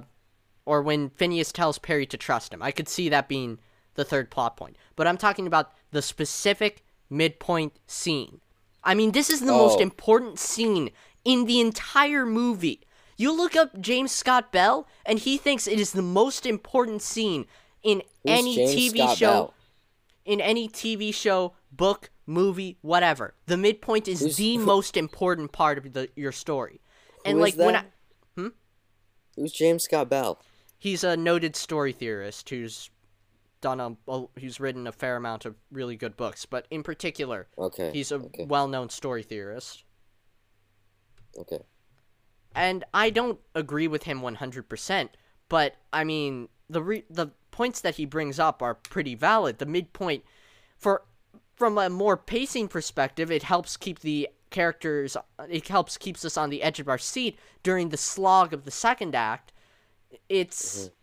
or 0.65 0.81
when 0.81 1.09
Phineas 1.09 1.51
tells 1.51 1.77
Perry 1.77 2.05
to 2.07 2.17
trust 2.17 2.53
him. 2.53 2.61
I 2.61 2.71
could 2.71 2.87
see 2.87 3.09
that 3.09 3.27
being 3.27 3.59
the 3.95 4.03
third 4.05 4.29
plot 4.31 4.57
point. 4.57 4.77
But 4.95 5.05
I'm 5.07 5.17
talking 5.17 5.45
about 5.47 5.71
the 5.91 6.01
specific 6.01 6.83
midpoint 7.09 7.73
scene. 7.87 8.41
I 8.83 8.93
mean, 8.95 9.11
this 9.11 9.29
is 9.29 9.39
the 9.41 9.51
most 9.51 9.77
Oh. 9.77 9.81
important 9.81 10.39
scene 10.39 10.89
in 11.25 11.45
the 11.45 11.59
entire 11.59 12.25
movie. 12.25 12.81
You 13.17 13.31
look 13.35 13.55
up 13.55 13.79
James 13.79 14.11
Scott 14.11 14.51
Bell, 14.51 14.87
and 15.05 15.19
he 15.19 15.37
thinks 15.37 15.67
it 15.67 15.79
is 15.79 15.91
the 15.91 16.01
most 16.01 16.45
important 16.45 17.01
scene 17.01 17.45
in 17.83 17.99
Who's 17.99 18.05
any 18.39 18.55
James 18.55 18.75
TV 18.75 18.97
Scott 18.97 19.17
show, 19.17 19.27
Bell? 19.31 19.53
In 20.25 20.39
any 20.41 20.67
TV 20.69 21.13
show, 21.13 21.53
book, 21.71 22.09
movie, 22.25 22.77
whatever. 22.81 23.33
The 23.47 23.57
midpoint 23.57 24.07
is 24.07 24.19
Who's- 24.21 24.37
the 24.37 24.55
who- 24.55 24.65
most 24.65 24.95
important 24.97 25.51
part 25.51 25.77
of 25.77 25.93
the, 25.93 26.09
your 26.15 26.31
story. 26.31 26.79
And 27.25 27.39
like 27.39 27.55
when 27.55 27.75
I, 27.75 27.81
that? 28.35 28.51
Who's 29.35 29.51
James 29.51 29.83
Scott 29.83 30.09
Bell? 30.09 30.39
he's 30.77 31.03
a 31.03 31.15
noted 31.17 31.55
story 31.55 31.91
theorist 31.93 32.49
who's 32.49 32.89
done 33.61 33.79
a, 33.79 33.95
a 34.11 34.25
who's 34.39 34.59
written 34.59 34.85
a 34.85 34.91
fair 34.91 35.15
amount 35.15 35.45
of 35.45 35.55
really 35.71 35.95
good 35.95 36.15
books, 36.17 36.45
but 36.45 36.67
in 36.69 36.83
particular, 36.83 37.47
Okay. 37.57 37.89
he's 37.93 38.11
a 38.11 38.15
okay. 38.15 38.45
well-known 38.45 38.89
story 38.89 39.23
theorist. 39.23 39.85
Okay. 41.39 41.59
and 42.53 42.83
I 42.93 43.09
don't 43.09 43.39
agree 43.55 43.87
with 43.87 44.03
him 44.03 44.21
100%, 44.21 45.09
but 45.49 45.75
I 45.91 46.03
mean, 46.03 46.49
the 46.69 46.83
re- 46.83 47.05
the 47.09 47.29
points 47.53 47.79
that 47.79 47.95
he 47.95 48.05
brings 48.05 48.39
up 48.39 48.61
are 48.61 48.73
pretty 48.73 49.15
valid. 49.15 49.59
The 49.59 49.65
midpoint 49.65 50.25
for 50.77 51.03
from 51.55 51.77
a 51.77 51.89
more 51.89 52.17
pacing 52.17 52.67
perspective, 52.67 53.31
it 53.31 53.43
helps 53.43 53.77
keep 53.77 53.99
the 53.99 54.27
characters 54.49 55.15
it 55.49 55.67
helps 55.67 55.97
keeps 55.97 56.23
us 56.23 56.37
on 56.37 56.49
the 56.49 56.61
edge 56.61 56.79
of 56.79 56.87
our 56.87 56.97
seat 56.97 57.39
during 57.63 57.89
the 57.89 57.97
slog 57.97 58.53
of 58.53 58.65
the 58.65 58.71
second 58.71 59.15
act. 59.15 59.53
It's 60.27 60.79
mm-hmm. 60.79 60.93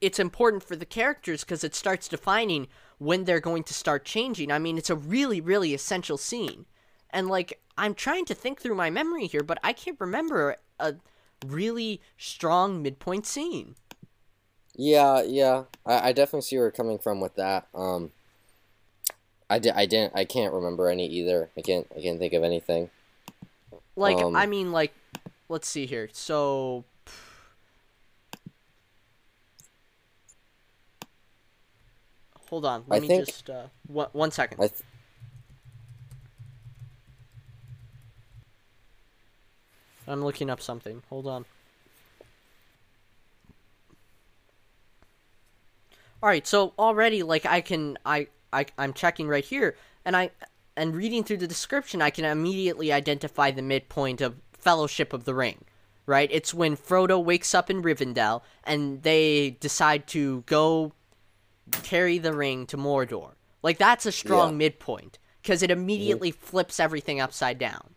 it's 0.00 0.18
important 0.18 0.62
for 0.62 0.74
the 0.74 0.86
characters 0.86 1.44
cuz 1.44 1.62
it 1.62 1.74
starts 1.74 2.08
defining 2.08 2.66
when 2.98 3.24
they're 3.24 3.40
going 3.40 3.64
to 3.64 3.74
start 3.74 4.04
changing. 4.04 4.50
I 4.50 4.58
mean, 4.58 4.78
it's 4.78 4.90
a 4.90 4.96
really 4.96 5.40
really 5.40 5.74
essential 5.74 6.18
scene. 6.18 6.66
And 7.10 7.28
like 7.28 7.62
I'm 7.76 7.94
trying 7.94 8.24
to 8.26 8.34
think 8.34 8.60
through 8.60 8.74
my 8.74 8.90
memory 8.90 9.26
here, 9.26 9.42
but 9.42 9.58
I 9.62 9.72
can't 9.72 10.00
remember 10.00 10.56
a 10.78 10.94
really 11.46 12.00
strong 12.16 12.82
midpoint 12.82 13.26
scene. 13.26 13.76
Yeah, 14.76 15.22
yeah. 15.22 15.64
I, 15.84 16.08
I 16.08 16.12
definitely 16.12 16.42
see 16.42 16.56
where 16.56 16.64
you're 16.66 16.70
coming 16.72 16.98
from 16.98 17.20
with 17.20 17.34
that. 17.36 17.66
Um, 17.74 18.10
I, 19.50 19.58
di- 19.58 19.70
I 19.70 19.84
didn't. 19.86 20.14
I 20.16 20.24
can't 20.24 20.52
remember 20.54 20.88
any 20.88 21.06
either. 21.06 21.50
I 21.56 21.60
can't. 21.60 21.86
I 21.96 22.00
can't 22.00 22.18
think 22.18 22.32
of 22.32 22.42
anything. 22.42 22.88
Like 23.96 24.16
Um, 24.16 24.34
I 24.34 24.46
mean 24.46 24.72
like 24.72 24.94
let's 25.50 25.68
see 25.68 25.84
here. 25.84 26.08
So 26.12 26.84
Hold 32.48 32.64
on. 32.66 32.84
Let 32.86 32.96
I 32.96 33.00
me 33.00 33.08
think- 33.08 33.26
just 33.26 33.48
uh 33.50 33.66
one, 33.86 34.08
one 34.12 34.30
second. 34.30 34.60
I. 34.62 34.68
Th- 34.68 34.80
I'm 40.06 40.24
looking 40.24 40.50
up 40.50 40.60
something. 40.60 41.02
Hold 41.08 41.26
on. 41.26 41.44
All 46.22 46.28
right, 46.28 46.46
so 46.46 46.72
already 46.78 47.22
like 47.22 47.44
I 47.46 47.60
can 47.60 47.98
I 48.06 48.28
I 48.52 48.66
I'm 48.78 48.92
checking 48.92 49.28
right 49.28 49.44
here 49.44 49.76
and 50.04 50.16
I 50.16 50.30
and 50.76 50.94
reading 50.94 51.24
through 51.24 51.38
the 51.38 51.46
description 51.48 52.00
I 52.00 52.10
can 52.10 52.24
immediately 52.24 52.92
identify 52.92 53.50
the 53.50 53.62
midpoint 53.62 54.20
of 54.20 54.36
Fellowship 54.52 55.12
of 55.12 55.24
the 55.24 55.34
Ring. 55.34 55.64
Right? 56.06 56.28
It's 56.32 56.52
when 56.52 56.76
Frodo 56.76 57.22
wakes 57.22 57.54
up 57.54 57.70
in 57.70 57.82
Rivendell 57.82 58.42
and 58.64 59.02
they 59.02 59.56
decide 59.60 60.06
to 60.08 60.42
go 60.46 60.92
carry 61.82 62.18
the 62.18 62.34
ring 62.34 62.66
to 62.66 62.76
Mordor. 62.76 63.32
Like 63.62 63.78
that's 63.78 64.06
a 64.06 64.12
strong 64.12 64.52
Yeah. 64.52 64.58
midpoint 64.58 65.18
cuz 65.44 65.62
it 65.62 65.70
immediately 65.70 66.30
mm-hmm. 66.30 66.44
flips 66.44 66.78
everything 66.78 67.20
upside 67.20 67.58
down 67.58 67.94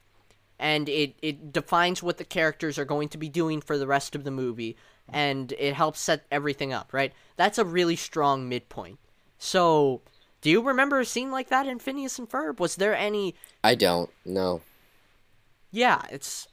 and 0.57 0.87
it, 0.87 1.15
it 1.21 1.51
defines 1.51 2.01
what 2.01 2.17
the 2.17 2.23
characters 2.23 2.77
are 2.79 2.85
going 2.85 3.09
to 3.09 3.17
be 3.17 3.29
doing 3.29 3.61
for 3.61 3.77
the 3.77 3.87
rest 3.87 4.15
of 4.15 4.23
the 4.23 4.31
movie 4.31 4.77
and 5.13 5.53
it 5.59 5.73
helps 5.73 5.99
set 5.99 6.25
everything 6.31 6.73
up 6.73 6.91
right 6.93 7.13
that's 7.37 7.57
a 7.57 7.65
really 7.65 7.95
strong 7.95 8.47
midpoint 8.49 8.99
so 9.37 10.01
do 10.41 10.49
you 10.49 10.61
remember 10.61 10.99
a 10.99 11.05
scene 11.05 11.31
like 11.31 11.49
that 11.49 11.67
in 11.67 11.79
phineas 11.79 12.17
and 12.19 12.29
ferb 12.29 12.59
was 12.59 12.75
there 12.75 12.95
any 12.95 13.35
I 13.63 13.75
don't. 13.75 14.09
No. 14.25 14.61
yeah 15.71 16.01
it's 16.09 16.47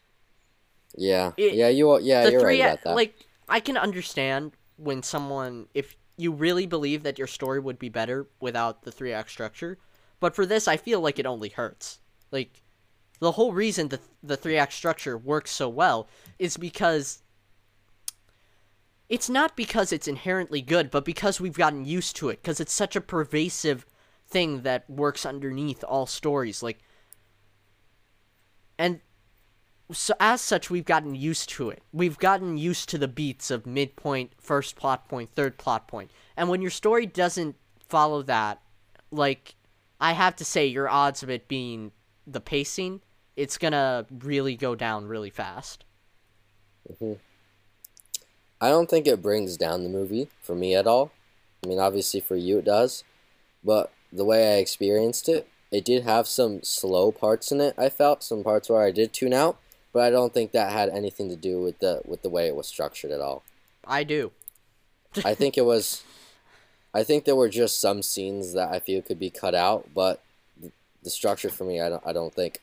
Yeah. 0.96 1.32
It- 1.36 1.54
yeah. 1.54 1.68
you. 1.68 1.98
Yeah, 2.00 2.28
you're 2.28 2.42
right 2.42 2.60
about 2.60 2.82
that. 2.84 2.94
like 2.94 3.14
i 3.48 3.60
can 3.60 3.76
understand 3.76 4.52
when 4.76 5.02
someone 5.02 5.66
if 5.74 5.96
you 6.16 6.32
really 6.32 6.66
believe 6.66 7.02
that 7.02 7.18
your 7.18 7.26
story 7.26 7.58
would 7.60 7.78
be 7.78 7.88
better 7.88 8.26
without 8.40 8.82
the 8.82 8.92
three 8.92 9.12
act 9.12 9.30
structure 9.30 9.78
but 10.20 10.34
for 10.34 10.44
this 10.46 10.68
i 10.68 10.76
feel 10.76 11.00
like 11.00 11.18
it 11.18 11.26
only 11.26 11.48
hurts 11.48 11.98
like 12.30 12.62
the 13.18 13.32
whole 13.32 13.52
reason 13.52 13.88
the 13.88 14.00
the 14.22 14.36
three 14.36 14.56
act 14.56 14.72
structure 14.72 15.16
works 15.16 15.50
so 15.50 15.68
well 15.68 16.08
is 16.38 16.56
because 16.56 17.21
it's 19.12 19.28
not 19.28 19.54
because 19.56 19.92
it's 19.92 20.08
inherently 20.08 20.62
good 20.62 20.90
but 20.90 21.04
because 21.04 21.38
we've 21.38 21.58
gotten 21.58 21.84
used 21.84 22.16
to 22.16 22.30
it 22.30 22.40
because 22.40 22.60
it's 22.60 22.72
such 22.72 22.96
a 22.96 23.00
pervasive 23.00 23.84
thing 24.26 24.62
that 24.62 24.88
works 24.88 25.26
underneath 25.26 25.84
all 25.84 26.06
stories 26.06 26.62
like 26.62 26.78
and 28.78 29.00
so 29.92 30.14
as 30.18 30.40
such 30.40 30.70
we've 30.70 30.86
gotten 30.86 31.14
used 31.14 31.50
to 31.50 31.68
it. 31.68 31.82
We've 31.92 32.16
gotten 32.16 32.56
used 32.56 32.88
to 32.88 32.98
the 32.98 33.08
beats 33.08 33.50
of 33.50 33.66
midpoint 33.66 34.32
first 34.40 34.76
plot 34.76 35.06
point 35.06 35.28
third 35.28 35.58
plot 35.58 35.86
point. 35.86 36.10
and 36.34 36.48
when 36.48 36.62
your 36.62 36.70
story 36.70 37.04
doesn't 37.04 37.56
follow 37.88 38.22
that 38.22 38.62
like 39.10 39.54
i 40.00 40.12
have 40.12 40.34
to 40.36 40.46
say 40.46 40.66
your 40.66 40.88
odds 40.88 41.22
of 41.22 41.28
it 41.28 41.46
being 41.46 41.92
the 42.26 42.40
pacing 42.40 43.02
it's 43.36 43.58
gonna 43.58 44.06
really 44.20 44.56
go 44.56 44.74
down 44.74 45.04
really 45.04 45.28
fast 45.28 45.84
mm-hmm. 46.90 47.12
I 48.62 48.68
don't 48.68 48.88
think 48.88 49.08
it 49.08 49.20
brings 49.20 49.56
down 49.56 49.82
the 49.82 49.88
movie 49.88 50.28
for 50.40 50.54
me 50.54 50.76
at 50.76 50.86
all. 50.86 51.10
I 51.64 51.66
mean, 51.66 51.80
obviously 51.80 52.20
for 52.20 52.36
you 52.36 52.58
it 52.58 52.64
does, 52.64 53.02
but 53.64 53.92
the 54.12 54.24
way 54.24 54.54
I 54.54 54.58
experienced 54.58 55.28
it, 55.28 55.48
it 55.72 55.84
did 55.84 56.04
have 56.04 56.28
some 56.28 56.62
slow 56.62 57.10
parts 57.10 57.50
in 57.50 57.60
it. 57.60 57.74
I 57.76 57.88
felt 57.88 58.22
some 58.22 58.44
parts 58.44 58.70
where 58.70 58.80
I 58.80 58.92
did 58.92 59.12
tune 59.12 59.32
out, 59.32 59.58
but 59.92 60.04
I 60.04 60.10
don't 60.10 60.32
think 60.32 60.52
that 60.52 60.70
had 60.70 60.90
anything 60.90 61.28
to 61.28 61.34
do 61.34 61.60
with 61.60 61.80
the 61.80 62.02
with 62.04 62.22
the 62.22 62.30
way 62.30 62.46
it 62.46 62.54
was 62.54 62.68
structured 62.68 63.10
at 63.10 63.20
all. 63.20 63.42
i 63.84 64.04
do 64.04 64.30
I 65.24 65.34
think 65.34 65.58
it 65.58 65.64
was. 65.64 66.04
I 66.94 67.02
think 67.02 67.24
there 67.24 67.36
were 67.36 67.48
just 67.48 67.80
some 67.80 68.00
scenes 68.00 68.52
that 68.52 68.70
I 68.70 68.78
feel 68.78 69.02
could 69.02 69.18
be 69.18 69.30
cut 69.30 69.56
out, 69.56 69.88
but 69.92 70.22
the 71.02 71.10
structure 71.10 71.50
for 71.50 71.64
me, 71.64 71.80
I 71.80 71.88
don't. 71.88 72.02
I 72.06 72.12
don't 72.12 72.32
think 72.32 72.60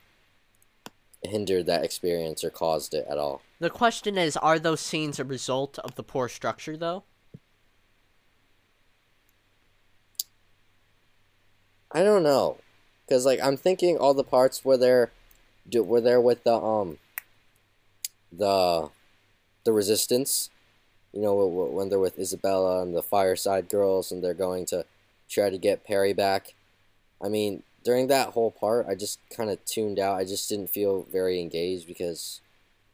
hindered 1.24 1.66
that 1.66 1.84
experience 1.84 2.44
or 2.44 2.50
caused 2.50 2.94
it 2.94 3.06
at 3.10 3.18
all. 3.18 3.42
the 3.60 3.70
question 3.70 4.18
is 4.18 4.38
are 4.38 4.58
those 4.60 4.80
scenes 4.80 5.20
a 5.20 5.24
result 5.24 5.78
of 5.80 5.96
the 5.96 6.04
poor 6.04 6.28
structure 6.30 6.78
though 6.78 7.04
I 11.92 12.04
don't 12.04 12.24
know, 12.24 12.58
cause 13.10 13.26
like 13.26 13.40
I'm 13.42 13.58
thinking 13.58 13.98
all 13.98 14.14
the 14.14 14.24
parts 14.24 14.64
where 14.64 14.78
they're, 14.78 15.12
do 15.68 15.82
where 15.84 16.02
they're 16.02 16.22
with 16.22 16.44
the 16.44 16.54
um. 16.56 16.98
The, 18.32 18.90
the 19.64 19.72
resistance, 19.74 20.52
you 21.12 21.20
know, 21.24 21.34
wh- 21.36 21.50
wh- 21.50 21.74
when 21.74 21.90
they're 21.90 21.98
with 21.98 22.20
Isabella 22.20 22.84
and 22.84 22.96
the 22.96 23.02
Fireside 23.02 23.70
Girls, 23.70 24.12
and 24.12 24.24
they're 24.24 24.36
going 24.36 24.68
to 24.68 24.86
try 25.28 25.50
to 25.50 25.58
get 25.58 25.84
Perry 25.84 26.14
back. 26.14 26.54
I 27.20 27.28
mean, 27.28 27.64
during 27.84 28.08
that 28.08 28.30
whole 28.30 28.52
part, 28.52 28.88
I 28.90 28.96
just 28.96 29.20
kind 29.30 29.50
of 29.50 29.64
tuned 29.66 30.00
out. 30.00 30.18
I 30.18 30.26
just 30.26 30.50
didn't 30.50 30.70
feel 30.70 31.04
very 31.12 31.40
engaged 31.40 31.88
because, 31.88 32.42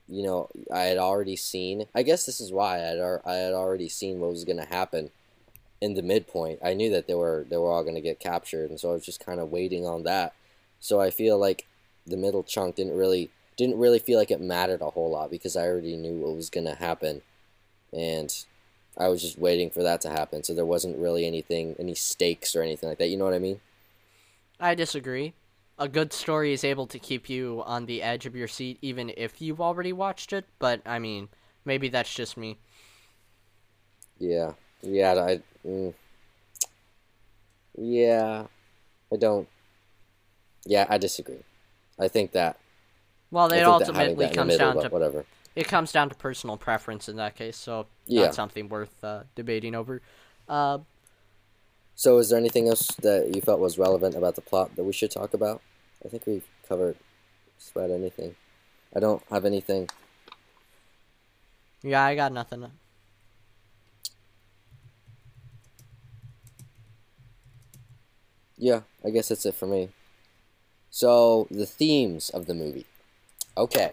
you 0.08 0.24
know, 0.24 0.50
I 0.74 0.82
had 0.82 0.98
already 0.98 1.36
seen. 1.36 1.86
I 1.96 2.04
guess 2.04 2.26
this 2.26 2.40
is 2.40 2.52
why 2.52 2.76
I 2.76 2.80
had 2.80 3.00
I 3.26 3.34
had 3.34 3.54
already 3.54 3.90
seen 3.90 4.20
what 4.20 4.32
was 4.32 4.46
gonna 4.46 4.66
happen 4.66 5.12
in 5.82 5.96
the 5.96 6.02
midpoint. 6.02 6.60
I 6.64 6.74
knew 6.74 6.90
that 6.92 7.08
they 7.08 7.16
were 7.16 7.46
they 7.50 7.58
were 7.58 7.72
all 7.72 7.84
gonna 7.84 8.02
get 8.02 8.20
captured, 8.20 8.70
and 8.70 8.80
so 8.80 8.90
I 8.90 8.94
was 8.94 9.06
just 9.06 9.26
kind 9.26 9.40
of 9.40 9.52
waiting 9.52 9.86
on 9.86 10.04
that. 10.04 10.34
So 10.80 11.02
I 11.02 11.10
feel 11.10 11.38
like 11.38 11.68
the 12.06 12.18
middle 12.18 12.44
chunk 12.44 12.76
didn't 12.76 12.96
really 12.96 13.32
didn't 13.58 13.80
really 13.80 14.00
feel 14.00 14.20
like 14.20 14.32
it 14.32 14.42
mattered 14.42 14.82
a 14.82 14.90
whole 14.92 15.10
lot 15.12 15.32
because 15.32 15.56
I 15.56 15.66
already 15.68 15.96
knew 15.96 16.20
what 16.20 16.36
was 16.36 16.50
gonna 16.50 16.76
happen, 16.76 17.22
and 17.92 18.34
I 18.98 19.08
was 19.10 19.22
just 19.22 19.38
waiting 19.38 19.70
for 19.70 19.84
that 19.84 20.02
to 20.02 20.10
happen. 20.10 20.44
So 20.44 20.54
there 20.54 20.66
wasn't 20.66 20.98
really 20.98 21.26
anything 21.26 21.76
any 21.80 21.96
stakes 21.96 22.56
or 22.56 22.62
anything 22.62 22.90
like 22.90 23.00
that. 23.00 23.08
You 23.08 23.18
know 23.18 23.26
what 23.26 23.34
I 23.34 23.40
mean? 23.40 23.62
I 24.60 24.76
disagree. 24.76 25.34
A 25.78 25.88
good 25.88 26.12
story 26.14 26.52
is 26.54 26.64
able 26.66 26.88
to 26.88 27.00
keep 27.00 27.30
you 27.30 27.64
on 27.66 27.86
the 27.86 28.02
edge 28.02 28.26
of 28.26 28.36
your 28.36 28.48
seat 28.50 28.78
even 28.82 29.12
if 29.18 29.42
you've 29.42 29.62
already 29.62 29.94
watched 29.94 30.34
it, 30.34 30.46
but 30.60 30.82
I 30.86 31.00
mean, 31.00 31.30
maybe 31.66 31.90
that's 31.90 32.14
just 32.14 32.36
me. 32.38 32.58
Yeah, 34.20 34.54
yeah. 34.82 35.14
I 35.14 35.42
mm, 35.68 35.94
yeah, 37.78 38.46
I 39.12 39.16
don't. 39.18 39.48
Yeah, 40.66 40.86
I 40.90 40.98
disagree. 40.98 41.44
I 42.00 42.08
think 42.08 42.32
that 42.32 42.58
Well, 43.32 43.48
it 43.52 43.64
think 43.64 43.80
that 43.80 43.94
having 43.94 44.18
ultimately 44.18 44.28
comes 44.30 44.54
middle, 44.54 44.74
down 44.74 44.80
to 44.80 44.90
whatever. 44.90 45.26
it 45.56 45.68
comes 45.68 45.92
down 45.92 46.10
to 46.10 46.16
personal 46.16 46.58
preference 46.58 47.10
in 47.10 47.16
that 47.18 47.36
case. 47.36 47.58
So 47.58 47.88
Yeah. 48.08 48.22
not 48.22 48.34
something 48.36 48.70
worth 48.70 49.04
uh, 49.04 49.24
debating 49.36 49.76
over. 49.76 50.02
Uh, 50.48 50.80
So, 51.96 52.18
is 52.18 52.30
there 52.30 52.40
anything 52.40 52.68
else 52.68 52.88
that 53.02 53.34
you 53.34 53.42
felt 53.42 53.62
was 53.62 53.78
relevant 53.78 54.16
about 54.16 54.36
the 54.36 54.42
plot 54.42 54.76
that 54.76 54.84
we 54.84 54.92
should 54.92 55.12
talk 55.12 55.34
about? 55.34 55.62
I 56.04 56.10
think 56.10 56.26
we've 56.28 56.46
covered 56.68 56.98
just 57.58 57.72
about 57.72 57.90
anything. 57.90 58.36
I 58.94 59.00
don't 59.00 59.24
have 59.30 59.46
anything. 59.46 59.90
yeah, 61.82 62.04
I 62.04 62.16
got 62.16 62.34
nothing. 62.34 62.70
Yeah, 68.58 68.82
I 69.04 69.10
guess 69.10 69.30
that's 69.30 69.46
it 69.46 69.56
for 69.56 69.68
me. 69.68 69.90
So, 70.90 71.48
the 71.50 71.66
themes 71.66 72.30
of 72.30 72.46
the 72.46 72.54
movie. 72.54 72.86
Okay. 73.58 73.92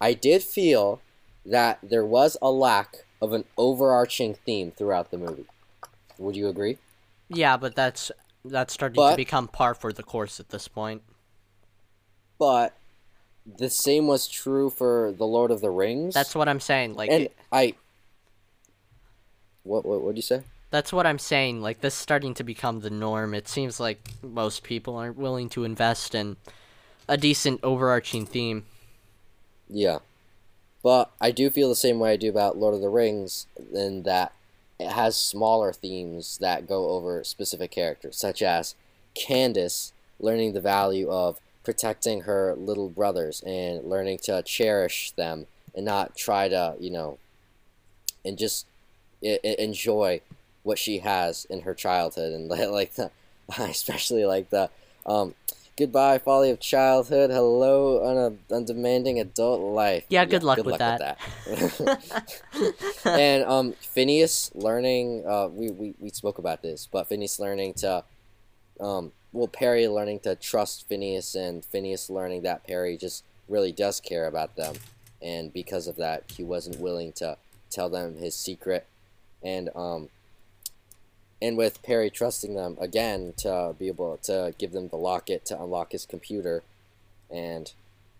I 0.00 0.14
did 0.14 0.42
feel 0.42 1.00
that 1.44 1.78
there 1.82 2.04
was 2.06 2.36
a 2.40 2.50
lack 2.50 3.04
of 3.20 3.32
an 3.32 3.44
overarching 3.56 4.34
theme 4.34 4.70
throughout 4.70 5.10
the 5.10 5.18
movie. 5.18 5.46
Would 6.18 6.36
you 6.36 6.48
agree? 6.48 6.78
Yeah, 7.28 7.56
but 7.56 7.74
that's 7.74 8.10
that's 8.44 8.72
starting 8.72 8.96
But- 8.96 9.12
to 9.12 9.16
become 9.16 9.48
par 9.48 9.74
for 9.74 9.92
the 9.92 10.02
course 10.02 10.40
at 10.40 10.48
this 10.50 10.68
point. 10.68 11.02
But 12.38 12.74
the 13.44 13.68
same 13.70 14.06
was 14.06 14.28
true 14.28 14.70
for 14.70 15.12
The 15.16 15.26
Lord 15.26 15.50
of 15.50 15.60
the 15.60 15.70
Rings. 15.70 16.14
That's 16.14 16.34
what 16.34 16.48
I'm 16.48 16.60
saying. 16.60 16.94
Like 16.94 17.10
and 17.10 17.28
I 17.50 17.74
What 19.64 19.84
what 19.84 20.00
what'd 20.02 20.16
you 20.16 20.22
say? 20.22 20.42
that's 20.70 20.92
what 20.92 21.06
I'm 21.06 21.18
saying. 21.18 21.62
Like 21.62 21.80
this 21.80 21.94
is 21.94 22.00
starting 22.00 22.34
to 22.34 22.44
become 22.44 22.80
the 22.80 22.90
norm. 22.90 23.34
It 23.34 23.48
seems 23.48 23.80
like 23.80 24.00
most 24.22 24.62
people 24.62 24.96
aren't 24.96 25.16
willing 25.18 25.48
to 25.50 25.64
invest 25.64 26.14
in 26.14 26.36
a 27.08 27.16
decent 27.16 27.60
overarching 27.62 28.26
theme. 28.26 28.64
Yeah. 29.68 29.98
But 30.82 31.10
I 31.20 31.30
do 31.32 31.50
feel 31.50 31.68
the 31.68 31.74
same 31.74 31.98
way 31.98 32.12
I 32.12 32.16
do 32.16 32.28
about 32.30 32.56
Lord 32.56 32.74
of 32.74 32.80
the 32.80 32.88
Rings 32.88 33.46
in 33.74 34.04
that 34.04 34.32
it 34.78 34.90
has 34.90 35.16
smaller 35.16 35.72
themes 35.72 36.38
that 36.38 36.68
go 36.68 36.90
over 36.90 37.24
specific 37.24 37.70
characters, 37.70 38.16
such 38.16 38.42
as 38.42 38.74
Candace 39.14 39.92
learning 40.20 40.52
the 40.52 40.60
value 40.60 41.10
of 41.10 41.40
protecting 41.64 42.22
her 42.22 42.54
little 42.56 42.88
brothers 42.88 43.42
and 43.42 43.84
learning 43.84 44.18
to 44.18 44.42
cherish 44.42 45.10
them 45.12 45.46
and 45.74 45.84
not 45.84 46.16
try 46.16 46.48
to, 46.48 46.74
you 46.78 46.90
know, 46.90 47.18
and 48.24 48.38
just 48.38 48.66
enjoy 49.22 50.20
what 50.62 50.78
she 50.78 50.98
has 50.98 51.44
in 51.46 51.62
her 51.62 51.74
childhood 51.74 52.32
and 52.32 52.48
like 52.70 52.94
the 52.94 53.10
especially 53.58 54.24
like 54.24 54.50
the 54.50 54.70
um 55.06 55.34
goodbye 55.78 56.18
folly 56.18 56.50
of 56.50 56.58
childhood 56.58 57.30
hello 57.30 58.04
un- 58.04 58.38
undemanding 58.50 59.20
adult 59.20 59.60
life 59.60 60.04
Yeah, 60.08 60.24
good 60.24 60.42
luck 60.42 60.58
with 60.64 60.76
that. 60.78 60.98
that. 61.46 62.02
and 63.04 63.44
um 63.44 63.72
phineas 63.80 64.50
learning 64.56 65.24
uh 65.24 65.46
we, 65.46 65.70
we 65.70 65.94
we 66.00 66.10
spoke 66.10 66.38
about 66.38 66.62
this 66.62 66.88
but 66.90 67.06
phineas 67.06 67.38
learning 67.38 67.74
to 67.74 68.02
um 68.80 69.12
well 69.32 69.46
perry 69.46 69.86
learning 69.86 70.18
to 70.20 70.34
trust 70.34 70.88
phineas 70.88 71.36
and 71.36 71.64
phineas 71.64 72.10
learning 72.10 72.42
that 72.42 72.66
perry 72.66 72.96
just 72.96 73.22
really 73.48 73.70
does 73.70 74.00
care 74.00 74.26
about 74.26 74.56
them 74.56 74.74
and 75.22 75.52
because 75.52 75.86
of 75.86 75.94
that 75.94 76.24
he 76.36 76.42
wasn't 76.42 76.80
willing 76.80 77.12
to 77.12 77.36
tell 77.70 77.88
them 77.88 78.16
his 78.16 78.34
secret 78.34 78.84
and 79.44 79.68
um 79.76 80.08
and 81.40 81.56
with 81.56 81.82
Perry 81.82 82.10
trusting 82.10 82.54
them 82.54 82.76
again 82.80 83.34
to 83.38 83.74
be 83.78 83.88
able 83.88 84.16
to 84.24 84.54
give 84.58 84.72
them 84.72 84.88
the 84.88 84.96
locket 84.96 85.44
to 85.46 85.62
unlock 85.62 85.92
his 85.92 86.04
computer 86.04 86.62
and 87.30 87.72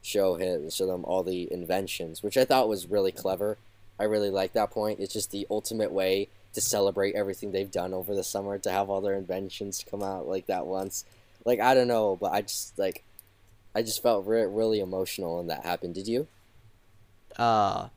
show 0.02 0.36
him 0.36 0.70
show 0.70 0.86
them 0.86 1.04
all 1.04 1.22
the 1.22 1.52
inventions, 1.52 2.22
which 2.22 2.36
I 2.36 2.44
thought 2.44 2.68
was 2.68 2.90
really 2.90 3.12
clever. 3.12 3.58
I 3.98 4.04
really 4.04 4.30
like 4.30 4.52
that 4.52 4.70
point. 4.70 5.00
It's 5.00 5.12
just 5.12 5.32
the 5.32 5.46
ultimate 5.50 5.90
way 5.90 6.28
to 6.54 6.60
celebrate 6.60 7.14
everything 7.14 7.52
they've 7.52 7.70
done 7.70 7.92
over 7.92 8.14
the 8.14 8.24
summer 8.24 8.58
to 8.58 8.70
have 8.70 8.88
all 8.88 9.00
their 9.00 9.14
inventions 9.14 9.84
come 9.88 10.02
out 10.02 10.28
like 10.28 10.46
that 10.46 10.66
once. 10.66 11.04
Like 11.44 11.60
I 11.60 11.74
don't 11.74 11.88
know, 11.88 12.16
but 12.16 12.32
I 12.32 12.42
just 12.42 12.78
like 12.78 13.02
I 13.74 13.82
just 13.82 14.02
felt 14.02 14.26
re- 14.26 14.44
really 14.44 14.80
emotional 14.80 15.38
when 15.38 15.48
that 15.48 15.64
happened. 15.64 15.94
Did 15.94 16.08
you? 16.08 16.26
Uh, 17.36 17.88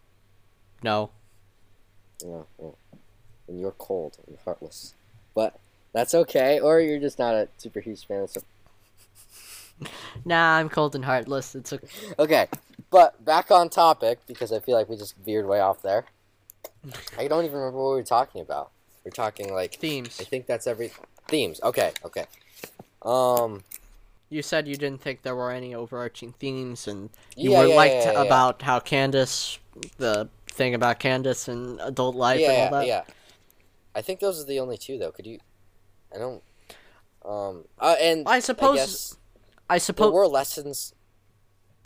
no. 0.84 1.10
Yeah, 2.24 2.44
well, 2.58 2.78
and 3.48 3.60
you're 3.60 3.72
cold 3.72 4.18
and 4.28 4.38
heartless, 4.46 4.94
but 5.36 5.60
that's 5.94 6.14
okay. 6.14 6.60
Or 6.60 6.80
you're 6.80 7.00
just 7.00 7.20
not 7.20 7.34
a 7.36 7.48
super 7.58 7.80
huge 7.80 8.06
fan. 8.06 8.24
Of 8.24 8.30
so 8.32 8.42
Nah, 10.26 10.58
I'm 10.58 10.70
cold 10.70 10.96
and 10.96 11.06
heartless. 11.06 11.56
It's 11.56 11.72
a 11.74 11.80
okay, 12.20 12.48
but 12.92 13.24
back 13.26 13.50
on 13.52 13.70
topic 13.70 14.20
because 14.28 14.52
I 14.52 14.60
feel 14.60 14.76
like 14.76 14.90
we 14.90 14.96
just 14.98 15.16
veered 15.18 15.48
way 15.48 15.60
off 15.60 15.82
there. 15.82 16.06
I 17.18 17.28
don't 17.28 17.46
even 17.46 17.58
remember 17.58 17.80
what 17.80 17.90
we 17.92 17.96
were 17.96 18.04
talking 18.04 18.42
about. 18.42 18.72
We're 19.04 19.12
talking 19.12 19.52
like 19.54 19.74
themes. 19.76 20.20
I 20.22 20.24
think 20.24 20.46
that's 20.46 20.68
every 20.68 20.92
themes. 21.28 21.60
Okay, 21.64 21.92
okay. 22.06 22.26
Um, 23.02 23.64
You 24.30 24.42
said 24.44 24.68
you 24.68 24.76
didn't 24.76 25.02
think 25.02 25.24
there 25.24 25.36
were 25.36 25.52
any 25.52 25.74
overarching 25.74 26.34
themes, 26.34 26.88
and 26.88 27.10
you 27.36 27.52
yeah, 27.52 27.60
were 27.60 27.66
yeah, 27.68 27.76
liked 27.76 28.06
yeah, 28.06 28.22
about 28.22 28.62
how 28.62 28.80
Candace, 28.80 29.58
the 29.98 30.30
thing 30.48 30.76
about 30.76 31.00
Candace 31.00 31.48
and 31.48 31.80
adult 31.82 32.16
life 32.16 32.40
yeah, 32.40 32.52
and 32.52 32.58
all 32.58 32.64
yeah, 32.66 32.70
that. 32.70 32.88
yeah. 32.88 33.04
I 33.96 34.02
think 34.02 34.20
those 34.20 34.42
are 34.42 34.46
the 34.46 34.60
only 34.60 34.78
two 34.78 34.98
though. 34.98 35.12
Could 35.12 35.26
you? 35.28 35.40
I 36.14 36.18
don't. 36.18 36.44
Um. 37.26 37.66
Uh, 37.80 37.96
and 38.00 38.28
I 38.28 38.40
suppose- 38.40 38.78
I 38.78 38.82
guess 38.82 39.16
I 39.70 39.74
there 39.76 39.80
suppose. 39.80 40.14
were 40.14 40.28
lessons. 40.28 40.94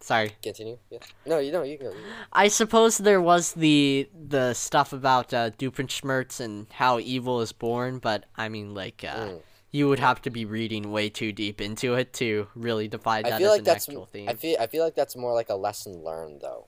Sorry. 0.01 0.33
Continue. 0.43 0.77
Yeah. 0.91 0.99
No, 1.25 1.39
you 1.39 1.51
know 1.51 1.63
you 1.63 1.77
go. 1.79 1.85
you 1.85 1.91
go. 1.91 1.97
I 2.31 2.47
suppose 2.47 2.99
there 2.99 3.21
was 3.21 3.53
the 3.53 4.07
the 4.13 4.53
stuff 4.53 4.93
about 4.93 5.33
uh, 5.33 5.49
Doofenshmirtz 5.51 6.39
and 6.39 6.67
how 6.73 6.99
evil 6.99 7.41
is 7.41 7.51
born, 7.51 7.97
but 7.97 8.25
I 8.35 8.49
mean, 8.49 8.75
like, 8.75 9.03
uh, 9.03 9.15
Mm. 9.15 9.41
you 9.71 9.87
would 9.89 9.97
have 9.99 10.21
to 10.23 10.29
be 10.29 10.45
reading 10.45 10.91
way 10.91 11.09
too 11.09 11.31
deep 11.31 11.59
into 11.59 11.95
it 11.95 12.13
to 12.13 12.47
really 12.55 12.87
define 12.87 13.23
that 13.23 13.33
I 13.33 13.37
feel 13.39 13.47
as 13.47 13.51
like 13.53 13.59
an 13.59 13.63
that's 13.65 13.89
actual 13.89 14.05
theme. 14.05 14.29
I 14.29 14.35
feel 14.35 14.57
I 14.59 14.67
feel 14.67 14.83
like 14.83 14.93
that's 14.95 15.15
more 15.15 15.33
like 15.33 15.49
a 15.49 15.55
lesson 15.55 16.03
learned 16.03 16.41
though, 16.41 16.67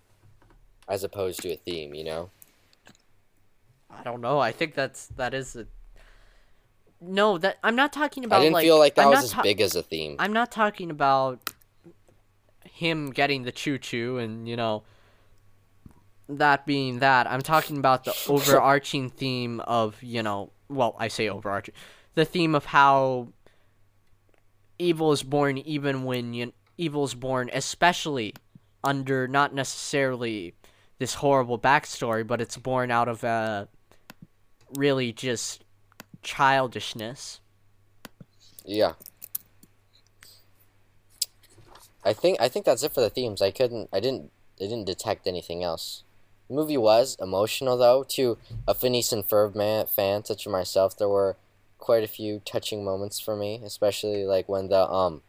as 0.87 1.03
opposed 1.03 1.41
to 1.43 1.51
a 1.53 1.57
theme. 1.57 1.93
You 1.93 2.05
know. 2.05 2.29
I 3.99 4.03
don't 4.03 4.21
know. 4.21 4.39
I 4.39 4.51
think 4.51 4.73
that's 4.73 5.07
that 5.17 5.33
is 5.33 5.55
a. 5.55 5.67
No, 6.99 7.37
that 7.37 7.57
I'm 7.63 7.75
not 7.75 7.93
talking 7.93 8.25
about. 8.25 8.39
I 8.39 8.43
didn't 8.43 8.53
like, 8.53 8.63
feel 8.63 8.79
like 8.79 8.95
that 8.95 9.05
I'm 9.05 9.11
was 9.11 9.25
as 9.25 9.31
ta- 9.31 9.43
big 9.43 9.61
as 9.61 9.75
a 9.75 9.83
theme. 9.83 10.15
I'm 10.19 10.33
not 10.33 10.51
talking 10.51 10.89
about 10.89 11.53
him 12.63 13.11
getting 13.11 13.43
the 13.43 13.51
choo 13.51 13.77
choo 13.77 14.17
and 14.17 14.47
you 14.47 14.55
know 14.55 14.83
that 16.29 16.65
being 16.65 16.99
that. 16.99 17.29
I'm 17.29 17.41
talking 17.41 17.77
about 17.77 18.05
the 18.05 18.15
overarching 18.27 19.09
theme 19.09 19.59
of 19.61 20.01
you 20.01 20.23
know. 20.23 20.51
Well, 20.69 20.95
I 20.99 21.07
say 21.07 21.29
overarching, 21.29 21.73
the 22.15 22.25
theme 22.25 22.55
of 22.55 22.65
how 22.65 23.29
evil 24.79 25.11
is 25.11 25.23
born, 25.23 25.57
even 25.59 26.03
when 26.03 26.33
you, 26.33 26.53
evil 26.77 27.03
is 27.03 27.13
born, 27.13 27.49
especially 27.53 28.33
under 28.83 29.27
not 29.27 29.53
necessarily 29.53 30.53
this 30.99 31.15
horrible 31.15 31.59
backstory, 31.59 32.25
but 32.25 32.41
it's 32.41 32.57
born 32.57 32.91
out 32.91 33.07
of 33.07 33.23
uh, 33.23 33.65
really 34.75 35.11
just 35.11 35.63
childishness. 36.23 37.39
Yeah. 38.65 38.93
I 42.03 42.13
think 42.13 42.39
I 42.39 42.47
think 42.47 42.65
that's 42.65 42.83
it 42.83 42.93
for 42.93 43.01
the 43.01 43.09
themes. 43.09 43.41
I 43.41 43.51
couldn't 43.51 43.89
I 43.91 43.99
didn't 43.99 44.31
I 44.59 44.63
didn't 44.63 44.85
detect 44.85 45.27
anything 45.27 45.63
else. 45.63 46.03
The 46.47 46.55
movie 46.55 46.77
was 46.77 47.17
emotional 47.19 47.77
though. 47.77 48.03
To 48.09 48.37
a 48.67 48.73
Phineas 48.73 49.11
and 49.11 49.27
Ferb 49.27 49.55
man, 49.55 49.87
fan 49.87 50.23
such 50.23 50.47
as 50.47 50.51
myself, 50.51 50.97
there 50.97 51.09
were 51.09 51.37
quite 51.77 52.03
a 52.03 52.07
few 52.07 52.41
touching 52.45 52.83
moments 52.83 53.19
for 53.19 53.35
me, 53.35 53.61
especially 53.63 54.23
like 54.25 54.47
when 54.47 54.69
the 54.69 54.89
um. 54.89 55.21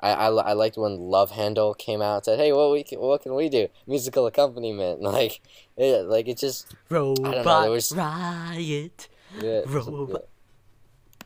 I, 0.00 0.10
I, 0.12 0.26
I 0.28 0.52
liked 0.52 0.76
when 0.76 0.98
Love 0.98 1.32
Handle 1.32 1.74
came 1.74 2.00
out 2.00 2.16
and 2.16 2.24
said, 2.24 2.38
"Hey, 2.38 2.52
what 2.52 2.70
we 2.72 2.84
can, 2.84 3.00
what 3.00 3.22
can 3.22 3.34
we 3.34 3.48
do? 3.48 3.68
Musical 3.86 4.26
accompaniment, 4.26 5.00
like, 5.02 5.40
it, 5.76 6.06
like 6.06 6.28
it 6.28 6.38
just 6.38 6.74
Robot 6.88 7.44
there 7.44 7.70
was- 7.70 7.92
riot. 7.92 9.08
yeah, 9.40 9.62
Robot. 9.66 10.24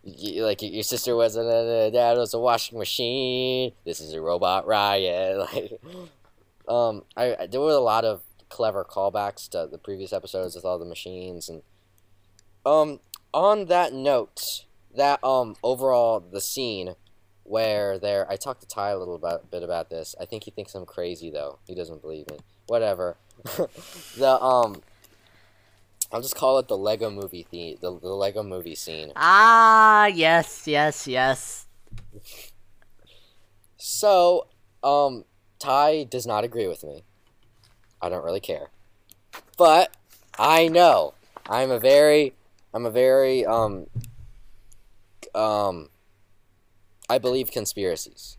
y- 0.04 0.40
like 0.42 0.62
your 0.62 0.82
sister 0.82 1.14
was 1.14 1.36
a 1.36 1.42
uh, 1.42 1.90
dad 1.90 2.16
was 2.18 2.34
a 2.34 2.38
washing 2.38 2.78
machine. 2.78 3.72
This 3.84 4.00
is 4.00 4.12
a 4.14 4.20
robot 4.20 4.66
riot. 4.66 5.38
Like, 5.52 5.80
um, 6.68 7.02
I, 7.16 7.36
I 7.40 7.46
there 7.46 7.60
were 7.60 7.72
a 7.72 7.78
lot 7.78 8.04
of 8.04 8.22
clever 8.48 8.84
callbacks 8.84 9.48
to 9.50 9.68
the 9.70 9.78
previous 9.78 10.12
episodes 10.12 10.54
with 10.54 10.64
all 10.64 10.78
the 10.78 10.84
machines 10.84 11.48
and 11.48 11.62
um 12.66 13.00
on 13.34 13.64
that 13.66 13.92
note 13.94 14.64
that 14.94 15.22
um 15.24 15.56
overall 15.62 16.20
the 16.20 16.40
scene 16.40 16.94
where 17.52 17.98
there 17.98 18.26
I 18.30 18.36
talked 18.36 18.62
to 18.62 18.66
Ty 18.66 18.92
a 18.92 18.98
little 18.98 19.14
about, 19.14 19.50
bit 19.50 19.62
about 19.62 19.90
this. 19.90 20.14
I 20.18 20.24
think 20.24 20.44
he 20.44 20.50
thinks 20.50 20.74
I'm 20.74 20.86
crazy 20.86 21.30
though. 21.30 21.58
He 21.66 21.74
doesn't 21.74 22.00
believe 22.00 22.30
me. 22.30 22.38
Whatever. 22.66 23.18
the 24.16 24.42
um 24.42 24.80
I'll 26.10 26.22
just 26.22 26.34
call 26.34 26.58
it 26.58 26.68
the 26.68 26.78
Lego 26.78 27.10
movie 27.10 27.42
theme, 27.42 27.76
the, 27.82 27.98
the 27.98 28.08
Lego 28.08 28.42
movie 28.42 28.74
scene. 28.74 29.12
Ah, 29.16 30.06
yes, 30.06 30.66
yes, 30.66 31.06
yes. 31.06 31.66
So, 33.76 34.46
um, 34.82 35.24
Ty 35.58 36.04
does 36.04 36.26
not 36.26 36.44
agree 36.44 36.68
with 36.68 36.84
me. 36.84 37.04
I 38.00 38.08
don't 38.08 38.24
really 38.24 38.40
care. 38.40 38.70
But 39.58 39.94
I 40.38 40.68
know 40.68 41.14
I'm 41.48 41.70
a 41.70 41.78
very 41.78 42.32
I'm 42.72 42.86
a 42.86 42.90
very 42.90 43.44
um 43.44 43.86
um 45.34 45.88
I 47.12 47.18
believe 47.18 47.50
conspiracies. 47.50 48.38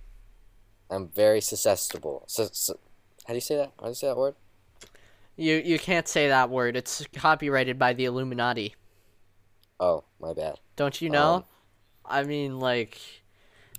I'm 0.89 1.07
very 1.07 1.41
susceptible. 1.41 2.23
So, 2.25 2.49
so, 2.51 2.79
how 3.27 3.33
do 3.33 3.35
you 3.35 3.41
say 3.41 3.55
that? 3.55 3.71
How 3.77 3.83
do 3.83 3.89
you 3.89 3.93
say 3.93 4.07
that 4.07 4.17
word? 4.17 4.33
You 5.35 5.57
you 5.57 5.77
can't 5.77 6.07
say 6.07 6.27
that 6.27 6.49
word. 6.49 6.75
It's 6.75 7.05
copyrighted 7.13 7.77
by 7.77 7.93
the 7.93 8.05
Illuminati. 8.05 8.73
Oh, 9.79 10.05
my 10.19 10.33
bad. 10.33 10.59
Don't 10.75 10.99
you 11.03 11.11
know? 11.11 11.35
Um, 11.35 11.43
I 12.03 12.23
mean, 12.23 12.59
like, 12.59 12.99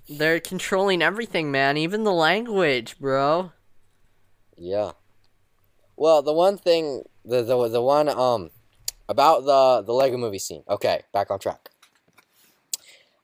they're 0.07 0.39
controlling 0.39 1.01
everything, 1.01 1.51
man. 1.51 1.75
Even 1.75 2.05
the 2.05 2.13
language, 2.13 2.97
bro. 2.97 3.51
Yeah. 4.55 4.91
Well, 5.97 6.21
the 6.21 6.31
one 6.31 6.57
thing, 6.57 7.03
the 7.25 7.43
the 7.43 7.67
the 7.67 7.81
one 7.81 8.07
um 8.07 8.51
about 9.09 9.43
the 9.43 9.83
the 9.85 9.91
Lego 9.91 10.15
Movie 10.15 10.39
scene. 10.39 10.63
Okay, 10.69 11.01
back 11.11 11.31
on 11.31 11.39
track. 11.39 11.69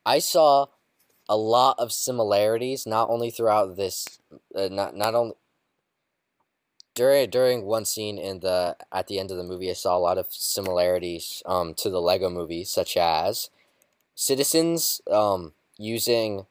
I 0.05 0.19
saw 0.19 0.65
a 1.31 1.37
lot 1.37 1.79
of 1.79 1.93
similarities, 1.93 2.85
not 2.85 3.09
only 3.09 3.31
throughout 3.31 3.77
this, 3.77 4.19
uh, 4.53 4.67
not 4.69 4.97
not 4.97 5.15
only 5.15 5.35
during 6.93 7.29
during 7.29 7.63
one 7.63 7.85
scene 7.85 8.17
in 8.17 8.41
the 8.41 8.75
at 8.91 9.07
the 9.07 9.17
end 9.17 9.31
of 9.31 9.37
the 9.37 9.43
movie. 9.45 9.69
I 9.69 9.73
saw 9.73 9.97
a 9.97 10.05
lot 10.07 10.17
of 10.17 10.27
similarities 10.29 11.41
um 11.45 11.73
to 11.75 11.89
the 11.89 12.01
Lego 12.01 12.29
Movie, 12.29 12.65
such 12.65 12.97
as 12.97 13.49
citizens 14.13 15.01
um 15.09 15.53
using 15.77 16.47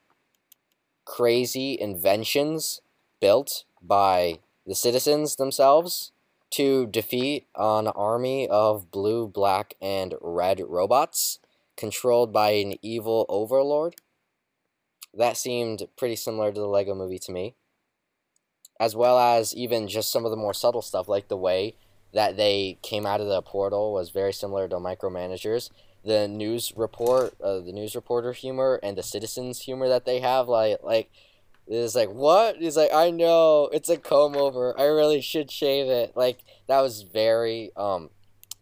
crazy 1.04 1.78
inventions 1.78 2.80
built 3.20 3.64
by 3.82 4.38
the 4.66 4.74
citizens 4.74 5.36
themselves 5.36 6.12
to 6.52 6.86
defeat 6.86 7.46
an 7.54 7.88
army 7.88 8.48
of 8.48 8.90
blue, 8.90 9.28
black, 9.28 9.74
and 9.78 10.14
red 10.22 10.62
robots 10.66 11.38
controlled 11.76 12.32
by 12.32 12.52
an 12.52 12.74
evil 12.80 13.26
overlord. 13.28 13.96
That 15.14 15.36
seemed 15.36 15.86
pretty 15.96 16.16
similar 16.16 16.52
to 16.52 16.60
the 16.60 16.66
Lego 16.66 16.94
movie 16.94 17.18
to 17.20 17.32
me. 17.32 17.54
As 18.78 18.96
well 18.96 19.18
as 19.18 19.54
even 19.54 19.88
just 19.88 20.10
some 20.10 20.24
of 20.24 20.30
the 20.30 20.36
more 20.36 20.54
subtle 20.54 20.82
stuff, 20.82 21.08
like 21.08 21.28
the 21.28 21.36
way 21.36 21.74
that 22.12 22.36
they 22.36 22.78
came 22.82 23.06
out 23.06 23.20
of 23.20 23.28
the 23.28 23.42
portal 23.42 23.92
was 23.92 24.10
very 24.10 24.32
similar 24.32 24.68
to 24.68 24.76
Micromanagers. 24.76 25.70
The 26.04 26.26
news 26.26 26.72
report, 26.76 27.34
uh, 27.42 27.60
the 27.60 27.72
news 27.72 27.94
reporter 27.94 28.32
humor, 28.32 28.80
and 28.82 28.96
the 28.96 29.02
citizens 29.02 29.60
humor 29.60 29.88
that 29.88 30.06
they 30.06 30.20
have, 30.20 30.48
like 30.48 30.78
like 30.82 31.10
is 31.66 31.94
like 31.94 32.10
what? 32.10 32.56
He's 32.56 32.76
like, 32.76 32.92
I 32.92 33.10
know 33.10 33.68
it's 33.72 33.90
a 33.90 33.98
comb 33.98 34.34
over. 34.34 34.78
I 34.78 34.84
really 34.84 35.20
should 35.20 35.50
shave 35.50 35.88
it. 35.88 36.16
Like 36.16 36.38
that 36.68 36.80
was 36.80 37.02
very 37.02 37.70
um 37.76 38.10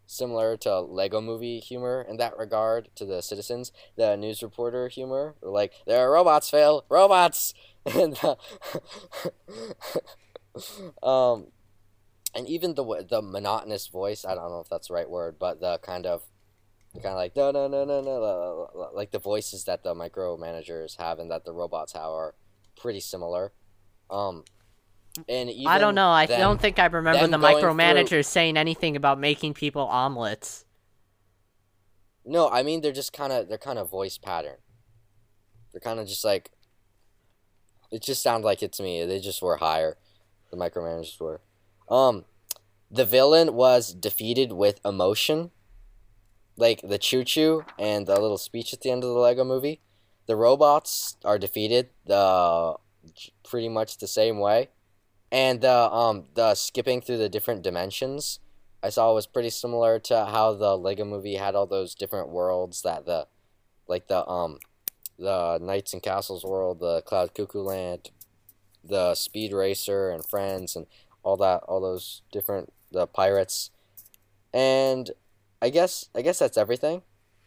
similar 0.08 0.56
to 0.56 0.80
Lego 0.80 1.20
movie 1.20 1.60
humor 1.60 2.04
in 2.08 2.16
that 2.16 2.36
regard 2.36 2.88
to 2.96 3.04
the 3.04 3.20
citizens. 3.20 3.70
The 3.96 4.16
news 4.16 4.42
reporter 4.42 4.88
humor, 4.88 5.36
like 5.42 5.72
there 5.86 6.00
are 6.00 6.10
robots, 6.10 6.50
fail 6.50 6.84
robots, 6.88 7.54
and 7.86 8.18
uh, 8.24 8.34
um, 11.06 11.48
and 12.34 12.48
even 12.48 12.74
the 12.74 13.06
the 13.08 13.22
monotonous 13.22 13.86
voice. 13.86 14.24
I 14.24 14.34
don't 14.34 14.50
know 14.50 14.60
if 14.60 14.68
that's 14.68 14.88
the 14.88 14.94
right 14.94 15.08
word, 15.08 15.36
but 15.38 15.60
the 15.60 15.78
kind 15.78 16.06
of 16.06 16.24
kind 16.94 17.06
of 17.06 17.16
like 17.16 17.36
no 17.36 17.50
no 17.50 17.68
no 17.68 17.84
no 17.84 18.00
no 18.00 18.90
like 18.94 19.10
the 19.10 19.18
voices 19.18 19.64
that 19.64 19.84
the 19.84 19.94
micromanagers 19.94 20.96
have 20.96 21.18
and 21.18 21.30
that 21.30 21.44
the 21.44 21.52
robots 21.52 21.92
have 21.92 22.10
are 22.10 22.34
pretty 22.76 23.00
similar. 23.00 23.52
Um, 24.10 24.44
and 25.28 25.50
I 25.66 25.78
don't 25.78 25.94
know. 25.94 26.08
I 26.08 26.26
them- 26.26 26.40
don't 26.40 26.60
think 26.60 26.78
I 26.78 26.86
remember 26.86 27.26
the 27.26 27.38
going 27.38 27.62
micromanagers 27.62 28.26
saying 28.26 28.56
anything 28.56 28.96
about 28.96 29.18
making 29.18 29.54
people 29.54 29.82
omelets. 29.82 30.64
No, 32.24 32.48
I 32.50 32.62
mean 32.62 32.82
they're 32.82 32.92
just 32.92 33.12
kind 33.12 33.32
of 33.32 33.48
they're 33.48 33.58
kind 33.58 33.78
of 33.78 33.90
voice 33.90 34.18
pattern. 34.18 34.56
They're 35.72 35.80
kind 35.80 36.00
of 36.00 36.06
just 36.06 36.24
like. 36.24 36.50
It 37.90 38.02
just 38.02 38.22
sounds 38.22 38.44
like 38.44 38.62
it 38.62 38.72
to 38.74 38.82
me. 38.82 39.04
They 39.06 39.18
just 39.18 39.40
were 39.40 39.56
higher. 39.56 39.96
The 40.50 40.58
micromanagers 40.58 41.18
were. 41.18 41.40
Um, 41.88 42.26
the 42.90 43.06
villain 43.06 43.54
was 43.54 43.94
defeated 43.94 44.52
with 44.52 44.80
emotion. 44.84 45.50
Like 46.56 46.80
the 46.82 46.98
choo 46.98 47.24
choo 47.24 47.64
and 47.78 48.06
the 48.06 48.20
little 48.20 48.36
speech 48.36 48.74
at 48.74 48.80
the 48.82 48.90
end 48.90 49.04
of 49.04 49.10
the 49.10 49.18
Lego 49.18 49.44
movie. 49.44 49.80
The 50.26 50.36
robots 50.36 51.16
are 51.24 51.38
defeated 51.38 51.88
the 52.04 52.74
pretty 53.42 53.68
much 53.68 53.98
the 53.98 54.08
same 54.08 54.38
way. 54.38 54.68
And 55.30 55.60
the 55.60 55.92
um 55.92 56.24
the 56.34 56.54
skipping 56.54 57.00
through 57.00 57.18
the 57.18 57.28
different 57.28 57.62
dimensions 57.62 58.40
I 58.82 58.90
saw 58.90 59.12
was 59.12 59.26
pretty 59.26 59.50
similar 59.50 59.98
to 60.00 60.26
how 60.26 60.54
the 60.54 60.76
Lego 60.76 61.04
movie 61.04 61.34
had 61.34 61.54
all 61.54 61.66
those 61.66 61.94
different 61.94 62.28
worlds 62.28 62.82
that 62.82 63.06
the 63.06 63.26
like 63.88 64.06
the 64.08 64.26
um 64.28 64.58
the 65.18 65.58
Knights 65.60 65.92
and 65.92 66.02
Castles 66.02 66.44
world, 66.44 66.78
the 66.78 67.02
Cloud 67.02 67.34
Cuckoo 67.34 67.60
Land, 67.60 68.10
the 68.84 69.16
Speed 69.16 69.52
Racer 69.52 70.10
and 70.10 70.24
Friends 70.24 70.76
and 70.76 70.86
all 71.24 71.36
that 71.38 71.64
all 71.64 71.80
those 71.80 72.22
different 72.30 72.72
the 72.92 73.06
pirates. 73.06 73.70
And 74.54 75.10
I 75.60 75.70
guess 75.70 76.08
I 76.14 76.22
guess 76.22 76.38
that's 76.38 76.56
everything. 76.56 77.02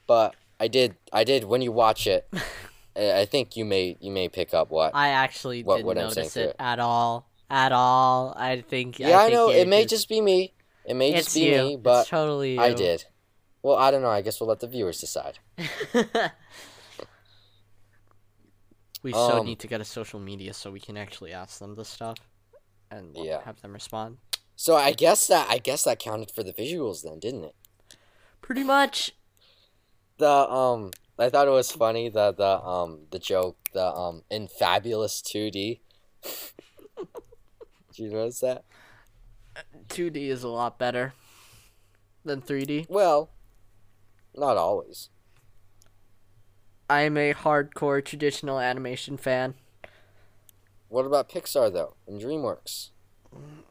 But 0.06 0.36
I 0.60 0.68
did 0.68 0.96
I 1.14 1.24
did 1.24 1.46
when 1.46 1.62
you 1.62 1.72
watch 1.72 2.06
it 2.08 2.28
I 2.96 3.24
think 3.26 3.56
you 3.56 3.64
may 3.64 3.96
you 4.02 4.12
may 4.12 4.28
pick 4.28 4.54
up 4.54 4.70
what 4.70 4.92
I 4.94 5.10
actually 5.10 5.64
What- 5.64 5.78
didn't 5.78 5.88
what 5.88 5.98
notice 5.98 6.36
it 6.36 6.56
at 6.60 6.80
all. 6.80 7.26
At 7.52 7.74
all. 7.74 8.34
I 8.38 8.62
think. 8.62 8.97
Yeah, 8.97 9.20
I, 9.20 9.24
think 9.24 9.34
know. 9.34 9.49
you 9.49 9.58
It 9.58 9.68
may 9.68 9.86
just- 9.86 10.08
be 10.08 10.22
me. 10.22 10.54
It 10.86 10.95
may 10.95 11.12
just 11.14 11.36
be 11.36 11.41
you. 11.52 11.62
me, 11.62 11.76
but 11.78 12.02
it's 12.02 12.10
totally 12.10 12.54
you. 12.56 12.62
I 12.62 12.74
did. 12.74 13.04
Well, 13.62 13.76
I 13.78 13.91
don't 13.91 14.02
know. 14.02 14.10
I 14.10 14.22
guess 14.22 14.39
we'll 14.39 14.47
let 14.49 14.62
the 14.62 14.68
viewers 14.68 14.99
decide. 14.99 15.38
we 19.04 19.12
so 19.12 19.39
Um, 19.39 19.45
need 19.45 19.60
to 19.60 19.68
get 19.68 19.82
a 19.82 19.86
social 19.86 20.20
media 20.20 20.54
so 20.54 20.72
we 20.72 20.80
can 20.80 20.97
actually 20.97 21.34
ask 21.34 21.60
them 21.60 21.76
the 21.76 21.86
stuff 21.86 22.18
and 22.89 23.16
Yeah. 23.16 23.41
have 23.43 23.62
them 23.62 23.74
respond. 23.74 24.18
So 24.56 24.76
I 24.76 24.91
guess 24.93 25.28
that 25.28 25.47
I 25.49 25.58
guess 25.58 25.84
that 25.84 25.99
counted 25.99 26.32
for 26.32 26.43
the 26.43 26.54
visuals 26.54 27.04
then, 27.04 27.20
didn't 27.20 27.43
it? 27.45 27.56
Pretty 28.41 28.64
much. 28.64 29.12
The 30.18 30.30
um 30.49 30.91
I 31.20 31.30
thought 31.30 31.47
it 31.47 31.52
was 31.52 31.72
funny 31.72 32.10
the 32.10 32.32
the 32.32 32.64
um 32.64 33.08
the 33.12 33.20
joke 33.20 33.58
the 33.74 33.86
um 33.86 34.24
in 34.30 34.47
fabulous 34.47 35.22
2D. 35.22 35.80
Did 37.94 38.04
you 38.04 38.12
notice 38.12 38.39
that? 38.39 38.64
2D 39.89 40.30
is 40.30 40.44
a 40.44 40.48
lot 40.48 40.80
better 40.80 41.14
than 42.24 42.42
3D. 42.42 42.88
Well, 42.89 43.30
not 44.36 44.58
always. 44.58 45.10
I 46.89 47.02
am 47.02 47.18
a 47.18 47.34
hardcore 47.34 48.04
traditional 48.04 48.60
animation 48.60 49.18
fan. 49.18 49.56
What 50.89 51.06
about 51.06 51.30
Pixar 51.30 51.72
though 51.72 51.96
and 52.08 52.22
DreamWorks? 52.22 52.89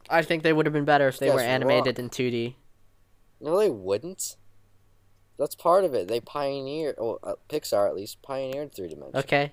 I 0.09 0.23
think 0.23 0.43
they 0.43 0.53
would 0.53 0.67
have 0.67 0.73
been 0.73 0.87
better 0.87 1.09
if 1.09 1.19
they 1.19 1.27
guys 1.27 1.35
were 1.37 1.41
animated 1.41 1.99
in 1.99 2.09
2D. 2.09 2.55
No, 3.41 3.59
they 3.59 3.71
wouldn't. 3.71 4.37
That's 5.39 5.55
part 5.55 5.85
of 5.85 5.95
it. 5.95 6.09
They 6.09 6.21
pioneered, 6.21 6.97
well, 6.99 7.19
uh, 7.23 7.35
Pixar 7.49 7.89
at 7.89 7.95
least 7.95 8.21
pioneered 8.23 8.75
three 8.75 8.89
dimensions. 8.89 9.25
Okay? 9.25 9.53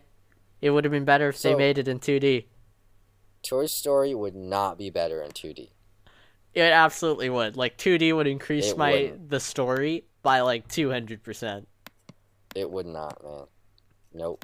It 0.62 0.72
would 0.72 0.84
have 0.84 0.92
been 0.92 1.06
better 1.06 1.30
if 1.30 1.42
they 1.42 1.56
made 1.56 1.78
it 1.78 1.88
in 1.88 2.00
2D. 2.00 2.46
Toy 3.44 3.66
Story 3.68 4.14
would 4.16 4.36
not 4.36 4.78
be 4.78 4.90
better 4.90 5.22
in 5.22 5.32
2D. 5.32 5.70
It 6.54 6.62
absolutely 6.72 7.30
would. 7.30 7.56
Like 7.56 7.78
2D 7.78 8.16
would 8.16 8.28
increase 8.28 8.72
It 8.72 8.78
my 8.78 8.92
wouldn't. 8.92 9.30
the 9.30 9.40
story 9.40 10.06
by 10.24 10.42
like 10.42 10.68
200%. 10.68 11.66
It 12.56 12.70
would 12.72 12.86
not, 12.88 13.24
man. 13.24 13.44
Nope. 14.14 14.44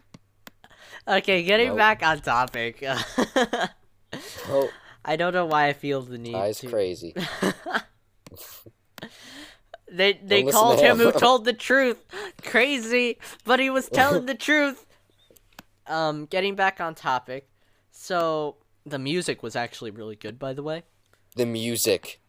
Okay, 1.07 1.43
getting 1.43 1.69
Nope. 1.69 1.77
back 1.77 2.03
on 2.03 2.19
topic. 2.21 2.83
Nope. 4.47 4.69
I 5.03 5.15
don't 5.15 5.33
know 5.33 5.47
why 5.47 5.67
I 5.67 5.73
feel 5.73 6.01
the 6.03 6.19
need 6.19 6.33
Ty's 6.33 6.59
to 6.59 6.67
crazy. 6.67 7.15
They 9.91 10.13
they 10.23 10.43
listen 10.43 10.59
called 10.59 10.79
him 10.79 10.99
him. 10.99 11.05
who 11.05 11.11
told 11.11 11.45
the 11.45 11.53
truth 11.53 12.03
crazy, 12.43 13.19
but 13.45 13.59
he 13.59 13.69
was 13.69 13.87
telling 13.89 14.25
the 14.27 14.33
truth. 14.33 14.85
Um, 15.85 16.25
getting 16.25 16.55
back 16.55 16.79
on 16.81 16.95
topic. 16.95 17.47
So 17.91 18.55
the 18.85 18.99
music 18.99 19.43
was 19.43 19.55
actually 19.55 19.91
really 19.91 20.15
good, 20.15 20.37
by 20.39 20.53
the 20.53 20.63
way. 20.63 20.83
The 21.35 21.45
music. 21.45 22.19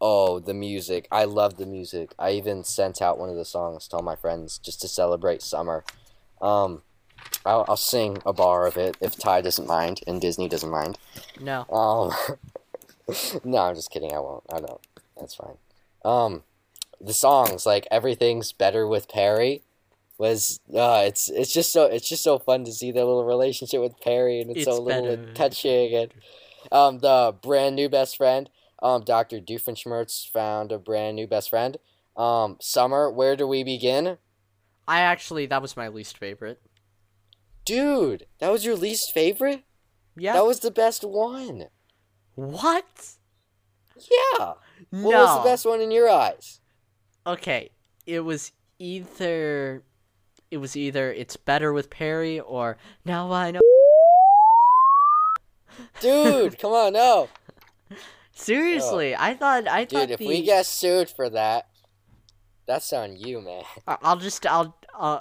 Oh, 0.00 0.38
the 0.40 0.54
music. 0.54 1.06
I 1.10 1.24
love 1.24 1.56
the 1.56 1.66
music. 1.66 2.14
I 2.18 2.30
even 2.32 2.64
sent 2.64 3.02
out 3.02 3.18
one 3.18 3.28
of 3.28 3.36
the 3.36 3.44
songs 3.44 3.86
to 3.88 3.96
all 3.96 4.02
my 4.02 4.16
friends 4.16 4.58
just 4.58 4.80
to 4.80 4.88
celebrate 4.88 5.42
summer. 5.42 5.84
Um, 6.40 6.82
I'll, 7.44 7.64
I'll 7.68 7.76
sing 7.76 8.18
a 8.24 8.32
bar 8.32 8.66
of 8.66 8.76
it 8.76 8.96
if 9.00 9.16
Ty 9.16 9.42
doesn't 9.42 9.66
mind 9.68 10.00
and 10.06 10.20
Disney 10.20 10.48
doesn't 10.48 10.70
mind. 10.70 10.98
No, 11.38 11.66
Um, 11.70 12.12
no, 13.44 13.58
I'm 13.58 13.74
just 13.74 13.90
kidding. 13.90 14.12
I 14.14 14.20
won't. 14.20 14.44
I 14.52 14.60
don't. 14.60 14.80
That's 15.18 15.34
fine. 15.34 15.58
Um, 16.04 16.44
the 17.00 17.12
songs 17.12 17.66
like 17.66 17.86
everything's 17.90 18.52
better 18.52 18.86
with 18.86 19.08
Perry 19.08 19.62
was 20.20 20.60
uh 20.74 21.02
it's 21.06 21.30
it's 21.30 21.50
just 21.50 21.72
so 21.72 21.86
it's 21.86 22.06
just 22.06 22.22
so 22.22 22.38
fun 22.38 22.62
to 22.62 22.72
see 22.72 22.92
their 22.92 23.04
little 23.04 23.24
relationship 23.24 23.80
with 23.80 23.98
Perry 24.00 24.42
and 24.42 24.50
it's, 24.54 24.64
so 24.64 24.72
It's 24.72 24.80
little 24.80 25.08
and 25.08 25.34
touching 25.34 25.94
and 25.94 26.12
um, 26.70 26.98
the 26.98 27.34
brand 27.42 27.74
new 27.74 27.88
best 27.88 28.18
friend. 28.18 28.50
Um, 28.82 29.02
Dr. 29.02 29.40
Doofenshmirtz 29.40 30.30
found 30.30 30.72
a 30.72 30.78
brand 30.78 31.16
new 31.16 31.26
best 31.26 31.48
friend. 31.48 31.78
Um, 32.18 32.58
Summer, 32.60 33.10
where 33.10 33.34
do 33.34 33.46
we 33.46 33.64
begin? 33.64 34.18
I 34.86 35.00
actually 35.00 35.46
that 35.46 35.62
was 35.62 35.74
my 35.74 35.88
least 35.88 36.18
favorite. 36.18 36.60
Dude, 37.64 38.26
that 38.40 38.52
was 38.52 38.62
your 38.64 38.76
least 38.76 39.12
favorite? 39.14 39.64
Yeah. 40.18 40.34
That 40.34 40.44
was 40.44 40.60
the 40.60 40.70
best 40.70 41.02
one. 41.02 41.68
what? 42.34 43.14
Yeah. 43.96 44.52
No. 44.92 45.02
What 45.02 45.14
was 45.14 45.38
the 45.38 45.50
best 45.50 45.64
one 45.64 45.80
in 45.80 45.90
your 45.90 46.10
eyes? 46.10 46.60
Okay, 47.26 47.70
it 48.06 48.20
was 48.20 48.52
either 48.78 49.82
it 50.50 50.58
was 50.58 50.76
either 50.76 51.12
it's 51.12 51.36
better 51.36 51.72
with 51.72 51.90
Perry 51.90 52.40
or 52.40 52.76
now 53.04 53.30
I 53.32 53.52
know. 53.52 53.60
Dude, 56.00 56.58
come 56.58 56.72
on, 56.72 56.92
no. 56.92 57.28
Seriously, 58.32 59.14
I 59.14 59.34
thought 59.34 59.68
I 59.68 59.84
thought 59.84 60.08
Dude, 60.08 60.10
if 60.12 60.18
the 60.18 60.26
we 60.26 60.42
get 60.42 60.66
sued 60.66 61.10
for 61.10 61.28
that, 61.30 61.68
that's 62.66 62.92
on 62.92 63.16
you, 63.16 63.40
man. 63.40 63.62
I'll 63.86 64.16
just 64.16 64.46
I'll 64.46 64.76
uh 64.98 65.20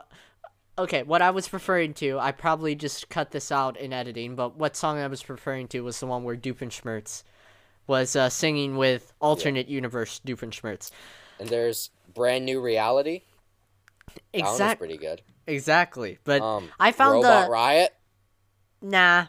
okay, 0.77 1.03
what 1.03 1.21
I 1.21 1.31
was 1.31 1.51
referring 1.51 1.93
to, 1.95 2.17
I 2.19 2.31
probably 2.31 2.73
just 2.73 3.09
cut 3.09 3.31
this 3.31 3.51
out 3.51 3.77
in 3.77 3.91
editing, 3.91 4.35
but 4.35 4.55
what 4.55 4.77
song 4.77 4.97
I 4.97 5.07
was 5.07 5.27
referring 5.29 5.67
to 5.69 5.81
was 5.81 5.99
the 5.99 6.07
one 6.07 6.23
where 6.23 6.37
Doofenshmirtz 6.37 7.23
was 7.85 8.15
uh, 8.15 8.29
singing 8.29 8.77
with 8.77 9.11
alternate 9.19 9.67
universe 9.67 10.21
Doofenshmirtz. 10.25 10.91
And 11.39 11.49
there's 11.49 11.89
brand 12.13 12.45
new 12.45 12.61
reality. 12.61 13.23
That 14.33 14.41
one 14.41 14.43
was 14.51 14.53
Exact 14.59 14.79
pretty 14.79 14.97
good. 14.97 15.21
exactly. 15.47 16.17
But 16.23 16.41
Um, 16.41 16.69
I 16.79 16.91
found 16.91 17.15
Robot 17.15 17.45
the 17.45 17.51
Riot. 17.51 17.93
nah. 18.81 19.25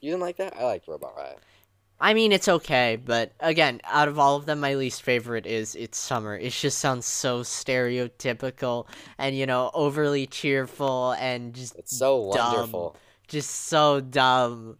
You 0.00 0.10
didn't 0.12 0.22
like 0.22 0.36
that? 0.38 0.56
I 0.56 0.64
liked 0.64 0.88
Robot 0.88 1.14
Riot. 1.16 1.38
I 2.02 2.14
mean, 2.14 2.32
it's 2.32 2.48
okay, 2.48 2.96
but 2.96 3.32
again, 3.40 3.82
out 3.84 4.08
of 4.08 4.18
all 4.18 4.36
of 4.36 4.46
them, 4.46 4.60
my 4.60 4.72
least 4.74 5.02
favorite 5.02 5.44
is 5.44 5.74
It's 5.74 5.98
Summer. 5.98 6.34
It 6.34 6.52
just 6.52 6.78
sounds 6.78 7.04
so 7.04 7.40
stereotypical 7.42 8.86
and, 9.18 9.36
you 9.36 9.44
know, 9.44 9.70
overly 9.74 10.26
cheerful 10.26 11.12
and 11.12 11.52
just 11.54 11.76
It's 11.76 11.94
so 11.98 12.30
Dumb. 12.32 12.52
wonderful. 12.54 12.96
just 13.28 13.50
so 13.50 14.00
dumb. 14.00 14.78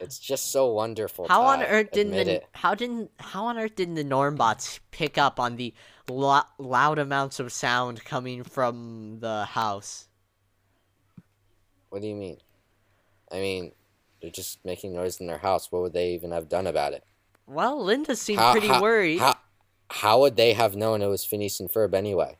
It's 0.00 0.18
just 0.18 0.50
so 0.50 0.72
wonderful. 0.72 1.28
How 1.28 1.42
on 1.42 1.62
earth 1.62 1.90
didn't 1.92 2.14
Admit 2.14 2.26
the 2.26 2.32
it. 2.36 2.46
how 2.52 2.74
didn't 2.74 3.10
how 3.18 3.44
on 3.46 3.58
earth 3.58 3.76
didn't 3.76 3.94
the 3.96 4.04
Normbots 4.04 4.80
pick 4.90 5.18
up 5.18 5.38
on 5.38 5.56
the 5.56 5.74
lo- 6.08 6.40
loud 6.58 6.98
amounts 6.98 7.38
of 7.38 7.52
sound 7.52 8.02
coming 8.04 8.42
from 8.42 9.18
the 9.20 9.44
house? 9.44 10.06
What 11.90 12.02
do 12.02 12.08
you 12.08 12.14
mean? 12.14 12.38
I 13.30 13.36
mean, 13.36 13.72
they're 14.22 14.30
just 14.30 14.64
making 14.64 14.94
noise 14.94 15.20
in 15.20 15.26
their 15.26 15.38
house. 15.38 15.70
What 15.70 15.82
would 15.82 15.92
they 15.92 16.12
even 16.14 16.30
have 16.32 16.48
done 16.48 16.66
about 16.66 16.92
it? 16.94 17.04
Well, 17.46 17.82
Linda 17.82 18.16
seemed 18.16 18.38
How- 18.38 18.52
pretty 18.52 18.68
how- 18.68 18.80
worried. 18.82 19.18
How, 19.18 19.34
how 19.90 20.20
would 20.20 20.36
they 20.36 20.52
have 20.52 20.76
known 20.76 21.02
it 21.02 21.06
was 21.08 21.24
Phineas 21.24 21.60
and 21.60 21.70
Ferb 21.70 21.94
anyway? 21.94 22.38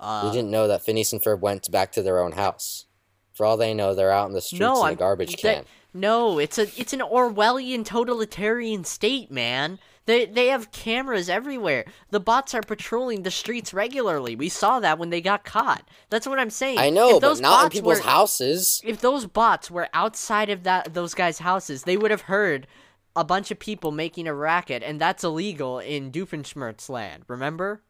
uh, 0.00 0.28
they 0.28 0.36
didn't 0.36 0.50
know 0.50 0.68
that 0.68 0.80
Phineas 0.82 1.12
and 1.12 1.20
Ferb 1.20 1.40
went 1.40 1.68
back 1.72 1.90
to 1.92 2.02
their 2.02 2.20
own 2.20 2.32
house. 2.32 2.86
For 3.34 3.44
all 3.44 3.56
they 3.56 3.74
know, 3.74 3.94
they're 3.94 4.12
out 4.12 4.28
in 4.28 4.32
the 4.34 4.40
streets 4.40 4.60
no, 4.60 4.86
in 4.86 4.92
a 4.92 4.96
garbage 4.96 5.34
they- 5.36 5.54
can. 5.56 5.64
No, 5.94 6.38
it's 6.38 6.58
a 6.58 6.62
it's 6.80 6.92
an 6.92 7.00
Orwellian 7.00 7.84
totalitarian 7.84 8.84
state, 8.84 9.30
man. 9.30 9.78
They 10.04 10.26
they 10.26 10.46
have 10.48 10.70
cameras 10.70 11.28
everywhere. 11.28 11.84
The 12.10 12.20
bots 12.20 12.54
are 12.54 12.60
patrolling 12.62 13.22
the 13.22 13.30
streets 13.30 13.74
regularly. 13.74 14.36
We 14.36 14.48
saw 14.48 14.80
that 14.80 14.98
when 14.98 15.10
they 15.10 15.20
got 15.20 15.44
caught. 15.44 15.88
That's 16.10 16.26
what 16.26 16.38
I'm 16.38 16.50
saying. 16.50 16.78
I 16.78 16.90
know, 16.90 17.08
If 17.16 17.20
but 17.20 17.28
those 17.28 17.40
not 17.40 17.64
in 17.64 17.70
people's 17.70 17.98
were- 17.98 18.04
houses. 18.04 18.80
If 18.84 19.00
those 19.00 19.26
bots 19.26 19.70
were 19.70 19.88
outside 19.92 20.50
of 20.50 20.62
that 20.64 20.94
those 20.94 21.14
guys' 21.14 21.38
houses, 21.40 21.82
they 21.82 21.96
would 21.96 22.10
have 22.10 22.22
heard 22.22 22.66
a 23.16 23.24
bunch 23.24 23.50
of 23.50 23.58
people 23.58 23.90
making 23.90 24.28
a 24.28 24.34
racket, 24.34 24.82
and 24.82 25.00
that's 25.00 25.24
illegal 25.24 25.78
in 25.78 26.12
Doofenshmirtz 26.12 26.88
land. 26.88 27.24
Remember? 27.28 27.82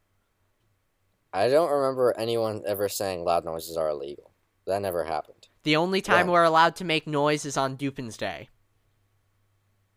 I 1.33 1.49
don't 1.49 1.71
remember 1.71 2.15
anyone 2.17 2.63
ever 2.67 2.89
saying 2.89 3.25
loud 3.25 3.45
noises 3.45 3.77
are 3.77 3.91
illegal. 3.91 4.33
That 4.69 4.83
never 4.83 5.05
happened. 5.05 5.49
The 5.65 5.77
only 5.77 6.01
time 6.01 6.29
we're 6.29 6.45
allowed 6.45 6.77
to 6.77 6.85
make 6.85 7.07
noise 7.07 7.45
is 7.45 7.57
on 7.57 7.75
Dupin's 7.77 8.17
Day. 8.17 8.49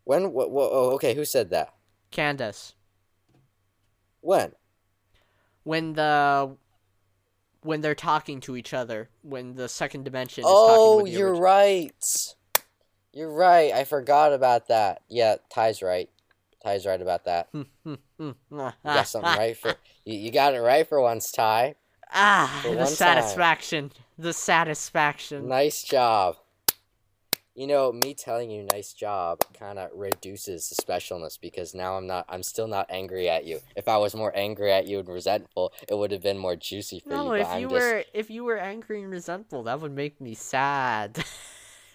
When? 0.04 0.24
Oh, 0.34 0.90
okay, 0.94 1.14
who 1.14 1.24
said 1.24 1.50
that? 1.50 1.72
Candace. 2.10 2.74
When? 4.20 4.52
when 5.64 5.92
the 5.92 6.56
when 7.62 7.80
they're 7.82 7.94
talking 7.94 8.40
to 8.40 8.56
each 8.56 8.74
other 8.74 9.08
when 9.22 9.54
the 9.54 9.68
second 9.68 10.04
dimension 10.04 10.42
is 10.42 10.50
Oh, 10.50 10.66
talking 10.66 10.96
with 11.04 11.12
the 11.12 11.18
you're 11.18 11.28
original. 11.28 11.42
right. 11.42 12.26
You're 13.12 13.32
right. 13.32 13.72
I 13.72 13.84
forgot 13.84 14.32
about 14.32 14.66
that. 14.68 15.02
Yeah, 15.08 15.36
Ty's 15.54 15.80
right. 15.82 16.10
Ty's 16.64 16.84
right 16.86 17.00
about 17.00 17.24
that. 17.26 17.48
You 18.18 18.36
got 18.84 19.06
something 19.08 19.36
right 19.36 19.56
for 19.56 19.74
you, 20.04 20.16
you 20.16 20.30
got 20.32 20.54
it 20.54 20.60
right 20.60 20.88
for 20.88 21.00
once, 21.00 21.30
Ty. 21.32 21.74
ah 22.12 22.60
For 22.62 22.70
the 22.70 22.76
one 22.76 22.86
time. 22.86 22.88
The 24.22 24.32
satisfaction 24.32 25.48
Nice 25.48 25.82
job. 25.82 26.36
You 27.54 27.66
know, 27.66 27.92
me 27.92 28.14
telling 28.14 28.50
you 28.50 28.66
nice 28.72 28.94
job 28.94 29.40
kind 29.58 29.78
of 29.78 29.90
reduces 29.94 30.70
the 30.70 30.82
specialness 30.82 31.38
because 31.38 31.74
now 31.74 31.98
I'm 31.98 32.06
not 32.06 32.24
I'm 32.28 32.42
still 32.42 32.66
not 32.66 32.86
angry 32.88 33.28
at 33.28 33.44
you. 33.44 33.60
If 33.76 33.88
I 33.88 33.98
was 33.98 34.14
more 34.14 34.32
angry 34.34 34.72
at 34.72 34.86
you 34.86 35.00
and 35.00 35.08
resentful, 35.08 35.74
it 35.86 35.94
would 35.94 36.12
have 36.12 36.22
been 36.22 36.38
more 36.38 36.56
juicy 36.56 37.00
for 37.00 37.10
no 37.10 37.34
you, 37.34 37.42
if 37.42 37.48
you 37.48 37.52
I'm 37.52 37.62
just 37.62 37.72
were 37.72 38.04
if 38.14 38.30
you 38.30 38.44
were 38.44 38.56
angry 38.56 39.02
and 39.02 39.10
resentful 39.10 39.64
that 39.64 39.80
would 39.80 39.92
make 39.92 40.18
me 40.18 40.32
sad 40.32 41.22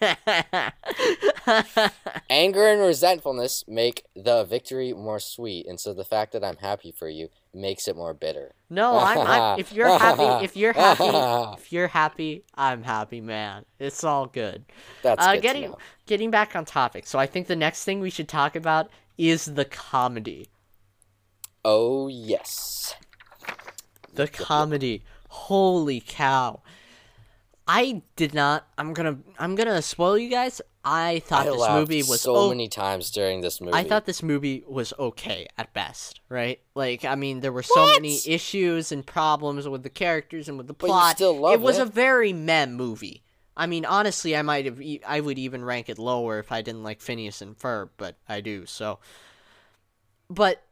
anger 2.30 2.68
and 2.68 2.80
resentfulness 2.80 3.64
make 3.66 4.04
the 4.14 4.44
victory 4.44 4.92
more 4.92 5.18
sweet, 5.18 5.66
and 5.66 5.80
so 5.80 5.92
the 5.92 6.04
fact 6.04 6.30
that 6.32 6.44
I'm 6.44 6.58
happy 6.58 6.92
for 6.92 7.08
you 7.08 7.30
makes 7.54 7.88
it 7.88 7.96
more 7.96 8.14
bitter. 8.14 8.52
no 8.70 8.98
I'm, 8.98 9.18
I'm 9.18 9.58
if 9.64 9.72
you're 9.72 9.98
happy 9.98 10.44
if 10.44 10.56
you're 10.56 10.72
happy 10.72 11.04
if 11.60 11.72
you're 11.72 11.88
happy 11.88 12.44
i'm 12.54 12.82
happy 12.82 13.20
man 13.20 13.64
it's 13.78 14.04
all 14.04 14.26
good 14.26 14.64
That's 15.02 15.24
uh, 15.24 15.34
good 15.34 15.42
getting 15.42 15.74
getting 16.06 16.30
back 16.30 16.54
on 16.54 16.64
topic 16.64 17.06
so 17.06 17.18
i 17.18 17.26
think 17.26 17.46
the 17.46 17.56
next 17.56 17.84
thing 17.84 18.00
we 18.00 18.10
should 18.10 18.28
talk 18.28 18.54
about 18.56 18.90
is 19.16 19.46
the 19.46 19.64
comedy 19.64 20.48
Oh 21.64 22.08
yes. 22.08 22.94
The 24.14 24.28
comedy. 24.28 25.02
Holy 25.28 26.00
cow. 26.00 26.62
I 27.68 28.02
did 28.16 28.32
not 28.32 28.66
I'm 28.78 28.94
gonna 28.94 29.18
I'm 29.38 29.54
gonna 29.54 29.82
spoil 29.82 30.16
you 30.16 30.30
guys. 30.30 30.62
I 30.82 31.20
thought 31.26 31.46
I 31.46 31.50
this 31.50 31.68
movie 31.68 32.02
was 32.02 32.22
so 32.22 32.34
o- 32.34 32.48
many 32.48 32.68
times 32.68 33.10
during 33.10 33.42
this 33.42 33.60
movie. 33.60 33.74
I 33.76 33.84
thought 33.84 34.06
this 34.06 34.22
movie 34.22 34.64
was 34.66 34.94
okay 34.98 35.46
at 35.58 35.74
best, 35.74 36.20
right? 36.30 36.60
Like 36.74 37.04
I 37.04 37.14
mean 37.14 37.40
there 37.40 37.52
were 37.52 37.62
so 37.62 37.84
many 37.92 38.18
issues 38.26 38.90
and 38.90 39.04
problems 39.04 39.68
with 39.68 39.82
the 39.82 39.90
characters 39.90 40.48
and 40.48 40.56
with 40.56 40.66
the 40.66 40.74
plot. 40.74 41.16
still 41.16 41.38
love 41.38 41.52
it 41.52 41.60
was 41.60 41.76
it. 41.78 41.82
a 41.82 41.84
very 41.84 42.32
mem 42.32 42.72
movie. 42.72 43.22
I 43.54 43.66
mean 43.66 43.84
honestly 43.84 44.34
I 44.34 44.40
might 44.40 44.64
have 44.64 44.80
e- 44.80 45.02
I 45.06 45.20
would 45.20 45.38
even 45.38 45.62
rank 45.62 45.90
it 45.90 45.98
lower 45.98 46.38
if 46.38 46.50
I 46.50 46.62
didn't 46.62 46.84
like 46.84 47.02
Phineas 47.02 47.42
and 47.42 47.58
Ferb, 47.58 47.90
but 47.98 48.16
I 48.26 48.40
do. 48.40 48.64
So 48.64 48.98
but 50.30 50.62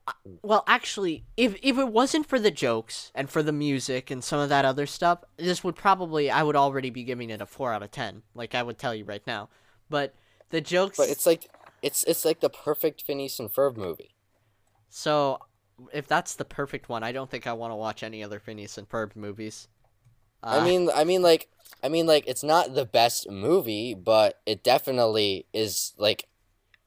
well 0.43 0.63
actually 0.67 1.25
if 1.37 1.57
if 1.63 1.77
it 1.79 1.89
wasn't 1.89 2.27
for 2.27 2.39
the 2.39 2.51
jokes 2.51 3.11
and 3.15 3.29
for 3.29 3.43
the 3.43 3.53
music 3.53 4.11
and 4.11 4.23
some 4.23 4.39
of 4.39 4.49
that 4.49 4.65
other 4.65 4.87
stuff 4.87 5.25
this 5.37 5.65
would 5.65 5.75
probably 5.77 6.31
i 6.31 6.43
would 6.43 6.57
already 6.57 6.91
be 6.91 7.03
giving 7.05 7.31
it 7.31 7.41
a 7.41 7.47
4 7.47 7.73
out 7.73 7.83
of 7.83 7.91
10 7.91 8.23
like 8.35 8.55
i 8.55 8.63
would 8.63 8.79
tell 8.79 8.95
you 8.95 9.05
right 9.05 9.27
now 9.27 9.49
but 9.91 10.15
the 10.51 10.61
jokes 10.61 10.97
But 10.99 11.09
it's 11.09 11.27
like 11.27 11.49
it's 11.83 12.05
it's 12.05 12.25
like 12.25 12.41
the 12.41 12.51
perfect 12.51 13.03
Phineas 13.03 13.39
and 13.41 13.51
Ferb 13.53 13.77
movie. 13.77 14.15
so 14.89 15.41
if 15.93 16.07
that's 16.07 16.35
the 16.35 16.45
perfect 16.45 16.89
one 16.89 17.03
i 17.03 17.13
don't 17.13 17.31
think 17.31 17.47
i 17.47 17.53
want 17.53 17.71
to 17.73 17.77
watch 17.77 18.03
any 18.03 18.23
other 18.23 18.39
phineas 18.39 18.79
and 18.79 18.89
ferb 18.89 19.15
movies 19.17 19.69
Uh, 20.43 20.59
I 20.61 20.65
mean, 20.65 20.91
I 20.95 21.05
mean, 21.05 21.23
like, 21.23 21.49
I 21.83 21.89
mean, 21.89 22.07
like, 22.07 22.25
it's 22.29 22.45
not 22.45 22.75
the 22.75 22.85
best 22.85 23.29
movie, 23.31 23.95
but 23.95 24.41
it 24.47 24.63
definitely 24.63 25.47
is 25.53 25.95
like, 25.99 26.29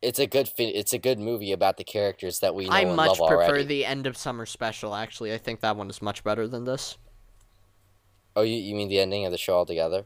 it's 0.01 0.19
a 0.19 0.27
good, 0.27 0.47
fi- 0.47 0.69
it's 0.73 0.93
a 0.93 0.97
good 0.97 1.19
movie 1.19 1.51
about 1.51 1.75
the 1.77 1.83
characters 1.83 2.39
that 2.39 2.55
we 2.55 2.65
know 2.65 2.71
i 2.71 2.81
and 2.81 2.95
much 2.95 3.19
love 3.19 3.27
prefer 3.29 3.43
already. 3.43 3.63
the 3.65 3.85
end 3.85 4.07
of 4.07 4.15
summer 4.17 4.45
special 4.45 4.95
actually 4.95 5.33
i 5.33 5.37
think 5.37 5.59
that 5.59 5.75
one 5.75 5.89
is 5.89 6.01
much 6.01 6.23
better 6.23 6.47
than 6.47 6.65
this 6.65 6.97
Oh, 8.35 8.43
you 8.43 8.55
you 8.55 8.75
mean 8.75 8.87
the 8.89 8.99
ending 8.99 9.25
of 9.25 9.31
the 9.31 9.37
show 9.37 9.55
altogether? 9.55 10.05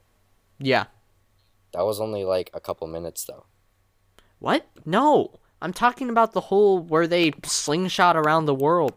yeah 0.59 0.85
That 1.73 1.85
was 1.85 1.99
only 1.99 2.23
like 2.23 2.49
a 2.53 2.59
couple 2.59 2.87
minutes 2.87 3.25
though. 3.25 3.45
what 4.39 4.65
no 4.85 5.39
i'm 5.61 5.73
talking 5.73 6.09
about 6.09 6.33
the 6.33 6.41
whole 6.41 6.79
where 6.79 7.05
they 7.07 7.31
slingshot 7.43 8.15
around 8.17 8.45
the 8.45 8.55
world 8.55 8.93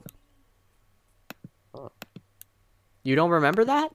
Huh. 1.74 1.88
you 3.03 3.14
don't 3.16 3.30
remember 3.30 3.64
that 3.64 3.92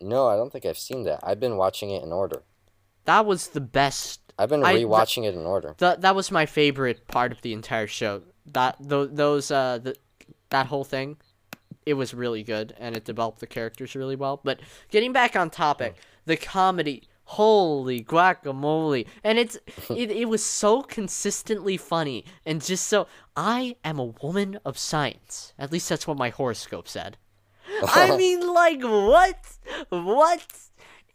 No, 0.00 0.28
I 0.28 0.36
don't 0.36 0.50
think 0.50 0.64
I've 0.64 0.78
seen 0.78 1.04
that. 1.04 1.20
I've 1.22 1.40
been 1.40 1.58
watching 1.58 1.90
it 1.90 2.02
in 2.02 2.10
order. 2.10 2.42
That 3.04 3.26
was 3.26 3.48
the 3.48 3.60
best. 3.60 4.19
I've 4.40 4.48
been 4.48 4.64
I- 4.64 4.74
rewatching 4.74 5.24
it 5.24 5.34
in 5.34 5.44
order. 5.44 5.74
That 5.78 6.00
that 6.00 6.14
was 6.14 6.30
my 6.30 6.46
favorite 6.46 7.06
part 7.06 7.30
of 7.32 7.42
the 7.42 7.52
entire 7.52 7.86
show. 7.86 8.22
That 8.46 8.76
those 8.80 9.10
those 9.12 9.50
uh 9.50 9.78
the, 9.78 9.94
that 10.48 10.66
whole 10.66 10.84
thing, 10.84 11.18
it 11.84 11.94
was 11.94 12.14
really 12.14 12.42
good 12.42 12.74
and 12.78 12.96
it 12.96 13.04
developed 13.04 13.40
the 13.40 13.46
characters 13.46 13.94
really 13.94 14.16
well. 14.16 14.40
But 14.42 14.60
getting 14.90 15.12
back 15.12 15.36
on 15.36 15.50
topic, 15.50 15.96
the 16.24 16.36
comedy. 16.36 17.04
Holy 17.24 18.02
guacamole. 18.02 19.06
And 19.22 19.38
it's 19.38 19.56
it, 19.88 20.10
it 20.10 20.28
was 20.28 20.44
so 20.44 20.82
consistently 20.82 21.76
funny 21.76 22.24
and 22.44 22.60
just 22.60 22.88
so 22.88 23.06
I 23.36 23.76
am 23.84 24.00
a 24.00 24.06
woman 24.06 24.58
of 24.64 24.76
science. 24.76 25.52
At 25.56 25.70
least 25.70 25.88
that's 25.88 26.08
what 26.08 26.16
my 26.16 26.30
horoscope 26.30 26.88
said. 26.88 27.18
I 27.84 28.16
mean 28.22 28.52
like 28.52 28.82
what? 28.82 29.38
What? 29.90 30.44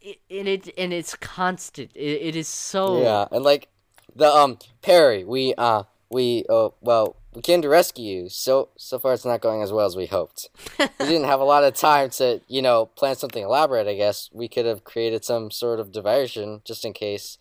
It, 0.06 0.20
and 0.30 0.46
it 0.46 0.72
and 0.78 0.92
it's 0.92 1.16
constant. 1.16 1.90
It, 1.96 2.22
it 2.22 2.36
is 2.36 2.46
so 2.46 3.02
Yeah, 3.02 3.26
and 3.32 3.42
like 3.44 3.68
the 4.14 4.28
um 4.28 4.58
Perry, 4.80 5.24
we 5.24 5.52
uh 5.58 5.82
we 6.10 6.44
uh 6.48 6.68
well 6.80 7.16
we 7.34 7.42
came 7.42 7.60
to 7.62 7.68
rescue 7.68 8.22
you. 8.22 8.28
So 8.28 8.68
so 8.76 9.00
far 9.00 9.14
it's 9.14 9.24
not 9.24 9.40
going 9.40 9.62
as 9.62 9.72
well 9.72 9.84
as 9.84 9.96
we 9.96 10.06
hoped. 10.06 10.48
we 10.78 10.86
didn't 11.00 11.24
have 11.24 11.40
a 11.40 11.44
lot 11.44 11.64
of 11.64 11.74
time 11.74 12.10
to 12.10 12.40
you 12.46 12.62
know 12.62 12.86
plan 12.86 13.16
something 13.16 13.42
elaborate. 13.42 13.88
I 13.88 13.96
guess 13.96 14.30
we 14.32 14.46
could 14.46 14.64
have 14.64 14.84
created 14.84 15.24
some 15.24 15.50
sort 15.50 15.80
of 15.80 15.90
diversion 15.90 16.62
just 16.64 16.84
in 16.84 16.92
case. 16.92 17.38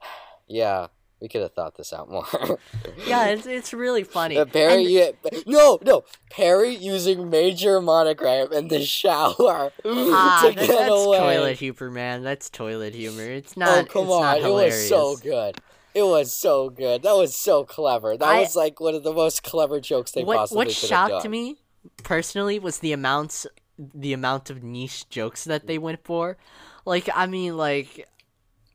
Yeah, 0.52 0.88
we 1.20 1.28
could 1.28 1.42
have 1.42 1.52
thought 1.52 1.76
this 1.76 1.92
out 1.92 2.10
more. 2.10 2.26
Yeah, 3.06 3.26
it's 3.28 3.46
it's 3.46 3.72
really 3.72 4.04
funny. 4.04 4.36
Uh, 4.36 4.44
Perry, 4.44 4.82
you, 4.82 5.12
no, 5.46 5.78
no, 5.82 6.04
Perry 6.30 6.74
using 6.74 7.28
major 7.30 7.80
monogram 7.80 8.52
in 8.52 8.68
the 8.68 8.84
shower 8.84 9.72
Ah, 9.84 10.42
to 10.44 10.54
get 10.54 10.68
that's 10.68 10.90
away. 10.90 11.18
toilet 11.18 11.58
humor, 11.58 11.90
man. 11.90 12.22
That's 12.22 12.50
toilet 12.50 12.94
humor. 12.94 13.22
It's 13.24 13.56
not. 13.56 13.78
oh 13.78 13.84
come 13.84 14.10
on! 14.10 14.38
It 14.38 14.48
was 14.52 14.88
so 14.88 15.16
good. 15.16 15.58
It 15.94 16.02
was 16.02 16.32
so 16.32 16.70
good. 16.70 17.02
That 17.02 17.16
was 17.16 17.34
so 17.34 17.64
clever. 17.64 18.16
That 18.16 18.28
I- 18.28 18.40
was 18.40 18.54
like 18.54 18.78
one 18.80 18.94
of 18.94 19.02
the 19.02 19.12
most 19.12 19.42
clever 19.42 19.80
jokes 19.80 20.12
they 20.12 20.22
What 20.22 20.36
possibly 20.36 20.56
what 20.58 20.66
could 20.68 20.90
have 20.90 21.10
shocked 21.10 21.28
me 21.28 21.56
personally 22.04 22.58
was 22.58 22.78
the 22.78 22.92
amounts, 22.92 23.46
the 23.78 24.12
amount 24.12 24.50
of 24.50 24.62
niche 24.62 25.08
jokes 25.08 25.44
that 25.44 25.66
they 25.66 25.78
went 25.78 26.04
for. 26.04 26.36
Like, 26.84 27.08
I 27.14 27.26
mean, 27.26 27.56
like, 27.56 28.08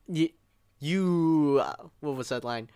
you, 0.07 0.29
you, 0.79 1.59
uh, 1.63 1.75
what 2.01 2.15
was 2.15 2.29
that 2.29 2.43
line? 2.43 2.69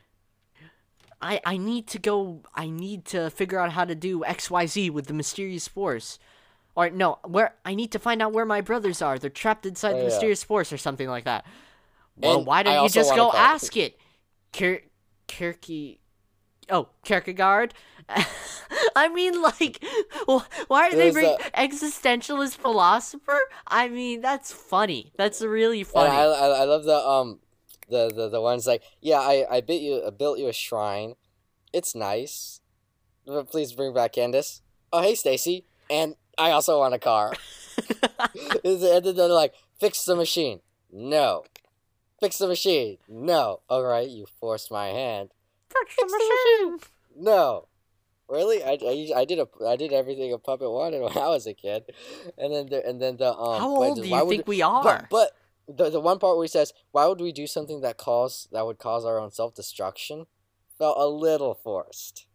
I 1.21 1.41
I 1.45 1.57
need 1.57 1.87
to 1.87 1.99
go. 1.99 2.41
I 2.55 2.69
need 2.69 3.03
to 3.05 3.29
figure 3.29 3.59
out 3.59 3.73
how 3.73 3.83
to 3.85 3.93
do 3.95 4.23
X 4.23 4.49
Y 4.49 4.65
Z 4.65 4.89
with 4.91 5.07
the 5.07 5.13
mysterious 5.13 5.67
force. 5.67 6.17
Or 6.75 6.89
no, 6.89 7.19
where 7.25 7.55
I 7.65 7.75
need 7.75 7.91
to 7.91 7.99
find 7.99 8.21
out 8.21 8.31
where 8.31 8.45
my 8.45 8.61
brothers 8.61 9.01
are. 9.01 9.19
They're 9.19 9.29
trapped 9.29 9.65
inside 9.65 9.93
Oh, 9.93 9.93
the 9.95 9.99
yeah. 10.03 10.05
mysterious 10.05 10.43
force 10.43 10.71
or 10.71 10.77
something 10.77 11.09
like 11.09 11.25
that. 11.25 11.45
Well, 12.15 12.37
And 12.37 12.45
why 12.47 12.63
don't 12.63 12.83
you 12.83 12.89
just 12.89 13.13
go 13.15 13.31
ask 13.33 13.75
it? 13.75 13.97
Kir- 14.53 14.83
Kirky. 15.27 15.97
Oh, 16.69 16.87
Kierkegaard. 17.03 17.73
I 18.95 19.09
mean, 19.09 19.41
like, 19.41 19.83
why 20.67 20.87
are 20.87 20.91
they 20.91 21.11
There's 21.11 21.13
bring 21.13 21.25
a- 21.53 21.67
existentialist 21.67 22.55
philosopher? 22.57 23.39
I 23.67 23.89
mean, 23.89 24.21
that's 24.21 24.51
funny. 24.53 25.11
That's 25.17 25.41
really 25.41 25.83
funny. 25.83 26.11
I, 26.15 26.23
I, 26.25 26.47
I 26.61 26.63
love 26.63 26.83
the 26.85 26.95
um 26.97 27.39
the, 27.89 28.09
the 28.13 28.29
the 28.29 28.41
ones 28.41 28.67
like 28.67 28.83
yeah 29.01 29.19
I 29.19 29.45
I 29.49 29.61
built 29.61 29.81
you 29.81 30.03
I 30.05 30.09
built 30.11 30.39
you 30.39 30.47
a 30.47 30.53
shrine. 30.53 31.15
It's 31.73 31.93
nice, 31.95 32.61
but 33.25 33.49
please 33.49 33.73
bring 33.73 33.93
back 33.93 34.13
Candace. 34.13 34.61
Oh 34.91 35.01
hey 35.01 35.15
Stacy, 35.15 35.65
and 35.89 36.15
I 36.37 36.51
also 36.51 36.79
want 36.79 36.93
a 36.93 36.99
car. 36.99 37.33
and 38.63 38.81
then 38.81 39.15
they're 39.15 39.27
like 39.27 39.53
fix 39.79 40.03
the 40.05 40.15
machine. 40.15 40.61
No. 40.91 41.43
Fix 42.19 42.37
the 42.37 42.47
machine. 42.47 42.97
No. 43.07 43.61
All 43.69 43.83
right, 43.83 44.09
you 44.09 44.25
forced 44.39 44.71
my 44.71 44.87
hand. 44.87 45.29
Fix 45.69 45.95
the 45.97 46.05
machine. 46.05 46.79
No. 47.15 47.67
Really? 48.27 48.63
I, 48.63 48.77
I, 48.81 49.21
I 49.21 49.25
did 49.25 49.39
a 49.39 49.47
I 49.65 49.75
did 49.75 49.91
everything 49.91 50.31
a 50.33 50.37
puppet 50.37 50.69
wanted 50.69 51.01
when 51.01 51.17
I 51.17 51.27
was 51.29 51.47
a 51.47 51.53
kid, 51.53 51.83
and 52.37 52.53
then 52.53 52.67
the, 52.67 52.85
and 52.87 53.01
then 53.01 53.17
the 53.17 53.33
um. 53.35 53.59
How 53.59 53.79
wait, 53.79 53.87
old 53.89 54.03
do 54.03 54.09
why 54.09 54.19
you 54.19 54.25
would- 54.25 54.29
think 54.29 54.47
we 54.47 54.61
are? 54.61 54.83
But, 54.83 55.09
but 55.09 55.31
the 55.69 55.89
the 55.89 55.99
one 55.99 56.19
part 56.19 56.35
where 56.37 56.43
he 56.43 56.49
says, 56.49 56.73
"Why 56.91 57.05
would 57.05 57.21
we 57.21 57.31
do 57.31 57.47
something 57.47 57.81
that 57.81 57.97
cause 57.97 58.47
that 58.51 58.65
would 58.65 58.79
cause 58.79 59.05
our 59.05 59.19
own 59.19 59.31
self 59.31 59.53
destruction?" 59.55 60.25
felt 60.77 60.97
a 60.97 61.07
little 61.07 61.53
forced, 61.53 62.25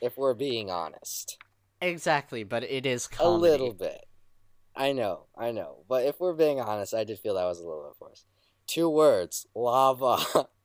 if 0.00 0.16
we're 0.18 0.34
being 0.34 0.70
honest. 0.70 1.38
exactly, 1.80 2.44
but 2.44 2.62
it 2.62 2.84
is 2.86 3.08
A 3.18 3.30
little 3.30 3.72
bit. 3.72 4.04
I 4.76 4.92
know, 4.92 5.26
I 5.36 5.50
know, 5.52 5.84
but 5.88 6.04
if 6.04 6.20
we're 6.20 6.34
being 6.34 6.60
honest, 6.60 6.94
I 6.94 7.04
did 7.04 7.18
feel 7.18 7.34
that 7.34 7.44
was 7.44 7.58
a 7.60 7.66
little 7.66 7.84
bit 7.84 7.96
forced. 7.98 8.26
Two 8.66 8.88
words: 8.88 9.46
lava. 9.54 10.48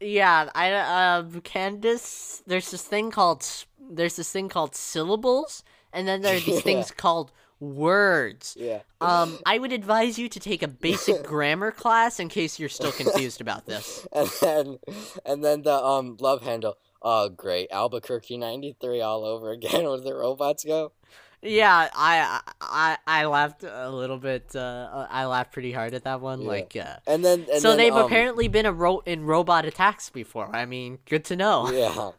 Yeah, 0.00 0.48
I 0.54 0.72
um 0.74 1.40
Candace. 1.40 2.42
There's 2.46 2.70
this 2.70 2.84
thing 2.84 3.10
called 3.10 3.44
there's 3.90 4.16
this 4.16 4.30
thing 4.30 4.48
called 4.48 4.74
syllables, 4.74 5.62
and 5.92 6.06
then 6.06 6.22
there 6.22 6.36
are 6.36 6.40
these 6.40 6.54
Yeah. 6.56 6.60
things 6.62 6.90
called 6.90 7.32
words. 7.60 8.56
yeah. 8.58 8.80
Um, 9.00 9.38
I 9.46 9.58
would 9.58 9.72
advise 9.72 10.18
you 10.18 10.28
to 10.28 10.40
take 10.40 10.62
a 10.62 10.68
basic 10.68 11.22
grammar 11.26 11.70
class 11.70 12.18
in 12.20 12.28
case 12.28 12.58
you're 12.58 12.68
still 12.68 12.92
confused 12.92 13.40
about 13.40 13.66
this. 13.66 14.06
and 14.12 14.28
then 14.40 14.78
and 15.24 15.44
then 15.44 15.62
the 15.62 15.74
um 15.74 16.16
love 16.20 16.42
handle. 16.42 16.76
Oh 17.02 17.28
great, 17.28 17.70
Albuquerque 17.70 18.36
'93 18.38 19.00
all 19.00 19.24
over 19.24 19.50
again. 19.52 19.84
Where 19.88 19.98
the 20.00 20.14
robots 20.14 20.64
go? 20.64 20.92
Yeah, 21.40 21.88
I 21.94 22.40
I 22.60 22.98
I 23.06 23.26
laughed 23.26 23.62
a 23.62 23.88
little 23.90 24.18
bit. 24.18 24.56
Uh, 24.56 25.06
I 25.08 25.26
laughed 25.26 25.52
pretty 25.52 25.70
hard 25.70 25.94
at 25.94 26.02
that 26.02 26.20
one. 26.20 26.42
Yeah. 26.42 26.48
Like, 26.48 26.76
uh, 26.76 26.96
And 27.06 27.24
then 27.24 27.46
and 27.52 27.62
so 27.62 27.68
then, 27.68 27.76
they've 27.78 27.92
um, 27.92 28.06
apparently 28.06 28.48
been 28.48 28.66
a 28.66 28.72
ro- 28.72 29.02
in 29.06 29.24
robot 29.24 29.64
attacks 29.64 30.10
before. 30.10 30.50
I 30.54 30.66
mean, 30.66 30.98
good 31.08 31.24
to 31.26 31.36
know. 31.36 31.70
Yeah. 31.70 32.10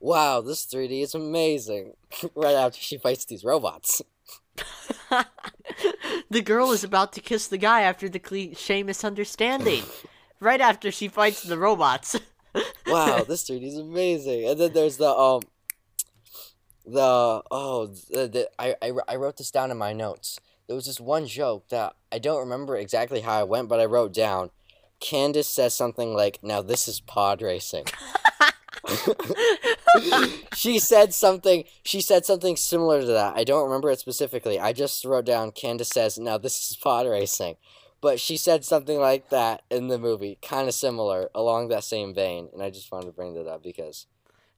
Wow, 0.00 0.40
this 0.40 0.66
3D 0.66 1.04
is 1.04 1.14
amazing. 1.14 1.92
right 2.34 2.56
after 2.56 2.80
she 2.80 2.98
fights 2.98 3.24
these 3.24 3.44
robots. 3.44 4.02
The 6.30 6.42
girl 6.42 6.72
is 6.72 6.84
about 6.84 7.12
to 7.14 7.20
kiss 7.20 7.46
the 7.46 7.58
guy 7.58 7.82
after 7.82 8.08
the 8.08 8.18
cliche 8.18 8.82
misunderstanding. 8.82 9.82
right 10.40 10.60
after 10.60 10.90
she 10.90 11.08
fights 11.08 11.42
the 11.42 11.58
robots. 11.58 12.18
Wow, 12.86 13.24
this 13.24 13.44
3D 13.44 13.62
is 13.64 13.78
amazing. 13.78 14.46
And 14.46 14.60
then 14.60 14.72
there's 14.72 14.98
the 14.98 15.08
um 15.08 15.42
the 16.84 17.42
oh 17.50 17.86
the, 18.10 18.28
the 18.28 18.50
I, 18.58 18.74
I 18.82 18.92
I 19.08 19.16
wrote 19.16 19.36
this 19.38 19.50
down 19.50 19.70
in 19.70 19.78
my 19.78 19.92
notes. 19.92 20.38
There 20.66 20.76
was 20.76 20.86
this 20.86 21.00
one 21.00 21.26
joke 21.26 21.68
that 21.68 21.94
I 22.10 22.18
don't 22.18 22.40
remember 22.40 22.76
exactly 22.76 23.20
how 23.20 23.38
I 23.38 23.44
went, 23.44 23.68
but 23.68 23.80
I 23.80 23.84
wrote 23.84 24.12
down. 24.12 24.50
Candace 25.00 25.48
says 25.48 25.74
something 25.74 26.14
like, 26.14 26.38
"Now 26.42 26.60
this 26.62 26.86
is 26.88 27.00
pod 27.00 27.40
racing." 27.42 27.86
she 30.54 30.78
said 30.78 31.14
something. 31.14 31.64
She 31.84 32.00
said 32.00 32.24
something 32.24 32.56
similar 32.56 33.00
to 33.00 33.06
that. 33.06 33.36
I 33.36 33.44
don't 33.44 33.64
remember 33.64 33.90
it 33.90 34.00
specifically. 34.00 34.58
I 34.58 34.72
just 34.72 35.04
wrote 35.04 35.24
down. 35.24 35.52
Candace 35.52 35.90
says, 35.90 36.18
"Now 36.18 36.38
this 36.38 36.70
is 36.70 36.76
pod 36.76 37.06
racing," 37.06 37.56
but 38.00 38.18
she 38.18 38.36
said 38.36 38.64
something 38.64 38.98
like 38.98 39.30
that 39.30 39.62
in 39.70 39.88
the 39.88 39.98
movie, 39.98 40.38
kind 40.42 40.68
of 40.68 40.74
similar, 40.74 41.30
along 41.34 41.68
that 41.68 41.84
same 41.84 42.12
vein. 42.14 42.48
And 42.52 42.62
I 42.62 42.70
just 42.70 42.90
wanted 42.90 43.06
to 43.06 43.12
bring 43.12 43.34
that 43.34 43.46
up 43.46 43.62
because, 43.62 44.06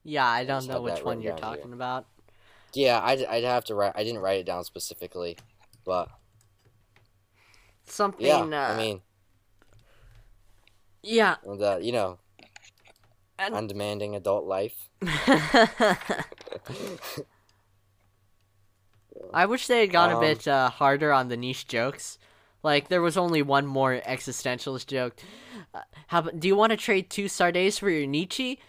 yeah, 0.03 0.25
I 0.27 0.43
don't 0.43 0.59
just 0.61 0.69
know 0.69 0.81
which 0.81 1.03
one 1.03 1.21
you're 1.21 1.35
down 1.35 1.49
here. 1.53 1.57
talking 1.57 1.73
about. 1.73 2.05
yeah, 2.73 2.99
I'd, 3.03 3.23
I'd 3.23 3.43
have 3.43 3.65
to 3.65 3.75
write. 3.75 3.93
I 3.95 4.03
didn't 4.03 4.21
write 4.21 4.39
it 4.39 4.45
down 4.45 4.63
specifically, 4.63 5.37
but 5.85 6.09
Something. 7.85 8.25
yeah, 8.25 8.37
uh, 8.39 8.73
I 8.73 8.77
mean, 8.77 9.01
yeah. 11.03 11.35
the 11.43 11.79
you 11.81 11.91
know, 11.91 12.17
And- 13.37 13.53
undemanding 13.55 14.15
adult 14.15 14.45
life. 14.45 14.89
I 19.33 19.45
wish 19.45 19.67
they 19.67 19.81
had 19.81 19.91
gone 19.91 20.11
a 20.11 20.15
Um, 20.15 20.21
bit 20.21 20.47
uh, 20.47 20.69
harder 20.69 21.11
on 21.11 21.27
the 21.29 21.37
niche 21.37 21.67
jokes. 21.67 22.17
Like 22.63 22.87
there 22.87 23.01
was 23.01 23.17
only 23.17 23.41
one 23.41 23.65
more 23.65 24.01
existentialist 24.05 24.87
joke. 24.87 25.15
Uh, 25.73 25.81
how 26.07 26.21
do 26.21 26.47
you 26.47 26.55
want 26.55 26.71
to 26.71 26.77
trade 26.77 27.09
two 27.09 27.25
Sartres 27.25 27.79
for 27.79 27.89
your 27.89 28.07
Nietzsche? 28.07 28.59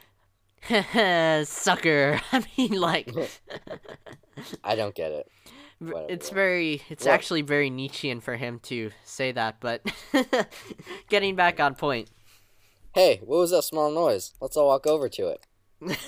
Sucker. 1.45 2.21
I 2.33 2.45
mean, 2.57 2.73
like, 2.73 3.09
I 4.65 4.75
don't 4.77 4.95
get 4.95 5.13
it. 5.13 5.29
Whatever, 5.79 6.07
it's 6.09 6.31
very, 6.31 6.83
it's 6.89 7.05
Well- 7.05 7.15
actually 7.15 7.43
very 7.43 7.71
Nietzschean 7.71 8.21
for 8.21 8.37
him 8.37 8.59
to 8.65 8.91
say 9.05 9.33
that. 9.33 9.61
But 9.61 9.83
getting 11.09 11.37
back 11.37 11.61
on 11.61 11.75
point. 11.75 12.11
Hey, 12.97 13.21
what 13.23 13.37
was 13.37 13.51
that 13.51 13.61
small 13.63 13.91
noise? 13.91 14.33
Let's 14.41 14.57
all 14.57 14.69
walk 14.69 14.87
over 14.87 15.09
to 15.11 15.29
it. 15.29 15.47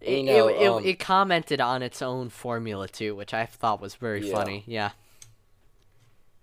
It, 0.00 0.18
You 0.18 0.22
know, 0.24 0.48
it, 0.48 0.66
um, 0.66 0.84
it, 0.84 0.88
it 0.90 0.98
commented 0.98 1.60
on 1.60 1.80
its 1.80 2.02
own 2.02 2.28
formula 2.28 2.88
too, 2.88 3.14
which 3.14 3.32
I 3.32 3.46
thought 3.46 3.80
was 3.80 3.94
very 3.94 4.20
Yeah. 4.20 4.32
funny. 4.32 4.64
Yeah. 4.66 4.90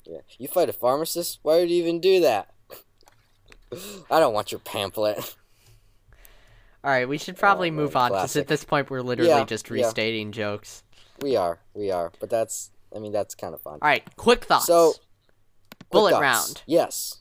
Yeah. 0.06 0.20
You 0.38 0.48
fight 0.48 0.70
a 0.70 0.74
pharmacist? 0.74 1.40
Why 1.44 1.58
would 1.60 1.70
you 1.70 1.76
even 1.78 2.00
do 2.00 2.22
that? 2.22 2.54
I 4.10 4.20
don't 4.22 4.34
want 4.34 4.54
your 4.54 4.60
pamphlet. 4.60 5.18
All 6.86 6.92
right, 6.92 7.08
we 7.08 7.18
should 7.18 7.36
probably 7.36 7.70
man, 7.70 7.84
move 7.84 7.98
on 7.98 8.12
because 8.12 8.38
at 8.38 8.48
this 8.48 8.64
point 8.64 8.90
we're 8.90 9.02
literally 9.02 9.30
Yeah, 9.30 9.44
just 9.46 9.70
yeah. 9.70 9.86
restating 9.86 10.32
jokes. 10.32 10.84
We 11.22 11.36
are, 11.36 11.60
we 11.74 11.92
are, 11.92 12.14
but 12.22 12.30
that's, 12.30 12.72
I 12.96 13.00
mean, 13.00 13.12
that's 13.12 13.36
kind 13.36 13.54
of 13.54 13.60
fun. 13.60 13.80
All 13.82 13.88
right, 13.90 14.04
quick 14.16 14.46
thoughts. 14.46 14.68
So, 14.68 14.94
Quick 14.94 15.90
bullet 15.92 16.12
thoughts. 16.12 16.22
round. 16.22 16.62
Yes. 16.66 17.19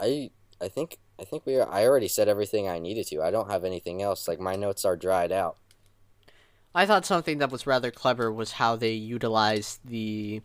I, 0.00 0.30
I 0.60 0.68
think, 0.68 0.98
I 1.18 1.24
think 1.24 1.46
we 1.46 1.56
are. 1.56 1.68
I 1.68 1.86
already 1.86 2.08
said 2.08 2.28
everything 2.28 2.68
I 2.68 2.78
needed 2.78 3.06
to. 3.08 3.22
I 3.22 3.30
don't 3.30 3.50
have 3.50 3.64
anything 3.64 4.02
else. 4.02 4.28
Like 4.28 4.40
my 4.40 4.56
notes 4.56 4.84
are 4.84 4.96
dried 4.96 5.32
out. 5.32 5.56
I 6.74 6.84
thought 6.84 7.06
something 7.06 7.38
that 7.38 7.50
was 7.50 7.66
rather 7.66 7.90
clever 7.90 8.30
was 8.30 8.52
how 8.52 8.76
they 8.76 8.92
utilized 8.92 9.80
the. 9.84 10.42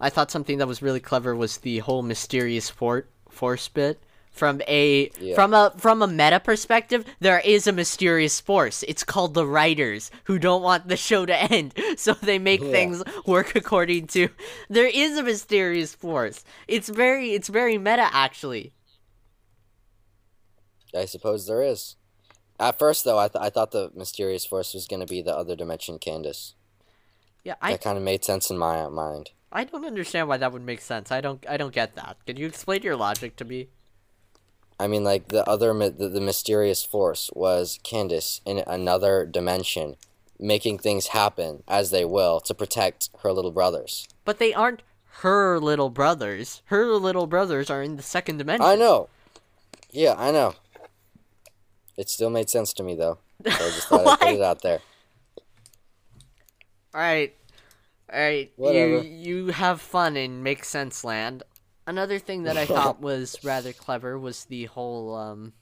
I 0.00 0.10
thought 0.10 0.30
something 0.30 0.58
that 0.58 0.66
was 0.66 0.82
really 0.82 0.98
clever 0.98 1.36
was 1.36 1.58
the 1.58 1.78
whole 1.78 2.02
mysterious 2.02 2.68
fort 2.68 3.08
force 3.28 3.68
bit. 3.68 4.02
From 4.30 4.62
a 4.68 5.10
Yeah. 5.20 5.34
from 5.34 5.52
a 5.52 5.72
from 5.76 6.02
a 6.02 6.06
meta 6.06 6.40
perspective, 6.40 7.04
there 7.18 7.40
is 7.40 7.66
a 7.66 7.72
mysterious 7.72 8.40
force. 8.40 8.82
It's 8.84 9.04
called 9.04 9.34
the 9.34 9.46
writers 9.46 10.10
who 10.24 10.38
don't 10.38 10.62
want 10.62 10.88
the 10.88 10.96
show 10.96 11.26
to 11.26 11.36
end, 11.36 11.74
so 11.96 12.14
they 12.14 12.38
make 12.38 12.60
Yeah. 12.62 12.70
things 12.70 13.02
work 13.26 13.54
according 13.56 14.06
to. 14.08 14.28
There 14.68 14.86
is 14.86 15.18
a 15.18 15.22
mysterious 15.22 15.94
force. 15.94 16.44
It's 16.68 16.88
very 16.88 17.32
it's 17.32 17.48
very 17.48 17.76
meta 17.76 18.08
actually. 18.12 18.72
I 20.94 21.04
suppose 21.04 21.46
there 21.46 21.62
is. 21.62 21.96
At 22.58 22.78
first, 22.78 23.04
though, 23.04 23.18
I, 23.18 23.28
th- 23.28 23.42
I 23.42 23.48
thought 23.48 23.70
the 23.70 23.90
mysterious 23.94 24.44
force 24.44 24.74
was 24.74 24.86
going 24.86 25.00
to 25.00 25.06
be 25.06 25.22
the 25.22 25.34
other 25.36 25.56
dimension 25.56 25.98
Candace. 25.98 26.54
Yeah, 27.42 27.54
I 27.62 27.72
that 27.72 27.80
kind 27.82 27.96
of 27.96 28.04
made 28.04 28.24
sense 28.24 28.50
in 28.50 28.58
my 28.58 28.86
mind. 28.88 29.30
I 29.50 29.64
don't 29.64 29.84
understand 29.84 30.28
why 30.28 30.36
that 30.36 30.52
would 30.52 30.62
make 30.64 30.80
sense. 30.80 31.10
I 31.10 31.20
don't 31.20 31.44
I 31.48 31.56
don't 31.56 31.72
get 31.74 31.94
that. 31.96 32.18
Can 32.26 32.36
you 32.36 32.46
explain 32.46 32.82
your 32.82 32.96
logic 32.96 33.36
to 33.36 33.44
me? 33.44 33.68
I 34.80 34.86
mean, 34.86 35.04
like 35.04 35.28
the 35.28 35.46
other 35.46 35.74
the, 35.74 36.08
the 36.08 36.22
mysterious 36.22 36.82
force 36.82 37.30
was 37.34 37.78
Candace 37.82 38.40
in 38.46 38.64
another 38.66 39.26
dimension, 39.26 39.96
making 40.38 40.78
things 40.78 41.08
happen 41.08 41.62
as 41.68 41.90
they 41.90 42.06
will 42.06 42.40
to 42.40 42.54
protect 42.54 43.10
her 43.22 43.30
little 43.30 43.50
brothers. 43.50 44.08
But 44.24 44.38
they 44.38 44.54
aren't 44.54 44.80
her 45.20 45.58
little 45.58 45.90
brothers. 45.90 46.62
Her 46.66 46.86
little 46.86 47.26
brothers 47.26 47.68
are 47.68 47.82
in 47.82 47.96
the 47.96 48.02
second 48.02 48.38
dimension. 48.38 48.64
I 48.64 48.74
know. 48.74 49.10
Yeah, 49.90 50.14
I 50.16 50.30
know. 50.30 50.54
It 51.98 52.08
still 52.08 52.30
made 52.30 52.48
sense 52.48 52.72
to 52.72 52.82
me 52.82 52.94
though. 52.94 53.18
So 53.44 53.50
I 53.50 53.68
just 53.68 53.88
thought 53.88 54.06
I'd 54.06 54.18
put 54.18 54.34
it 54.36 54.42
out 54.42 54.62
there. 54.62 54.80
All 56.94 57.00
right, 57.02 57.34
all 58.10 58.18
right. 58.18 58.50
Whatever. 58.56 59.02
You 59.02 59.02
you 59.02 59.46
have 59.48 59.82
fun 59.82 60.16
in 60.16 60.42
Make 60.42 60.64
Sense 60.64 61.04
Land. 61.04 61.42
Another 61.90 62.20
thing 62.20 62.44
that 62.44 62.56
I 62.56 62.66
thought 62.66 63.00
was 63.00 63.42
rather 63.42 63.72
clever 63.72 64.16
was 64.16 64.44
the 64.44 64.66
whole 64.66 65.16
um. 65.16 65.54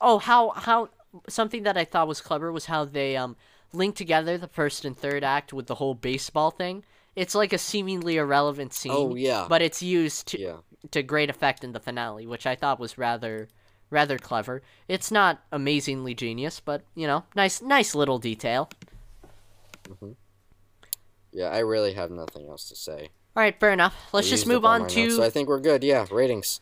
Oh, 0.00 0.18
how 0.18 0.50
how 0.50 0.88
something 1.28 1.62
that 1.62 1.76
I 1.76 1.84
thought 1.84 2.08
was 2.08 2.20
clever 2.20 2.50
was 2.50 2.66
how 2.66 2.84
they 2.84 3.16
um 3.16 3.36
linked 3.72 3.96
together 3.96 4.36
the 4.36 4.48
first 4.48 4.84
and 4.84 4.98
third 4.98 5.22
act 5.22 5.52
with 5.52 5.68
the 5.68 5.76
whole 5.76 5.94
baseball 5.94 6.50
thing. 6.50 6.84
It's 7.14 7.36
like 7.36 7.52
a 7.52 7.58
seemingly 7.58 8.16
irrelevant 8.16 8.72
scene. 8.74 8.90
Oh, 8.92 9.14
yeah. 9.14 9.46
But 9.48 9.62
it's 9.62 9.84
used 9.84 10.26
to 10.28 10.40
Yeah. 10.40 10.56
to 10.90 11.04
great 11.04 11.30
effect 11.30 11.62
in 11.62 11.70
the 11.70 11.78
finale, 11.78 12.26
which 12.26 12.44
I 12.44 12.56
thought 12.56 12.80
was 12.80 12.98
rather 12.98 13.48
rather 13.88 14.18
clever. 14.18 14.62
It's 14.88 15.12
not 15.12 15.44
amazingly 15.52 16.12
genius, 16.12 16.58
but 16.58 16.82
you 16.96 17.06
know, 17.06 17.22
nice 17.36 17.62
nice 17.62 17.94
little 17.94 18.18
detail. 18.18 18.68
Yeah, 21.30 21.50
I 21.50 21.58
really 21.60 21.92
have 21.92 22.10
nothing 22.10 22.48
else 22.48 22.68
to 22.68 22.74
say. 22.74 23.10
All 23.36 23.42
right, 23.42 23.58
fair 23.58 23.72
enough. 23.72 23.96
Let's 24.12 24.28
I 24.28 24.30
just 24.30 24.46
move 24.46 24.64
on 24.64 24.86
to. 24.88 25.02
notes, 25.02 25.16
so 25.16 25.22
I 25.24 25.30
think 25.30 25.48
we're 25.48 25.60
good. 25.60 25.82
Yeah, 25.82 26.06
ratings. 26.10 26.60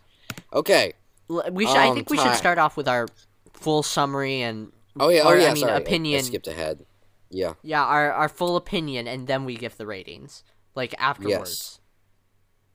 Okay. 0.52 0.94
we 1.28 1.66
should. 1.66 1.76
I 1.76 1.88
um, 1.88 1.94
think 1.94 2.10
we 2.10 2.18
should 2.18 2.34
start 2.34 2.58
off 2.58 2.76
with 2.76 2.88
our 2.88 3.08
full 3.52 3.82
summary 3.82 4.42
and 4.42 4.72
Oh 4.98 5.08
yeah. 5.08 5.22
Oh 5.22 5.30
I 5.30 5.36
yeah. 5.36 5.52
mean, 5.52 5.62
sorry, 5.62 5.72
I- 5.86 6.16
I 6.16 6.20
skipped 6.20 6.48
ahead. 6.48 6.84
Yeah. 7.30 7.54
yeah, 7.62 7.82
our 7.82 8.12
our 8.12 8.28
full 8.28 8.56
opinion, 8.56 9.08
and 9.08 9.26
then 9.26 9.44
we 9.44 9.56
give 9.56 9.76
the 9.76 9.86
ratings 9.86 10.44
like 10.74 10.94
afterwards. 10.98 11.30
Yes. 11.40 11.80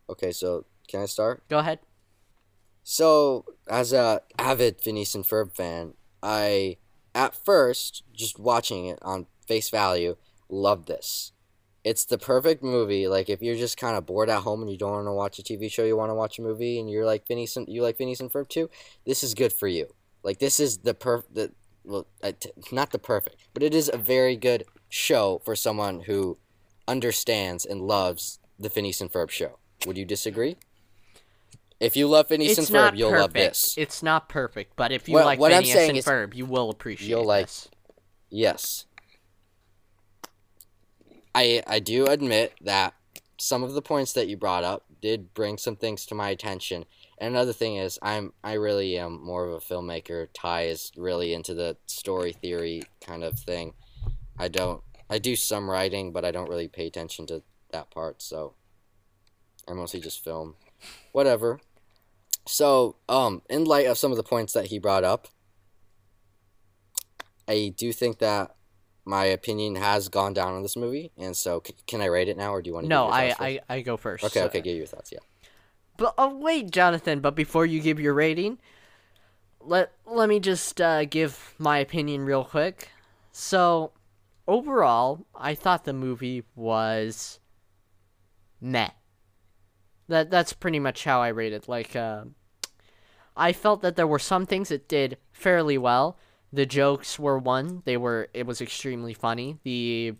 Okay. 0.09 0.31
So 0.31 0.65
can 0.87 1.01
I 1.01 1.05
start? 1.05 1.47
Go 1.47 1.59
ahead. 1.59 1.79
So, 2.83 3.43
as 3.67 3.91
a 3.91 4.21
avid 4.39 4.79
Phineas 4.79 5.13
and 5.13 5.25
Ferb 5.25 5.53
fan, 5.53 5.93
I 6.23 6.77
at 7.13 7.35
first 7.35 8.03
just 8.13 8.39
watching 8.39 8.85
it 8.85 8.97
on 9.01 9.27
face 9.45 9.69
value 9.69 10.15
loved 10.49 10.87
this. 10.87 11.33
It's 11.89 12.03
the 12.05 12.17
perfect 12.17 12.61
movie. 12.63 13.07
Like 13.07 13.29
if 13.29 13.41
you're 13.41 13.55
just 13.55 13.77
kind 13.77 13.95
of 13.95 14.05
bored 14.05 14.29
at 14.29 14.41
home 14.41 14.61
and 14.61 14.69
you 14.69 14.77
don't 14.77 14.91
want 14.91 15.07
to 15.07 15.13
watch 15.13 15.39
a 15.39 15.43
TV 15.43 15.71
show, 15.71 15.85
you 15.85 15.95
want 15.95 16.09
to 16.09 16.15
watch 16.15 16.37
a 16.37 16.41
movie, 16.41 16.79
and 16.79 16.89
you're 16.89 17.05
like 17.05 17.25
Phineas 17.25 17.55
and 17.55 17.67
you 17.69 17.81
like 17.81 17.97
Phineas 17.97 18.19
and 18.19 18.31
Ferb 18.31 18.49
too. 18.49 18.69
This 19.05 19.23
is 19.23 19.33
good 19.33 19.53
for 19.53 19.67
you. 19.67 19.87
Like 20.23 20.39
this 20.39 20.59
is 20.59 20.79
the 20.79 20.93
perf 20.93 21.23
the 21.31 21.53
well, 21.85 22.05
not 22.71 22.91
the 22.91 22.99
perfect, 22.99 23.37
but 23.53 23.63
it 23.63 23.73
is 23.73 23.89
a 23.93 23.97
very 23.97 24.35
good 24.35 24.65
show 24.89 25.41
for 25.45 25.55
someone 25.55 26.01
who 26.01 26.37
understands 26.87 27.65
and 27.65 27.81
loves 27.81 28.39
the 28.59 28.69
Phineas 28.69 28.99
and 28.99 29.11
Ferb 29.11 29.29
show. 29.29 29.57
Would 29.85 29.97
you 29.97 30.03
disagree? 30.05 30.57
If 31.79 31.95
you 31.95 32.07
love 32.07 32.27
Phineas 32.27 32.57
it's 32.57 32.69
and 32.69 32.77
Ferb, 32.77 32.97
you'll 32.97 33.11
perfect. 33.11 33.21
love 33.23 33.33
this. 33.33 33.75
It's 33.77 34.01
not 34.03 34.27
perfect, 34.27 34.73
but 34.75 34.91
if 34.91 35.07
you 35.07 35.13
What- 35.13 35.25
like 35.25 35.39
Phineas 35.39 35.75
and 35.75 35.97
is 35.97 36.05
Ferb, 36.05 36.33
you 36.35 36.45
will 36.45 36.69
appreciate 36.69 37.07
it. 37.07 37.09
you'll 37.11 37.23
like- 37.23 37.45
this. 37.45 37.69
Yes. 38.29 38.86
I 41.37 41.61
I 41.67 41.77
do 41.77 42.07
admit 42.07 42.53
that 42.61 42.95
some 43.37 43.63
of 43.63 43.73
the 43.73 43.81
points 43.81 44.13
that 44.13 44.27
you 44.27 44.35
brought 44.35 44.63
up 44.63 44.85
did 45.03 45.35
bring 45.35 45.59
some 45.59 45.75
things 45.75 46.03
to 46.07 46.15
my 46.15 46.29
attention. 46.29 46.85
And 47.19 47.35
another 47.35 47.53
thing 47.53 47.75
is 47.75 47.99
I'm 48.01 48.33
I 48.43 48.53
really 48.53 48.97
am 48.97 49.23
more 49.23 49.45
of 49.45 49.53
a 49.53 49.59
filmmaker. 49.59 50.29
Ty 50.33 50.63
is 50.63 50.91
really 50.97 51.35
into 51.35 51.53
the 51.53 51.77
story 51.85 52.33
theory 52.33 52.81
kind 53.05 53.23
of 53.23 53.37
thing. 53.37 53.75
I 54.39 54.47
don't 54.47 54.81
I 55.11 55.19
do 55.19 55.35
some 55.35 55.69
writing, 55.69 56.11
but 56.11 56.25
I 56.25 56.31
don't 56.31 56.49
really 56.49 56.67
pay 56.67 56.87
attention 56.87 57.27
to 57.27 57.43
that 57.71 57.91
part, 57.91 58.23
so 58.23 58.55
I 59.67 59.73
mostly 59.73 59.99
just 59.99 60.23
film. 60.23 60.55
Whatever. 61.11 61.59
So, 62.47 62.95
um, 63.09 63.41
in 63.49 63.65
light 63.65 63.87
of 63.87 63.97
some 63.97 64.11
of 64.11 64.17
the 64.17 64.23
points 64.23 64.53
that 64.53 64.67
he 64.67 64.79
brought 64.79 65.03
up, 65.03 65.27
I 67.47 67.73
do 67.75 67.91
think 67.91 68.19
that 68.19 68.56
my 69.07 69.25
opinion 69.25 69.75
has 69.75 70.09
gone 70.09 70.33
down 70.33 70.53
on 70.53 70.61
this 70.61 70.75
movie, 70.75 71.11
and 71.17 71.35
so 71.35 71.61
c- 71.65 71.73
can 71.87 72.01
I 72.01 72.05
rate 72.05 72.27
it 72.27 72.37
now, 72.37 72.53
or 72.53 72.61
do 72.61 72.69
you 72.69 72.73
want 72.73 72.85
to? 72.85 72.89
No, 72.89 73.05
give 73.09 73.27
your 73.27 73.35
I, 73.39 73.59
I 73.69 73.75
I 73.75 73.81
go 73.81 73.97
first. 73.97 74.23
Okay, 74.25 74.39
so- 74.41 74.45
okay, 74.47 74.61
give 74.61 74.77
your 74.77 74.85
thoughts. 74.85 75.11
Yeah. 75.11 75.19
But 75.97 76.13
oh 76.17 76.35
wait, 76.35 76.69
Jonathan. 76.71 77.21
But 77.21 77.33
before 77.33 77.65
you 77.65 77.79
give 77.81 77.99
your 77.99 78.13
rating, 78.13 78.59
let 79.61 79.91
let 80.05 80.29
me 80.29 80.39
just 80.39 80.79
uh, 80.79 81.05
give 81.05 81.55
my 81.57 81.79
opinion 81.79 82.23
real 82.25 82.43
quick. 82.43 82.89
So, 83.31 83.91
overall, 84.47 85.25
I 85.35 85.55
thought 85.55 85.85
the 85.85 85.93
movie 85.93 86.43
was 86.55 87.39
meh. 88.61 88.89
That 90.07 90.29
that's 90.29 90.53
pretty 90.53 90.79
much 90.79 91.03
how 91.03 91.21
I 91.21 91.29
rated. 91.29 91.63
It. 91.63 91.69
Like, 91.69 91.95
uh, 91.95 92.25
I 93.35 93.53
felt 93.53 93.81
that 93.81 93.95
there 93.95 94.07
were 94.07 94.19
some 94.19 94.45
things 94.45 94.71
it 94.71 94.87
did 94.87 95.17
fairly 95.31 95.77
well. 95.77 96.17
The 96.51 96.65
jokes 96.65 97.19
were 97.19 97.37
one; 97.37 97.81
they 97.85 97.97
were 97.97 98.29
it 98.33 98.45
was 98.45 98.61
extremely 98.61 99.13
funny. 99.13 99.59
The 99.63 100.15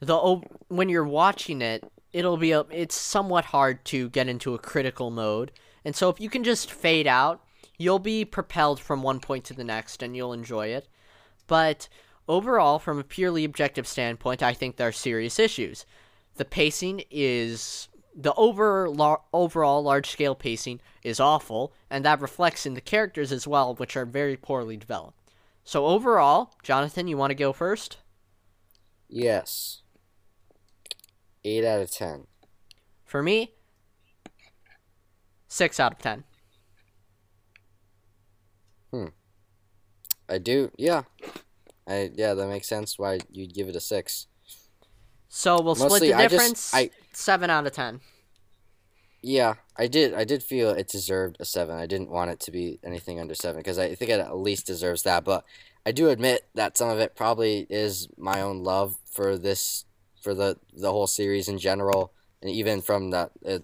the 0.00 0.40
when 0.68 0.88
you're 0.88 1.04
watching 1.04 1.60
it, 1.62 1.84
it'll 2.12 2.36
be 2.36 2.52
a, 2.52 2.60
it's 2.70 2.94
somewhat 2.94 3.46
hard 3.46 3.84
to 3.86 4.08
get 4.10 4.28
into 4.28 4.54
a 4.54 4.58
critical 4.58 5.10
mode. 5.10 5.50
And 5.84 5.94
so 5.96 6.08
if 6.08 6.20
you 6.20 6.30
can 6.30 6.44
just 6.44 6.70
fade 6.70 7.06
out, 7.06 7.42
you'll 7.76 7.98
be 7.98 8.24
propelled 8.24 8.80
from 8.80 9.02
one 9.02 9.20
point 9.20 9.44
to 9.46 9.54
the 9.54 9.64
next 9.64 10.02
and 10.02 10.16
you'll 10.16 10.32
enjoy 10.32 10.68
it. 10.68 10.88
But 11.46 11.88
overall 12.28 12.78
from 12.78 12.98
a 12.98 13.04
purely 13.04 13.44
objective 13.44 13.86
standpoint, 13.86 14.42
I 14.42 14.54
think 14.54 14.76
there 14.76 14.88
are 14.88 14.92
serious 14.92 15.38
issues. 15.38 15.84
The 16.36 16.44
pacing 16.44 17.04
is 17.10 17.88
the 18.14 18.32
over 18.34 18.88
lar- 18.88 19.22
overall 19.32 19.82
large 19.82 20.08
scale 20.08 20.34
pacing 20.34 20.80
is 21.02 21.20
awful, 21.20 21.72
and 21.90 22.04
that 22.04 22.20
reflects 22.20 22.66
in 22.66 22.74
the 22.74 22.80
characters 22.80 23.32
as 23.32 23.46
well, 23.46 23.74
which 23.74 23.96
are 23.96 24.06
very 24.06 24.36
poorly 24.36 24.76
developed. 24.76 25.18
So 25.64 25.86
overall, 25.86 26.52
Jonathan, 26.62 27.08
you 27.08 27.16
want 27.16 27.30
to 27.30 27.34
go 27.34 27.52
first? 27.52 27.98
Yes. 29.08 29.82
Eight 31.44 31.64
out 31.64 31.80
of 31.80 31.90
ten. 31.90 32.26
For 33.04 33.22
me, 33.22 33.54
six 35.48 35.78
out 35.78 35.92
of 35.92 35.98
ten. 35.98 36.24
Hmm. 38.92 39.06
I 40.28 40.38
do. 40.38 40.70
Yeah. 40.76 41.02
I 41.86 42.10
yeah, 42.14 42.34
that 42.34 42.48
makes 42.48 42.68
sense. 42.68 42.98
Why 42.98 43.20
you'd 43.30 43.54
give 43.54 43.68
it 43.68 43.76
a 43.76 43.80
six? 43.80 44.26
So 45.36 45.60
we'll 45.60 45.74
split 45.74 45.90
Mostly, 45.90 46.08
the 46.10 46.14
I 46.14 46.22
just- 46.22 46.30
difference. 46.30 46.74
I- 46.74 46.90
Seven 47.12 47.50
out 47.50 47.66
of 47.66 47.72
ten. 47.72 48.00
Yeah, 49.20 49.54
I 49.76 49.88
did. 49.88 50.14
I 50.14 50.22
did 50.24 50.42
feel 50.44 50.70
it 50.70 50.86
deserved 50.86 51.38
a 51.40 51.44
seven. 51.44 51.76
I 51.76 51.86
didn't 51.86 52.10
want 52.10 52.30
it 52.30 52.38
to 52.40 52.52
be 52.52 52.78
anything 52.84 53.18
under 53.18 53.34
seven 53.34 53.58
because 53.60 53.78
I 53.78 53.94
think 53.96 54.10
it 54.12 54.20
at 54.20 54.36
least 54.36 54.64
deserves 54.66 55.02
that. 55.02 55.24
But 55.24 55.44
I 55.84 55.90
do 55.92 56.08
admit 56.08 56.46
that 56.54 56.76
some 56.78 56.88
of 56.88 57.00
it 57.00 57.16
probably 57.16 57.66
is 57.68 58.06
my 58.16 58.40
own 58.42 58.62
love 58.62 58.96
for 59.10 59.36
this, 59.36 59.86
for 60.22 60.34
the 60.34 60.58
the 60.72 60.92
whole 60.92 61.06
series 61.08 61.48
in 61.48 61.58
general, 61.58 62.12
and 62.40 62.50
even 62.50 62.80
from 62.80 63.10
the 63.10 63.30
uh, 63.44 63.58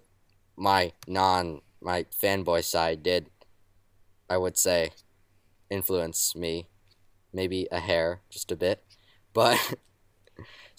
my 0.57 0.93
non 1.07 1.61
my 1.81 2.05
fanboy 2.05 2.65
side 2.65 3.03
did, 3.05 3.31
I 4.29 4.39
would 4.39 4.59
say, 4.59 4.91
influence 5.71 6.35
me, 6.35 6.69
maybe 7.33 7.69
a 7.71 7.79
hair, 7.81 8.23
just 8.29 8.51
a 8.51 8.57
bit, 8.57 8.83
but. 9.33 9.57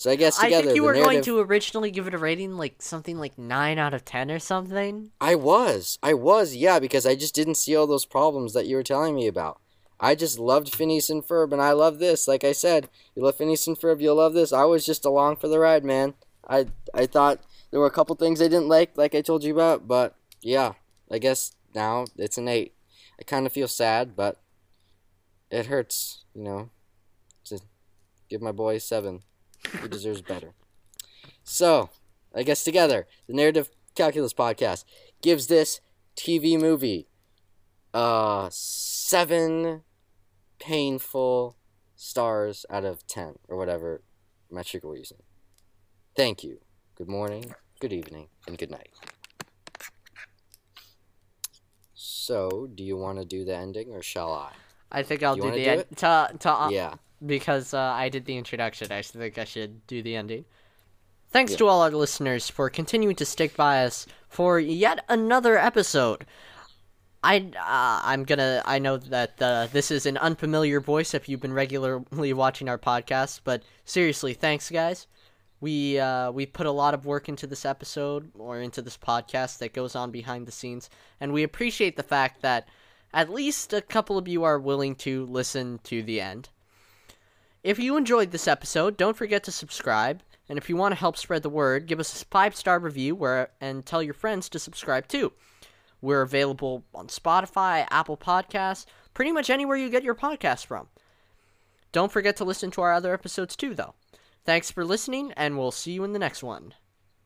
So 0.02 0.10
I 0.10 0.16
guess 0.16 0.40
together. 0.40 0.56
I 0.56 0.62
think 0.64 0.76
you 0.76 0.84
were 0.84 0.96
going 0.96 1.22
to 1.22 1.38
originally 1.42 1.92
give 1.92 2.08
it 2.08 2.16
a 2.16 2.18
rating 2.18 2.58
like 2.58 2.82
something 2.82 3.20
like 3.20 3.38
nine 3.38 3.78
out 3.78 3.94
of 3.94 4.04
ten 4.04 4.32
or 4.32 4.40
something. 4.40 5.12
I 5.22 5.36
was. 5.36 6.00
I 6.02 6.16
was, 6.16 6.56
yeah, 6.56 6.80
because 6.80 7.06
I 7.06 7.14
just 7.14 7.36
didn't 7.36 7.54
see 7.54 7.76
all 7.76 7.86
those 7.86 8.08
problems 8.08 8.54
that 8.54 8.66
you 8.66 8.78
were 8.78 8.82
telling 8.82 9.14
me 9.14 9.28
about. 9.28 9.62
I 10.00 10.16
just 10.16 10.40
loved 10.40 10.74
Phineas 10.74 11.12
and 11.12 11.24
Ferb, 11.24 11.54
and 11.54 11.62
I 11.62 11.74
love 11.74 12.00
this. 12.00 12.28
Like 12.28 12.44
I 12.44 12.52
said, 12.52 12.90
you 13.14 13.22
love 13.22 13.38
Phineas 13.38 13.68
and 13.68 13.80
Ferb, 13.80 14.02
you'll 14.02 14.16
love 14.16 14.34
this. 14.34 14.52
I 14.52 14.64
was 14.64 14.88
just 14.88 15.06
along 15.06 15.36
for 15.36 15.48
the 15.48 15.60
ride, 15.60 15.86
man. 15.86 16.16
I 16.50 16.66
I 16.96 17.06
thought 17.06 17.42
there 17.70 17.80
were 17.80 17.86
a 17.86 17.92
couple 17.92 18.16
things 18.16 18.42
I 18.42 18.46
didn't 18.46 18.70
like, 18.70 18.98
like 18.98 19.14
I 19.14 19.22
told 19.22 19.44
you 19.44 19.54
about, 19.54 19.88
but 19.88 20.16
yeah, 20.42 20.74
I 21.12 21.20
guess 21.20 21.56
now 21.76 22.06
it's 22.18 22.40
an 22.40 22.48
eight. 22.48 22.74
I 23.20 23.24
kind 23.24 23.46
of 23.46 23.54
feel 23.54 23.68
sad, 23.68 24.16
but 24.16 24.42
it 25.52 25.68
hurts, 25.68 26.26
you 26.34 26.44
know, 26.44 26.72
to 27.46 27.60
give 28.32 28.42
my 28.42 28.52
boy 28.52 28.78
a 28.78 28.80
seven. 28.80 29.22
He 29.82 29.88
deserves 29.88 30.22
better. 30.22 30.54
So, 31.44 31.90
I 32.36 32.44
guess 32.44 32.64
together, 32.64 33.08
the 33.28 33.34
Narrative 33.34 33.70
Calculus 33.96 34.34
Podcast 34.34 34.86
gives 35.22 35.48
this 35.48 35.82
TV 36.16 36.60
movie 36.60 37.08
uh 37.94 38.48
seven 38.52 39.82
painful 40.60 41.58
stars 41.96 42.66
out 42.70 42.86
of 42.86 43.06
ten 43.08 43.34
or 43.50 43.58
whatever 43.58 44.02
metric 44.50 44.84
we're 44.84 44.98
using. 44.98 45.18
Thank 46.16 46.44
you. 46.44 46.60
Good 46.96 47.10
morning, 47.10 47.54
good 47.80 47.92
evening, 47.94 48.28
and 48.48 48.58
good 48.58 48.72
night. 48.72 48.90
So, 51.94 52.68
do 52.74 52.84
you 52.84 52.98
want 52.98 53.20
to 53.20 53.26
do 53.26 53.44
the 53.46 53.56
ending 53.56 53.90
or 53.92 54.02
shall 54.02 54.32
I? 54.34 54.52
I 54.92 55.04
think 55.04 55.24
I'll 55.24 55.36
You 55.36 55.44
do 55.44 55.52
the 55.52 55.64
do 55.64 55.70
end 55.70 55.80
it? 55.82 55.98
to 55.98 56.32
to 56.40 56.50
uh, 56.52 56.70
yeah. 56.70 56.96
Because 57.26 57.74
uh, 57.74 57.80
I 57.80 58.10
did 58.10 58.26
the 58.26 58.38
introduction. 58.38 58.92
I 58.92 59.02
think 59.02 59.38
I 59.38 59.44
should 59.44 59.86
do 59.88 60.02
the 60.02 60.16
ending. 60.16 60.46
Thanks 61.32 61.52
Yeah. 61.54 61.58
to 61.60 61.68
all 61.68 61.82
our 61.82 61.92
listeners 61.92 62.50
for 62.50 62.70
continuing 62.70 63.16
to 63.16 63.26
stick 63.26 63.56
by 63.56 63.86
us 63.86 64.06
for 64.28 64.60
yet 64.60 65.06
another 65.08 65.58
episode. 65.58 66.26
I 67.24 67.38
uh, 67.56 68.02
I'm 68.04 68.24
gonna 68.24 68.64
I 68.66 68.80
know 68.80 68.98
that 68.98 69.40
uh, 69.42 69.68
this 69.72 69.92
is 69.92 70.06
an 70.08 70.18
unfamiliar 70.18 70.80
voice 70.82 71.14
if 71.14 71.30
you've 71.30 71.40
been 71.40 71.54
regularly 71.54 72.34
watching 72.34 72.68
our 72.68 72.80
podcast, 72.80 73.42
but 73.44 73.64
seriously, 73.86 74.34
thanks 74.34 74.70
guys. 74.72 75.06
We 75.60 76.00
uh, 76.00 76.32
we 76.32 76.48
put 76.48 76.66
a 76.66 76.72
lot 76.72 76.96
of 76.96 77.06
work 77.06 77.30
into 77.30 77.46
this 77.46 77.64
episode 77.64 78.32
or 78.38 78.60
into 78.60 78.82
this 78.82 78.98
podcast 78.98 79.60
that 79.60 79.74
goes 79.74 79.96
on 79.96 80.10
behind 80.10 80.48
the 80.48 80.52
scenes, 80.52 80.90
and 81.20 81.32
we 81.32 81.44
appreciate 81.44 81.96
the 81.96 82.02
fact 82.04 82.42
that 82.42 82.68
at 83.14 83.30
least 83.30 83.72
a 83.72 83.82
couple 83.82 84.18
of 84.18 84.28
you 84.28 84.44
are 84.44 84.58
willing 84.60 84.96
to 84.96 85.26
listen 85.26 85.80
to 85.84 86.02
the 86.02 86.20
end. 86.20 86.50
If 87.64 87.78
you 87.78 87.96
enjoyed 87.96 88.32
this 88.32 88.48
episode, 88.48 88.98
don't 88.98 89.16
forget 89.16 89.44
to 89.44 89.52
subscribe. 89.52 90.24
And 90.50 90.58
if 90.58 90.68
you 90.68 90.76
want 90.76 90.94
to 90.94 91.00
help 91.00 91.16
spread 91.16 91.44
the 91.44 91.50
word, 91.50 91.86
give 91.86 92.00
us 92.00 92.22
a 92.22 92.26
five 92.26 92.56
star 92.56 92.80
review 92.80 93.16
where 93.16 93.52
and 93.62 93.86
tell 93.86 94.02
your 94.02 94.14
friends 94.14 94.50
to 94.50 94.60
subscribe 94.60 95.08
too. 95.08 95.32
We're 96.02 96.22
available 96.22 96.84
on 96.96 97.08
Spotify, 97.08 97.88
Apple 97.92 98.18
Podcasts, 98.18 98.86
pretty 99.14 99.32
much 99.32 99.50
anywhere 99.50 99.78
you 99.78 99.90
get 99.90 100.04
your 100.04 100.16
podcasts 100.16 100.66
from. 100.66 100.88
Don't 101.92 102.12
forget 102.12 102.36
to 102.38 102.46
listen 102.46 102.72
to 102.72 102.82
our 102.82 102.94
other 102.94 103.14
episodes 103.14 103.56
too, 103.56 103.76
though. 103.76 103.94
Thanks 104.44 104.72
for 104.72 104.84
listening, 104.84 105.32
and 105.38 105.58
we'll 105.58 105.72
see 105.72 105.92
you 105.92 106.04
in 106.04 106.14
the 106.14 106.20
next 106.20 106.42
one. 106.42 106.74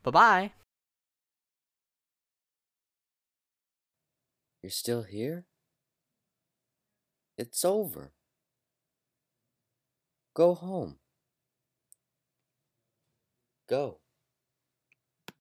Bye 0.04 0.12
bye. 0.12 0.52
You're 4.62 4.72
still 4.72 5.04
here? 5.04 5.46
It's 7.38 7.64
over. 7.64 8.15
Go 10.36 10.54
home. 10.54 11.00
Go. 13.68 14.00